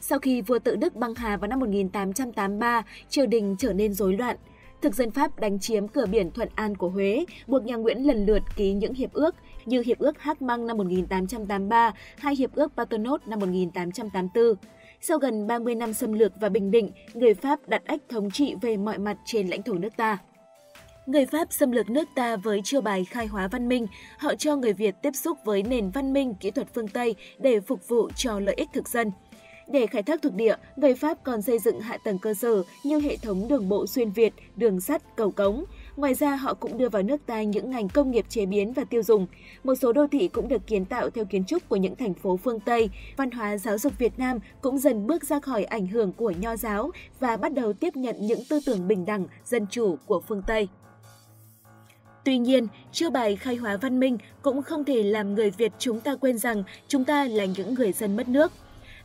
Sau 0.00 0.18
khi 0.18 0.42
vua 0.42 0.58
tự 0.58 0.76
Đức 0.76 0.96
băng 0.96 1.14
hà 1.14 1.36
vào 1.36 1.48
năm 1.48 1.60
1883, 1.60 2.82
triều 3.08 3.26
đình 3.26 3.56
trở 3.58 3.72
nên 3.72 3.92
rối 3.92 4.12
loạn. 4.16 4.36
Thực 4.82 4.94
dân 4.94 5.10
Pháp 5.10 5.40
đánh 5.40 5.58
chiếm 5.58 5.88
cửa 5.88 6.06
biển 6.06 6.30
Thuận 6.30 6.48
An 6.54 6.76
của 6.76 6.88
Huế, 6.88 7.24
buộc 7.46 7.64
nhà 7.64 7.76
Nguyễn 7.76 8.06
lần 8.06 8.26
lượt 8.26 8.42
ký 8.56 8.72
những 8.72 8.94
hiệp 8.94 9.12
ước 9.12 9.34
như 9.66 9.82
Hiệp 9.86 9.98
ước 9.98 10.18
Hác 10.18 10.42
Măng 10.42 10.66
năm 10.66 10.76
1883 10.76 11.92
hay 12.18 12.36
Hiệp 12.36 12.54
ước 12.54 12.72
Paternotte 12.76 13.24
năm 13.26 13.38
1884. 13.38 14.54
Sau 15.00 15.18
gần 15.18 15.46
30 15.46 15.74
năm 15.74 15.92
xâm 15.92 16.12
lược 16.12 16.32
và 16.40 16.48
bình 16.48 16.70
định, 16.70 16.90
người 17.14 17.34
Pháp 17.34 17.68
đặt 17.68 17.82
ách 17.84 18.00
thống 18.08 18.30
trị 18.30 18.54
về 18.60 18.76
mọi 18.76 18.98
mặt 18.98 19.16
trên 19.24 19.48
lãnh 19.48 19.62
thổ 19.62 19.74
nước 19.74 19.96
ta. 19.96 20.18
Người 21.10 21.26
Pháp 21.26 21.52
xâm 21.52 21.72
lược 21.72 21.90
nước 21.90 22.08
ta 22.14 22.36
với 22.36 22.60
chiêu 22.64 22.80
bài 22.80 23.04
khai 23.04 23.26
hóa 23.26 23.48
văn 23.48 23.68
minh, 23.68 23.86
họ 24.18 24.34
cho 24.34 24.56
người 24.56 24.72
Việt 24.72 24.94
tiếp 25.02 25.14
xúc 25.14 25.38
với 25.44 25.62
nền 25.62 25.90
văn 25.90 26.12
minh 26.12 26.34
kỹ 26.40 26.50
thuật 26.50 26.68
phương 26.74 26.88
Tây 26.88 27.14
để 27.38 27.60
phục 27.60 27.88
vụ 27.88 28.10
cho 28.16 28.40
lợi 28.40 28.54
ích 28.54 28.68
thực 28.72 28.88
dân. 28.88 29.10
Để 29.68 29.86
khai 29.86 30.02
thác 30.02 30.22
thuộc 30.22 30.34
địa, 30.34 30.56
người 30.76 30.94
Pháp 30.94 31.24
còn 31.24 31.42
xây 31.42 31.58
dựng 31.58 31.80
hạ 31.80 31.98
tầng 32.04 32.18
cơ 32.18 32.34
sở 32.34 32.62
như 32.84 33.00
hệ 33.00 33.16
thống 33.16 33.48
đường 33.48 33.68
bộ 33.68 33.86
xuyên 33.86 34.10
Việt, 34.10 34.34
đường 34.56 34.80
sắt, 34.80 35.16
cầu 35.16 35.30
cống. 35.30 35.64
Ngoài 35.96 36.14
ra, 36.14 36.36
họ 36.36 36.54
cũng 36.54 36.78
đưa 36.78 36.88
vào 36.88 37.02
nước 37.02 37.26
ta 37.26 37.42
những 37.42 37.70
ngành 37.70 37.88
công 37.88 38.10
nghiệp 38.10 38.24
chế 38.28 38.46
biến 38.46 38.72
và 38.72 38.84
tiêu 38.84 39.02
dùng. 39.02 39.26
Một 39.64 39.74
số 39.74 39.92
đô 39.92 40.06
thị 40.06 40.28
cũng 40.28 40.48
được 40.48 40.66
kiến 40.66 40.84
tạo 40.84 41.10
theo 41.10 41.24
kiến 41.24 41.44
trúc 41.44 41.68
của 41.68 41.76
những 41.76 41.96
thành 41.96 42.14
phố 42.14 42.36
phương 42.36 42.60
Tây. 42.60 42.90
Văn 43.16 43.30
hóa 43.30 43.58
giáo 43.58 43.78
dục 43.78 43.92
Việt 43.98 44.18
Nam 44.18 44.38
cũng 44.60 44.78
dần 44.78 45.06
bước 45.06 45.24
ra 45.24 45.40
khỏi 45.40 45.64
ảnh 45.64 45.86
hưởng 45.86 46.12
của 46.12 46.30
nho 46.30 46.56
giáo 46.56 46.90
và 47.20 47.36
bắt 47.36 47.52
đầu 47.52 47.72
tiếp 47.72 47.96
nhận 47.96 48.16
những 48.26 48.40
tư 48.50 48.60
tưởng 48.66 48.88
bình 48.88 49.04
đẳng, 49.04 49.26
dân 49.44 49.66
chủ 49.70 49.96
của 50.06 50.20
phương 50.20 50.42
Tây. 50.46 50.68
Tuy 52.30 52.38
nhiên, 52.38 52.66
chưa 52.92 53.10
bài 53.10 53.36
khai 53.36 53.56
hóa 53.56 53.76
văn 53.76 54.00
minh 54.00 54.18
cũng 54.42 54.62
không 54.62 54.84
thể 54.84 55.02
làm 55.02 55.34
người 55.34 55.50
Việt 55.50 55.72
chúng 55.78 56.00
ta 56.00 56.14
quên 56.14 56.38
rằng 56.38 56.62
chúng 56.88 57.04
ta 57.04 57.24
là 57.24 57.44
những 57.44 57.74
người 57.74 57.92
dân 57.92 58.16
mất 58.16 58.28
nước. 58.28 58.52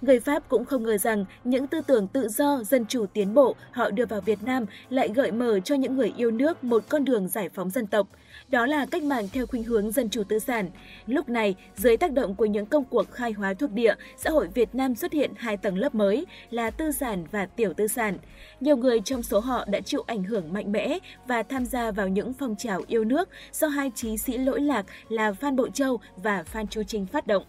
Người 0.01 0.19
Pháp 0.19 0.49
cũng 0.49 0.65
không 0.65 0.83
ngờ 0.83 0.97
rằng 0.97 1.25
những 1.43 1.67
tư 1.67 1.81
tưởng 1.87 2.07
tự 2.07 2.27
do, 2.27 2.63
dân 2.63 2.85
chủ 2.85 3.05
tiến 3.13 3.33
bộ 3.33 3.55
họ 3.71 3.89
đưa 3.89 4.05
vào 4.05 4.21
Việt 4.21 4.43
Nam 4.43 4.65
lại 4.89 5.09
gợi 5.15 5.31
mở 5.31 5.59
cho 5.59 5.75
những 5.75 5.95
người 5.95 6.13
yêu 6.17 6.31
nước 6.31 6.63
một 6.63 6.83
con 6.89 7.05
đường 7.05 7.27
giải 7.27 7.49
phóng 7.49 7.69
dân 7.69 7.87
tộc. 7.87 8.07
Đó 8.49 8.65
là 8.65 8.85
cách 8.85 9.03
mạng 9.03 9.27
theo 9.33 9.47
khuynh 9.47 9.63
hướng 9.63 9.91
dân 9.91 10.09
chủ 10.09 10.23
tư 10.23 10.39
sản. 10.39 10.69
Lúc 11.07 11.29
này, 11.29 11.55
dưới 11.75 11.97
tác 11.97 12.11
động 12.11 12.35
của 12.35 12.45
những 12.45 12.65
công 12.65 12.83
cuộc 12.83 13.11
khai 13.11 13.31
hóa 13.31 13.53
thuộc 13.53 13.71
địa, 13.71 13.95
xã 14.17 14.29
hội 14.29 14.47
Việt 14.47 14.75
Nam 14.75 14.95
xuất 14.95 15.13
hiện 15.13 15.31
hai 15.37 15.57
tầng 15.57 15.77
lớp 15.77 15.95
mới 15.95 16.25
là 16.49 16.69
tư 16.69 16.91
sản 16.91 17.25
và 17.31 17.45
tiểu 17.45 17.73
tư 17.73 17.87
sản. 17.87 18.17
Nhiều 18.59 18.77
người 18.77 18.99
trong 18.99 19.23
số 19.23 19.39
họ 19.39 19.65
đã 19.65 19.79
chịu 19.79 20.03
ảnh 20.07 20.23
hưởng 20.23 20.53
mạnh 20.53 20.71
mẽ 20.71 20.99
và 21.27 21.43
tham 21.43 21.65
gia 21.65 21.91
vào 21.91 22.07
những 22.07 22.33
phong 22.33 22.55
trào 22.55 22.81
yêu 22.87 23.03
nước 23.03 23.29
do 23.53 23.67
hai 23.67 23.91
trí 23.95 24.17
sĩ 24.17 24.37
lỗi 24.37 24.61
lạc 24.61 24.85
là 25.09 25.33
Phan 25.33 25.55
Bộ 25.55 25.69
Châu 25.69 25.99
và 26.15 26.43
Phan 26.43 26.67
Chu 26.67 26.83
Trinh 26.83 27.05
phát 27.05 27.27
động. 27.27 27.43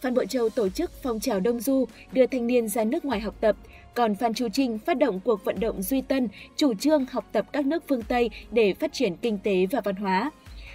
Phan 0.00 0.14
Bội 0.14 0.26
Châu 0.26 0.48
tổ 0.48 0.68
chức 0.68 0.90
phong 1.02 1.20
trào 1.20 1.40
Đông 1.40 1.60
Du, 1.60 1.84
đưa 2.12 2.26
thanh 2.26 2.46
niên 2.46 2.68
ra 2.68 2.84
nước 2.84 3.04
ngoài 3.04 3.20
học 3.20 3.34
tập, 3.40 3.56
còn 3.94 4.14
Phan 4.14 4.34
Chu 4.34 4.48
Trinh 4.52 4.78
phát 4.78 4.98
động 4.98 5.20
cuộc 5.24 5.44
vận 5.44 5.60
động 5.60 5.82
Duy 5.82 6.00
Tân, 6.00 6.28
chủ 6.56 6.74
trương 6.74 7.04
học 7.10 7.24
tập 7.32 7.46
các 7.52 7.66
nước 7.66 7.84
phương 7.88 8.02
Tây 8.02 8.30
để 8.50 8.74
phát 8.74 8.92
triển 8.92 9.16
kinh 9.16 9.38
tế 9.38 9.66
và 9.70 9.80
văn 9.84 9.96
hóa. 9.96 10.30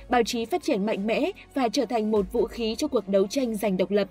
Báo 0.10 0.24
chí 0.24 0.46
phát 0.46 0.64
triển 0.64 0.86
mạnh 0.86 1.08
mẽ 1.08 1.32
và 1.54 1.70
trở 1.70 1.86
thành 1.86 2.12
một 2.12 2.26
vũ 2.32 2.46
khí 2.48 2.76
cho 2.78 2.88
cuộc 2.88 3.08
đấu 3.08 3.28
tranh 3.28 3.56
giành 3.56 3.78
độc 3.78 3.92
lập. 3.92 4.08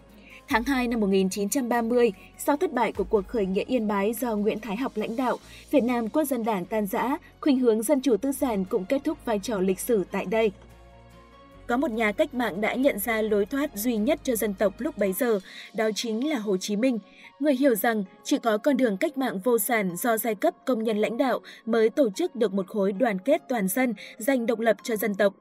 Tháng 0.49 0.65
2 0.65 0.89
năm 0.89 1.01
1930, 1.01 2.13
sau 2.39 2.57
thất 2.57 2.73
bại 2.73 2.93
của 2.93 3.05
cuộc 3.05 3.29
khởi 3.29 3.47
nghĩa 3.47 3.65
Yên 3.67 3.89
Bái 3.89 4.13
do 4.13 4.37
Nguyễn 4.37 4.61
Thái 4.61 4.77
Học 4.77 4.93
lãnh 4.95 5.17
đạo, 5.17 5.37
Việt 5.71 5.85
Nam 5.85 6.09
Quốc 6.09 6.25
dân 6.25 6.45
đảng 6.45 6.65
tan 6.65 6.87
rã, 6.87 7.17
khuynh 7.41 7.59
hướng 7.59 7.83
dân 7.83 8.01
chủ 8.01 8.17
tư 8.17 8.33
sản 8.33 8.65
cũng 8.65 8.85
kết 8.85 9.05
thúc 9.05 9.19
vai 9.25 9.39
trò 9.39 9.59
lịch 9.59 9.81
sử 9.81 10.05
tại 10.11 10.27
đây. 10.27 10.51
Có 11.67 11.77
một 11.77 11.91
nhà 11.91 12.13
cách 12.13 12.35
mạng 12.35 12.61
đã 12.61 12.75
nhận 12.75 12.99
ra 12.99 13.23
lối 13.23 13.47
thoát 13.47 13.77
duy 13.77 13.97
nhất 13.97 14.21
cho 14.23 14.37
dân 14.37 14.55
tộc 14.55 14.75
lúc 14.79 14.99
bấy 14.99 15.13
giờ, 15.13 15.41
đó 15.75 15.91
chính 15.95 16.29
là 16.29 16.39
Hồ 16.39 16.57
Chí 16.57 16.77
Minh. 16.77 16.99
Người 17.41 17.55
hiểu 17.55 17.75
rằng 17.75 18.05
chỉ 18.25 18.39
có 18.39 18.59
con 18.59 18.77
đường 18.77 18.97
cách 18.97 19.19
mạng 19.19 19.41
vô 19.45 19.59
sản 19.59 19.97
do 19.97 20.17
giai 20.17 20.35
cấp 20.35 20.55
công 20.67 20.85
nhân 20.85 20.99
lãnh 20.99 21.17
đạo 21.17 21.41
mới 21.65 21.91
tổ 21.91 22.11
chức 22.11 22.37
được 22.37 22.53
một 22.53 22.67
khối 22.67 22.93
đoàn 22.93 23.19
kết 23.19 23.43
toàn 23.49 23.69
dân 23.69 23.95
giành 24.19 24.47
độc 24.47 24.59
lập 24.59 24.77
cho 24.83 24.97
dân 24.97 25.15
tộc. 25.15 25.35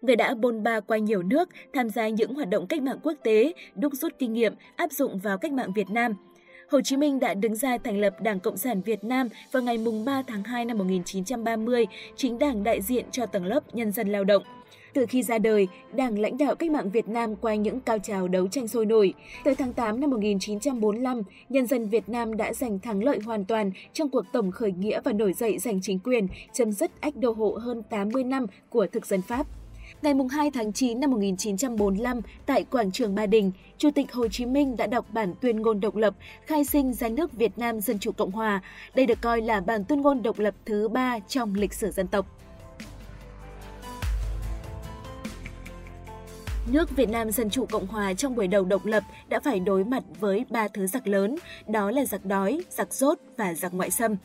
Người 0.00 0.16
đã 0.16 0.34
bôn 0.34 0.62
ba 0.62 0.80
qua 0.80 0.98
nhiều 0.98 1.22
nước, 1.22 1.48
tham 1.72 1.90
gia 1.90 2.08
những 2.08 2.34
hoạt 2.34 2.48
động 2.48 2.66
cách 2.66 2.82
mạng 2.82 2.98
quốc 3.02 3.14
tế, 3.24 3.52
đúc 3.74 3.92
rút 3.94 4.12
kinh 4.18 4.32
nghiệm, 4.32 4.54
áp 4.76 4.92
dụng 4.92 5.18
vào 5.18 5.38
cách 5.38 5.52
mạng 5.52 5.72
Việt 5.72 5.90
Nam– 5.90 6.14
Hồ 6.70 6.80
Chí 6.80 6.96
Minh 6.96 7.20
đã 7.20 7.34
đứng 7.34 7.56
ra 7.56 7.78
thành 7.78 8.00
lập 8.00 8.20
Đảng 8.20 8.40
Cộng 8.40 8.56
sản 8.56 8.82
Việt 8.82 9.04
Nam 9.04 9.28
vào 9.52 9.62
ngày 9.62 9.78
3 10.06 10.22
tháng 10.26 10.42
2 10.44 10.64
năm 10.64 10.78
1930, 10.78 11.86
chính 12.16 12.38
đảng 12.38 12.64
đại 12.64 12.82
diện 12.82 13.04
cho 13.10 13.26
tầng 13.26 13.44
lớp 13.44 13.74
nhân 13.74 13.92
dân 13.92 14.08
lao 14.08 14.24
động. 14.24 14.42
Từ 14.94 15.06
khi 15.06 15.22
ra 15.22 15.38
đời, 15.38 15.68
Đảng 15.92 16.18
lãnh 16.18 16.38
đạo 16.38 16.54
cách 16.54 16.70
mạng 16.70 16.90
Việt 16.90 17.08
Nam 17.08 17.36
qua 17.36 17.54
những 17.54 17.80
cao 17.80 17.98
trào 17.98 18.28
đấu 18.28 18.48
tranh 18.48 18.68
sôi 18.68 18.86
nổi. 18.86 19.14
Tới 19.44 19.54
tháng 19.54 19.72
8 19.72 20.00
năm 20.00 20.10
1945, 20.10 21.22
nhân 21.48 21.66
dân 21.66 21.88
Việt 21.88 22.08
Nam 22.08 22.36
đã 22.36 22.52
giành 22.52 22.78
thắng 22.78 23.04
lợi 23.04 23.18
hoàn 23.24 23.44
toàn 23.44 23.70
trong 23.92 24.08
cuộc 24.08 24.24
tổng 24.32 24.50
khởi 24.50 24.72
nghĩa 24.72 25.00
và 25.04 25.12
nổi 25.12 25.32
dậy 25.32 25.58
giành 25.58 25.80
chính 25.82 25.98
quyền, 25.98 26.28
chấm 26.52 26.72
dứt 26.72 26.90
ách 27.00 27.16
đô 27.16 27.32
hộ 27.32 27.58
hơn 27.62 27.82
80 27.82 28.24
năm 28.24 28.46
của 28.68 28.86
thực 28.86 29.06
dân 29.06 29.22
Pháp. 29.22 29.46
Ngày 30.02 30.14
2 30.30 30.50
tháng 30.50 30.72
9 30.72 31.00
năm 31.00 31.10
1945, 31.10 32.20
tại 32.46 32.64
quảng 32.64 32.92
trường 32.92 33.14
Ba 33.14 33.26
Đình, 33.26 33.52
Chủ 33.78 33.90
tịch 33.90 34.12
Hồ 34.12 34.28
Chí 34.28 34.46
Minh 34.46 34.76
đã 34.76 34.86
đọc 34.86 35.06
bản 35.12 35.34
tuyên 35.40 35.62
ngôn 35.62 35.80
độc 35.80 35.96
lập, 35.96 36.14
khai 36.46 36.64
sinh 36.64 36.92
ra 36.92 37.08
nước 37.08 37.32
Việt 37.32 37.58
Nam 37.58 37.80
Dân 37.80 37.98
Chủ 37.98 38.12
Cộng 38.12 38.30
Hòa. 38.30 38.62
Đây 38.94 39.06
được 39.06 39.20
coi 39.20 39.40
là 39.40 39.60
bản 39.60 39.84
tuyên 39.84 40.00
ngôn 40.00 40.22
độc 40.22 40.38
lập 40.38 40.54
thứ 40.66 40.88
ba 40.88 41.18
trong 41.28 41.54
lịch 41.54 41.74
sử 41.74 41.90
dân 41.90 42.06
tộc. 42.06 42.26
Nước 46.72 46.96
Việt 46.96 47.08
Nam 47.10 47.30
Dân 47.30 47.50
Chủ 47.50 47.66
Cộng 47.66 47.86
Hòa 47.86 48.14
trong 48.14 48.34
buổi 48.34 48.48
đầu 48.48 48.64
độc 48.64 48.86
lập 48.86 49.02
đã 49.28 49.40
phải 49.40 49.60
đối 49.60 49.84
mặt 49.84 50.02
với 50.20 50.44
ba 50.50 50.68
thứ 50.68 50.86
giặc 50.86 51.06
lớn, 51.06 51.36
đó 51.68 51.90
là 51.90 52.04
giặc 52.04 52.24
đói, 52.24 52.60
giặc 52.70 52.94
rốt 52.94 53.18
và 53.36 53.54
giặc 53.54 53.74
ngoại 53.74 53.90
xâm. 53.90 54.16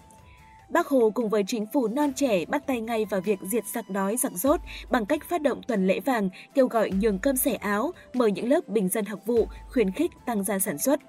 Bác 0.70 0.88
Hồ 0.88 1.12
cùng 1.16 1.30
với 1.30 1.44
chính 1.48 1.66
phủ 1.74 1.88
non 1.88 2.14
trẻ 2.16 2.46
bắt 2.46 2.68
tay 2.68 2.82
ngay 2.82 3.06
vào 3.06 3.22
việc 3.22 3.40
diệt 3.42 3.64
giặc 3.74 3.90
đói 3.90 4.18
giặc 4.18 4.32
rốt 4.32 4.60
bằng 4.90 5.06
cách 5.06 5.24
phát 5.30 5.42
động 5.42 5.62
tuần 5.68 5.88
lễ 5.88 6.00
vàng, 6.00 6.30
kêu 6.54 6.68
gọi 6.68 6.92
nhường 6.92 7.20
cơm 7.20 7.38
xẻ 7.38 7.56
áo, 7.56 7.92
mở 8.14 8.28
những 8.28 8.50
lớp 8.50 8.68
bình 8.68 8.90
dân 8.90 9.06
học 9.06 9.20
vụ, 9.26 9.48
khuyến 9.70 9.92
khích 9.92 10.12
tăng 10.26 10.44
gia 10.44 10.60
sản 10.60 10.78
xuất. 10.78 11.00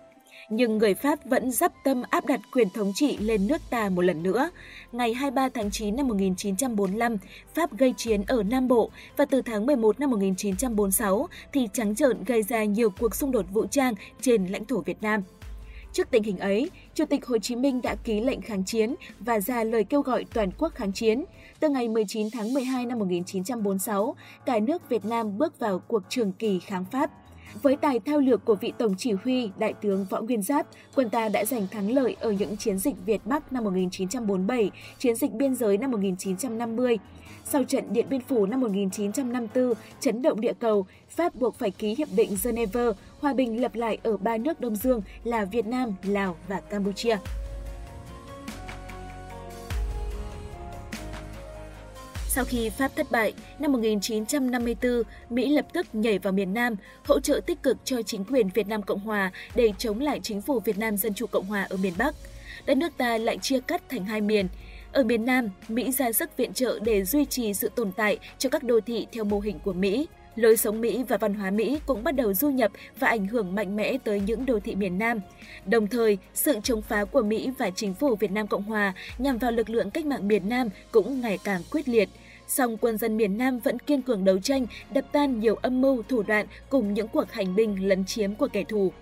Nhưng 0.51 0.79
người 0.79 0.95
Pháp 0.95 1.25
vẫn 1.25 1.51
dắp 1.51 1.73
tâm 1.85 2.03
áp 2.11 2.27
đặt 2.27 2.41
quyền 2.53 2.71
thống 2.71 2.93
trị 2.95 3.17
lên 3.17 3.47
nước 3.47 3.63
ta 3.71 3.89
một 3.89 4.03
lần 4.03 4.23
nữa. 4.23 4.51
Ngày 4.93 5.15
23 5.15 5.49
tháng 5.49 5.71
9 5.71 5.97
năm 5.97 6.09
1945, 6.09 7.17
Pháp 7.55 7.79
gây 7.79 7.95
chiến 7.97 8.23
ở 8.27 8.43
Nam 8.43 8.69
Bộ 8.69 8.91
và 9.17 9.25
từ 9.25 9.43
tháng 9.43 9.67
11 9.67 10.01
năm 10.01 10.11
1946 10.11 11.29
thì 11.53 11.69
trắng 11.73 11.95
trợn 11.95 12.25
gây 12.25 12.43
ra 12.43 12.65
nhiều 12.65 12.91
cuộc 12.91 13.15
xung 13.15 13.33
đột 13.33 13.47
vũ 13.53 13.67
trang 13.67 13.95
trên 14.21 14.47
lãnh 14.47 14.65
thổ 14.65 14.81
Việt 14.81 15.03
Nam. 15.03 15.23
Trước 15.93 16.11
tình 16.11 16.23
hình 16.23 16.39
ấy, 16.39 16.71
Chủ 16.95 17.05
tịch 17.05 17.27
Hồ 17.27 17.39
Chí 17.39 17.57
Minh 17.57 17.83
đã 17.83 17.95
ký 17.95 18.21
lệnh 18.21 18.43
kháng 18.43 18.65
chiến 18.65 18.95
và 19.21 19.41
ra 19.41 19.65
lời 19.65 19.85
kêu 19.85 20.03
gọi 20.03 20.25
toàn 20.35 20.51
quốc 20.59 20.75
kháng 20.75 20.93
chiến. 20.93 21.25
Từ 21.61 21.69
ngày 21.69 21.89
19 21.89 22.31
tháng 22.31 22.55
12 22.55 22.87
năm 22.87 22.99
1946, 22.99 24.17
cả 24.47 24.59
nước 24.59 24.89
Việt 24.89 25.05
Nam 25.05 25.39
bước 25.39 25.59
vào 25.59 25.79
cuộc 25.79 26.03
trường 26.09 26.33
kỳ 26.33 26.59
kháng 26.59 26.85
Pháp. 26.85 27.11
Với 27.63 27.77
tài 27.77 28.01
thao 28.01 28.19
lược 28.19 28.45
của 28.45 28.55
vị 28.55 28.73
tổng 28.79 28.95
chỉ 28.99 29.13
huy 29.13 29.51
Đại 29.59 29.73
tướng 29.73 30.07
Võ 30.11 30.21
Nguyên 30.21 30.43
Giáp, 30.43 30.67
quân 30.95 31.11
ta 31.11 31.29
đã 31.29 31.45
giành 31.45 31.67
thắng 31.71 31.91
lợi 31.91 32.17
ở 32.21 32.31
những 32.31 32.57
chiến 32.57 32.79
dịch 32.79 32.95
Việt 33.07 33.21
Bắc 33.25 33.53
năm 33.53 33.65
1947, 33.65 34.71
chiến 34.99 35.15
dịch 35.15 35.33
biên 35.33 35.55
giới 35.55 35.79
năm 35.79 35.91
1950. 35.91 36.99
Sau 37.45 37.65
trận 37.65 37.93
Điện 37.93 38.07
Biên 38.11 38.21
Phủ 38.21 38.47
năm 38.47 38.61
1954, 38.61 39.73
chấn 40.01 40.23
động 40.23 40.41
địa 40.41 40.53
cầu, 40.59 40.87
Pháp 41.09 41.35
buộc 41.35 41.55
phải 41.59 41.71
ký 41.71 41.95
Hiệp 41.95 42.09
định 42.17 42.37
Geneva, 42.45 42.85
hòa 43.21 43.33
bình 43.33 43.61
lập 43.61 43.75
lại 43.75 43.99
ở 44.03 44.17
ba 44.17 44.37
nước 44.37 44.61
Đông 44.61 44.77
Dương 44.77 45.03
là 45.25 45.45
Việt 45.45 45.67
Nam, 45.67 45.95
Lào 46.03 46.37
và 46.49 46.61
Campuchia. 46.61 47.17
Sau 52.37 52.45
khi 52.45 52.71
Pháp 52.71 52.97
thất 52.97 53.11
bại, 53.11 53.35
năm 53.59 53.73
1954, 53.73 55.03
Mỹ 55.31 55.49
lập 55.49 55.67
tức 55.73 55.87
nhảy 55.93 56.19
vào 56.19 56.33
miền 56.33 56.55
Nam, 56.55 56.77
hỗ 57.05 57.21
trợ 57.21 57.41
tích 57.47 57.63
cực 57.63 57.77
cho 57.85 58.03
chính 58.03 58.25
quyền 58.25 58.49
Việt 58.49 58.69
Nam 58.69 58.83
Cộng 58.83 59.01
Hòa 59.01 59.31
để 59.55 59.73
chống 59.79 60.01
lại 60.01 60.21
chính 60.23 60.41
phủ 60.41 60.61
Việt 60.61 60.79
Nam 60.79 60.97
Dân 60.97 61.15
Chủ 61.15 61.27
Cộng 61.27 61.47
Hòa 61.47 61.67
ở 61.71 61.77
miền 61.77 61.93
Bắc. 61.99 62.15
Đất 62.67 62.77
nước 62.77 62.93
ta 62.97 63.19
lại 63.19 63.39
chia 63.39 63.61
cắt 63.61 63.83
thành 63.89 64.05
hai 64.05 64.21
miền. 64.21 64.49
Ở 64.93 65.05
miền 65.05 65.25
Nam, 65.25 65.51
Mỹ 65.69 65.93
ra 65.93 66.13
sức 66.13 66.37
viện 66.37 66.53
trợ 66.53 66.79
để 66.83 67.05
duy 67.05 67.25
trì 67.25 67.55
sự 67.55 67.71
tồn 67.75 67.93
tại 67.93 68.19
cho 68.39 68.49
các 68.49 68.63
đô 68.63 68.81
thị 68.81 69.07
theo 69.13 69.25
mô 69.25 69.41
hình 69.41 69.59
của 69.65 69.73
Mỹ. 69.73 70.07
Lối 70.35 70.57
sống 70.57 70.81
Mỹ 70.81 71.05
và 71.09 71.17
văn 71.17 71.35
hóa 71.35 71.51
Mỹ 71.51 71.81
cũng 71.87 72.05
bắt 72.05 72.15
đầu 72.15 72.35
du 72.35 72.51
nhập 72.51 72.73
và 72.99 73.09
ảnh 73.09 73.27
hưởng 73.27 73.55
mạnh 73.55 73.77
mẽ 73.77 73.99
tới 74.05 74.21
những 74.27 74.47
đô 74.47 74.61
thị 74.61 74.75
miền 74.75 74.99
Nam. 74.99 75.21
Đồng 75.67 75.87
thời, 75.87 76.19
sự 76.35 76.59
chống 76.63 76.83
phá 76.83 77.05
của 77.05 77.23
Mỹ 77.23 77.51
và 77.59 77.71
chính 77.71 77.95
phủ 77.95 78.15
Việt 78.15 78.31
Nam 78.31 78.47
Cộng 78.47 78.63
Hòa 78.63 78.95
nhằm 79.19 79.39
vào 79.39 79.53
lực 79.53 79.71
lượng 79.71 79.91
cách 79.91 80.07
mạng 80.07 80.29
miền 80.29 80.49
Nam 80.49 80.69
cũng 80.93 81.21
ngày 81.21 81.39
càng 81.45 81.63
quyết 81.71 81.89
liệt– 81.89 82.09
song 82.47 82.77
quân 82.81 82.99
dân 82.99 83.17
miền 83.17 83.39
Nam 83.39 83.59
vẫn 83.59 83.79
kiên 83.79 84.03
cường 84.03 84.25
đấu 84.25 84.39
tranh, 84.39 84.67
đập 84.95 85.05
tan 85.13 85.41
nhiều 85.41 85.55
âm 85.55 85.81
mưu, 85.81 86.03
thủ 86.03 86.23
đoạn 86.23 86.47
cùng 86.71 86.95
những 86.95 87.09
cuộc 87.09 87.33
hành 87.33 87.55
binh 87.55 87.89
lấn 87.89 88.05
chiếm 88.05 88.35
của 88.35 88.49
kẻ 88.53 88.65
thù. 88.65 88.93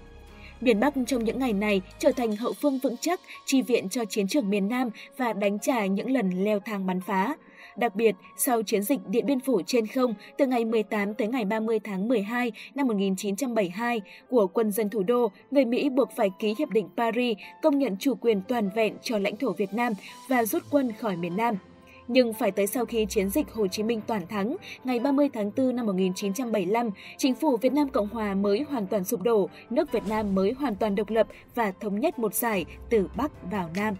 Miền 0.60 0.80
Bắc 0.80 0.94
trong 1.06 1.24
những 1.24 1.38
ngày 1.38 1.52
này 1.52 1.82
trở 1.98 2.12
thành 2.12 2.36
hậu 2.36 2.52
phương 2.52 2.78
vững 2.78 2.96
chắc, 3.00 3.20
chi 3.44 3.62
viện 3.62 3.88
cho 3.88 4.04
chiến 4.04 4.28
trường 4.28 4.50
miền 4.50 4.68
Nam 4.68 4.90
và 5.16 5.32
đánh 5.32 5.58
trả 5.58 5.86
những 5.86 6.10
lần 6.10 6.44
leo 6.44 6.60
thang 6.60 6.86
bắn 6.86 7.00
phá. 7.00 7.34
Đặc 7.76 7.94
biệt, 7.94 8.14
sau 8.36 8.62
chiến 8.62 8.82
dịch 8.82 9.00
Điện 9.08 9.26
Biên 9.26 9.40
Phủ 9.40 9.62
trên 9.66 9.86
không 9.86 10.14
từ 10.38 10.46
ngày 10.46 10.64
18 10.64 11.14
tới 11.14 11.28
ngày 11.28 11.44
30 11.44 11.80
tháng 11.84 12.08
12 12.08 12.52
năm 12.74 12.86
1972 12.86 14.00
của 14.30 14.46
quân 14.46 14.72
dân 14.72 14.90
thủ 14.90 15.02
đô, 15.02 15.30
người 15.50 15.64
Mỹ 15.64 15.90
buộc 15.90 16.08
phải 16.16 16.30
ký 16.38 16.54
Hiệp 16.58 16.70
định 16.70 16.88
Paris 16.96 17.38
công 17.62 17.78
nhận 17.78 17.96
chủ 17.96 18.14
quyền 18.14 18.42
toàn 18.48 18.70
vẹn 18.74 18.94
cho 19.02 19.18
lãnh 19.18 19.36
thổ 19.36 19.52
Việt 19.52 19.72
Nam 19.72 19.92
và 20.28 20.44
rút 20.44 20.62
quân 20.70 20.92
khỏi 20.92 21.16
miền 21.16 21.36
Nam 21.36 21.54
nhưng 22.08 22.32
phải 22.32 22.50
tới 22.50 22.66
sau 22.66 22.84
khi 22.84 23.06
chiến 23.08 23.30
dịch 23.30 23.52
Hồ 23.52 23.66
Chí 23.66 23.82
Minh 23.82 24.00
toàn 24.06 24.26
thắng, 24.26 24.56
ngày 24.84 25.00
30 25.00 25.28
tháng 25.34 25.50
4 25.56 25.76
năm 25.76 25.86
1975, 25.86 26.90
chính 27.18 27.34
phủ 27.34 27.56
Việt 27.56 27.72
Nam 27.72 27.88
Cộng 27.88 28.08
Hòa 28.08 28.34
mới 28.34 28.64
hoàn 28.70 28.86
toàn 28.86 29.04
sụp 29.04 29.22
đổ, 29.22 29.48
nước 29.70 29.92
Việt 29.92 30.02
Nam 30.08 30.34
mới 30.34 30.52
hoàn 30.52 30.76
toàn 30.76 30.94
độc 30.94 31.10
lập 31.10 31.26
và 31.54 31.72
thống 31.80 32.00
nhất 32.00 32.18
một 32.18 32.34
giải 32.34 32.64
từ 32.90 33.08
Bắc 33.16 33.50
vào 33.50 33.70
Nam. 33.76 33.94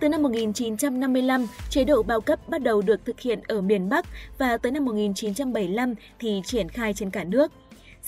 Từ 0.00 0.08
năm 0.08 0.22
1955, 0.22 1.46
chế 1.70 1.84
độ 1.84 2.02
bao 2.02 2.20
cấp 2.20 2.48
bắt 2.48 2.62
đầu 2.62 2.82
được 2.82 3.04
thực 3.04 3.20
hiện 3.20 3.40
ở 3.48 3.60
miền 3.60 3.88
Bắc 3.88 4.06
và 4.38 4.56
tới 4.56 4.72
năm 4.72 4.84
1975 4.84 5.94
thì 6.18 6.42
triển 6.44 6.68
khai 6.68 6.94
trên 6.94 7.10
cả 7.10 7.24
nước 7.24 7.52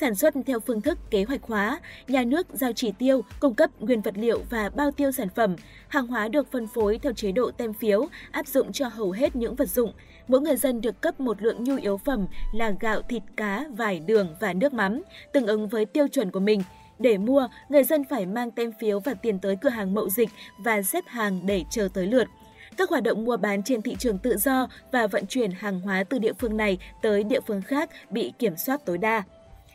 sản 0.01 0.15
xuất 0.15 0.35
theo 0.47 0.61
phương 0.61 0.81
thức 0.81 0.99
kế 1.11 1.25
hoạch 1.25 1.43
hóa, 1.43 1.81
nhà 2.09 2.25
nước 2.25 2.47
giao 2.53 2.73
chỉ 2.73 2.93
tiêu, 2.99 3.25
cung 3.41 3.55
cấp 3.55 3.71
nguyên 3.81 4.01
vật 4.01 4.15
liệu 4.17 4.43
và 4.51 4.71
bao 4.71 4.91
tiêu 4.91 5.13
sản 5.13 5.29
phẩm. 5.35 5.57
Hàng 5.89 6.07
hóa 6.07 6.29
được 6.29 6.53
phân 6.53 6.67
phối 6.67 6.99
theo 6.99 7.13
chế 7.13 7.33
độ 7.33 7.51
tem 7.51 7.73
phiếu, 7.73 8.07
áp 8.31 8.47
dụng 8.47 8.73
cho 8.73 8.89
hầu 8.89 9.11
hết 9.11 9.37
những 9.37 9.55
vật 9.55 9.69
dụng. 9.69 9.93
Mỗi 10.29 10.41
người 10.41 10.57
dân 10.57 10.81
được 10.81 11.01
cấp 11.01 11.21
một 11.21 11.43
lượng 11.43 11.65
nhu 11.65 11.77
yếu 11.77 11.97
phẩm 11.97 12.27
là 12.53 12.73
gạo, 12.81 13.03
thịt 13.03 13.23
cá, 13.37 13.65
vải, 13.77 14.01
đường 14.01 14.37
và 14.41 14.53
nước 14.53 14.73
mắm, 14.73 15.03
tương 15.33 15.47
ứng 15.47 15.69
với 15.69 15.85
tiêu 15.85 16.09
chuẩn 16.09 16.31
của 16.31 16.41
mình. 16.41 16.63
Để 16.99 17.19
mua, 17.19 17.49
người 17.69 17.85
dân 17.85 18.05
phải 18.05 18.27
mang 18.27 18.51
tem 18.51 18.73
phiếu 18.81 19.01
và 19.01 19.15
tiền 19.15 19.39
tới 19.39 19.57
cửa 19.57 19.69
hàng 19.69 19.95
mậu 19.95 20.09
dịch 20.09 20.29
và 20.59 20.83
xếp 20.83 21.05
hàng 21.07 21.41
để 21.47 21.65
chờ 21.71 21.89
tới 21.95 22.07
lượt 22.07 22.29
các 22.77 22.91
hoạt 22.91 23.03
động 23.03 23.25
mua 23.25 23.37
bán 23.37 23.63
trên 23.63 23.83
thị 23.83 23.97
trường 23.99 24.19
tự 24.19 24.37
do 24.37 24.69
và 24.93 25.07
vận 25.07 25.27
chuyển 25.27 25.51
hàng 25.51 25.81
hóa 25.81 26.05
từ 26.05 26.19
địa 26.19 26.33
phương 26.33 26.57
này 26.57 26.79
tới 27.03 27.25
địa 27.25 27.41
phương 27.47 27.63
khác 27.63 27.91
bị 28.11 28.33
kiểm 28.39 28.57
soát 28.57 28.81
tối 28.87 28.99
đa. 28.99 29.23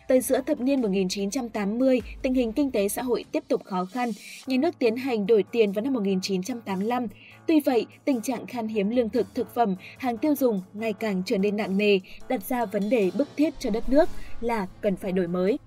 Tới 0.07 0.21
giữa 0.21 0.41
thập 0.41 0.59
niên 0.59 0.81
1980, 0.81 2.01
tình 2.21 2.33
hình 2.33 2.51
kinh 2.51 2.71
tế 2.71 2.89
xã 2.89 3.01
hội 3.01 3.25
tiếp 3.31 3.43
tục 3.47 3.63
khó 3.65 3.85
khăn, 3.85 4.11
nhà 4.47 4.57
nước 4.57 4.79
tiến 4.79 4.95
hành 4.95 5.27
đổi 5.27 5.43
tiền 5.51 5.71
vào 5.71 5.83
năm 5.83 5.93
1985. 5.93 7.07
Tuy 7.47 7.59
vậy, 7.59 7.85
tình 8.05 8.21
trạng 8.21 8.45
khan 8.45 8.67
hiếm 8.67 8.89
lương 8.89 9.09
thực, 9.09 9.27
thực 9.35 9.55
phẩm, 9.55 9.75
hàng 9.97 10.17
tiêu 10.17 10.35
dùng 10.35 10.61
ngày 10.73 10.93
càng 10.93 11.23
trở 11.25 11.37
nên 11.37 11.57
nặng 11.57 11.77
nề, 11.77 11.99
đặt 12.27 12.43
ra 12.43 12.65
vấn 12.65 12.89
đề 12.89 13.11
bức 13.17 13.27
thiết 13.37 13.53
cho 13.59 13.69
đất 13.69 13.89
nước 13.89 14.09
là 14.41 14.67
cần 14.81 14.95
phải 14.95 15.11
đổi 15.11 15.27
mới. 15.27 15.59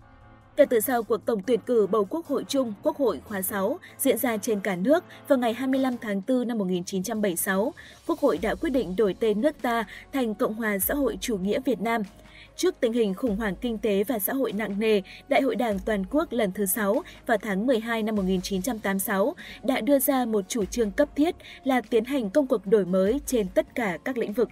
Kể 0.57 0.65
từ 0.71 0.81
sau 0.81 1.03
cuộc 1.03 1.27
tổng 1.27 1.43
tuyển 1.47 1.61
cử 1.67 1.87
bầu 1.91 2.05
Quốc 2.05 2.27
hội 2.27 2.45
chung 2.49 2.75
Quốc 2.83 2.97
hội 2.97 3.21
khóa 3.25 3.43
6 3.43 3.79
diễn 3.99 4.19
ra 4.19 4.37
trên 4.37 4.61
cả 4.61 4.77
nước 4.77 5.05
vào 5.29 5.39
ngày 5.39 5.55
25 5.55 5.97
tháng 6.01 6.23
4 6.29 6.49
năm 6.49 6.59
1976, 6.59 7.73
Quốc 8.07 8.21
hội 8.21 8.39
đã 8.39 8.55
quyết 8.55 8.71
định 8.71 8.97
đổi 8.97 9.15
tên 9.21 9.41
nước 9.41 9.63
ta 9.63 9.85
thành 10.13 10.35
Cộng 10.35 10.55
hòa 10.55 10.79
xã 10.79 10.95
hội 10.95 11.19
chủ 11.21 11.37
nghĩa 11.37 11.61
Việt 11.65 11.81
Nam. 11.81 12.03
Trước 12.57 12.75
tình 12.81 12.93
hình 12.93 13.15
khủng 13.15 13.37
hoảng 13.37 13.55
kinh 13.61 13.79
tế 13.79 14.05
và 14.05 14.19
xã 14.19 14.33
hội 14.33 14.53
nặng 14.53 14.81
nề, 14.81 15.01
Đại 15.29 15.43
hội 15.43 15.57
Đảng 15.57 15.79
Toàn 15.79 16.05
quốc 16.11 16.33
lần 16.33 16.53
thứ 16.53 16.67
6 16.67 17.03
vào 17.27 17.39
tháng 17.39 17.67
12 17.67 18.03
năm 18.03 18.17
1986 18.17 19.35
đã 19.63 19.81
đưa 19.81 19.99
ra 19.99 20.25
một 20.25 20.45
chủ 20.49 20.65
trương 20.65 20.91
cấp 20.91 21.09
thiết 21.17 21.35
là 21.65 21.81
tiến 21.81 22.05
hành 22.05 22.31
công 22.31 22.47
cuộc 22.47 22.67
đổi 22.67 22.85
mới 22.85 23.21
trên 23.27 23.49
tất 23.49 23.75
cả 23.75 23.99
các 24.05 24.19
lĩnh 24.19 24.33
vực. 24.33 24.49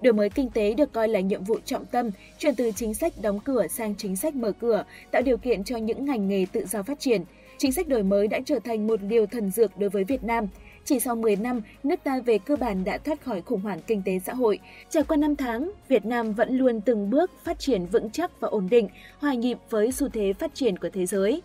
Đổi 0.00 0.12
mới 0.12 0.30
kinh 0.30 0.50
tế 0.50 0.74
được 0.74 0.92
coi 0.92 1.08
là 1.08 1.20
nhiệm 1.20 1.44
vụ 1.44 1.58
trọng 1.64 1.84
tâm, 1.84 2.10
chuyển 2.38 2.54
từ 2.54 2.72
chính 2.76 2.94
sách 2.94 3.12
đóng 3.22 3.40
cửa 3.40 3.66
sang 3.66 3.94
chính 3.94 4.16
sách 4.16 4.34
mở 4.34 4.52
cửa, 4.52 4.84
tạo 5.10 5.22
điều 5.22 5.36
kiện 5.36 5.64
cho 5.64 5.76
những 5.76 6.04
ngành 6.04 6.28
nghề 6.28 6.46
tự 6.52 6.66
do 6.66 6.82
phát 6.82 7.00
triển. 7.00 7.22
Chính 7.58 7.72
sách 7.72 7.88
đổi 7.88 8.02
mới 8.02 8.28
đã 8.28 8.40
trở 8.46 8.58
thành 8.58 8.86
một 8.86 9.02
liều 9.02 9.26
thần 9.26 9.50
dược 9.50 9.78
đối 9.78 9.90
với 9.90 10.04
Việt 10.04 10.24
Nam. 10.24 10.46
Chỉ 10.86 11.00
sau 11.00 11.16
10 11.16 11.36
năm, 11.36 11.62
nước 11.82 11.96
ta 12.04 12.20
về 12.20 12.38
cơ 12.38 12.56
bản 12.56 12.84
đã 12.84 12.98
thoát 12.98 13.24
khỏi 13.24 13.42
khủng 13.42 13.60
hoảng 13.60 13.80
kinh 13.86 14.02
tế 14.04 14.18
xã 14.18 14.34
hội. 14.34 14.58
Trải 14.90 15.02
qua 15.02 15.16
5 15.16 15.36
tháng, 15.36 15.70
Việt 15.88 16.06
Nam 16.06 16.32
vẫn 16.32 16.58
luôn 16.58 16.80
từng 16.80 17.10
bước 17.10 17.30
phát 17.44 17.58
triển 17.58 17.86
vững 17.86 18.10
chắc 18.10 18.40
và 18.40 18.48
ổn 18.48 18.68
định, 18.70 18.88
hòa 19.18 19.34
nhịp 19.34 19.58
với 19.70 19.92
xu 19.92 20.08
thế 20.08 20.32
phát 20.32 20.54
triển 20.54 20.78
của 20.78 20.88
thế 20.92 21.06
giới. 21.06 21.42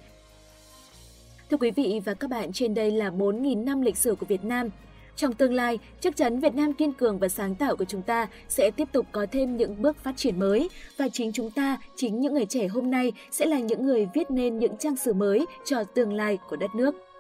Thưa 1.50 1.58
quý 1.58 1.72
vị 1.72 2.02
và 2.06 2.14
các 2.14 2.30
bạn, 2.30 2.52
trên 2.54 2.74
đây 2.74 2.92
là 2.92 3.10
4.000 3.10 3.64
năm 3.64 3.82
lịch 3.82 3.98
sử 3.98 4.16
của 4.16 4.26
Việt 4.26 4.44
Nam. 4.44 4.70
Trong 5.16 5.34
tương 5.34 5.54
lai, 5.54 5.80
chắc 6.00 6.16
chắn 6.16 6.40
Việt 6.40 6.56
Nam 6.56 6.74
kiên 6.74 6.94
cường 6.94 7.20
và 7.20 7.30
sáng 7.30 7.56
tạo 7.56 7.76
của 7.76 7.86
chúng 7.86 8.02
ta 8.02 8.28
sẽ 8.50 8.72
tiếp 8.72 8.88
tục 8.92 9.06
có 9.12 9.26
thêm 9.32 9.58
những 9.58 9.82
bước 9.82 9.98
phát 10.04 10.18
triển 10.18 10.40
mới 10.40 10.70
và 10.98 11.08
chính 11.10 11.32
chúng 11.32 11.52
ta, 11.52 11.78
chính 11.96 12.22
những 12.22 12.34
người 12.34 12.46
trẻ 12.46 12.68
hôm 12.68 12.92
nay 12.92 13.12
sẽ 13.32 13.46
là 13.46 13.60
những 13.60 13.86
người 13.86 14.08
viết 14.14 14.32
nên 14.32 14.60
những 14.60 14.78
trang 14.78 14.96
sử 14.96 15.14
mới 15.14 15.46
cho 15.66 15.84
tương 15.84 16.14
lai 16.14 16.38
của 16.50 16.56
đất 16.56 16.76
nước. 16.76 17.11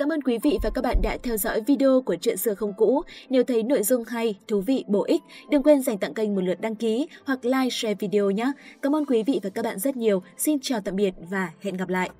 Cảm 0.00 0.12
ơn 0.12 0.22
quý 0.22 0.38
vị 0.42 0.58
và 0.62 0.70
các 0.70 0.84
bạn 0.84 0.96
đã 1.02 1.16
theo 1.22 1.36
dõi 1.36 1.60
video 1.60 2.02
của 2.06 2.16
Chuyện 2.20 2.36
xưa 2.36 2.54
không 2.54 2.72
cũ. 2.76 3.02
Nếu 3.28 3.44
thấy 3.44 3.62
nội 3.62 3.82
dung 3.82 4.04
hay, 4.04 4.34
thú 4.48 4.60
vị, 4.60 4.84
bổ 4.88 5.04
ích, 5.04 5.22
đừng 5.50 5.62
quên 5.62 5.82
dành 5.82 5.98
tặng 5.98 6.14
kênh 6.14 6.34
một 6.34 6.40
lượt 6.40 6.60
đăng 6.60 6.74
ký 6.74 7.06
hoặc 7.24 7.44
like, 7.44 7.70
share 7.70 7.94
video 7.94 8.30
nhé. 8.30 8.52
Cảm 8.82 8.96
ơn 8.96 9.06
quý 9.06 9.22
vị 9.22 9.40
và 9.42 9.50
các 9.50 9.64
bạn 9.64 9.78
rất 9.78 9.96
nhiều. 9.96 10.22
Xin 10.38 10.58
chào 10.62 10.80
tạm 10.80 10.96
biệt 10.96 11.14
và 11.30 11.50
hẹn 11.60 11.76
gặp 11.76 11.88
lại. 11.88 12.10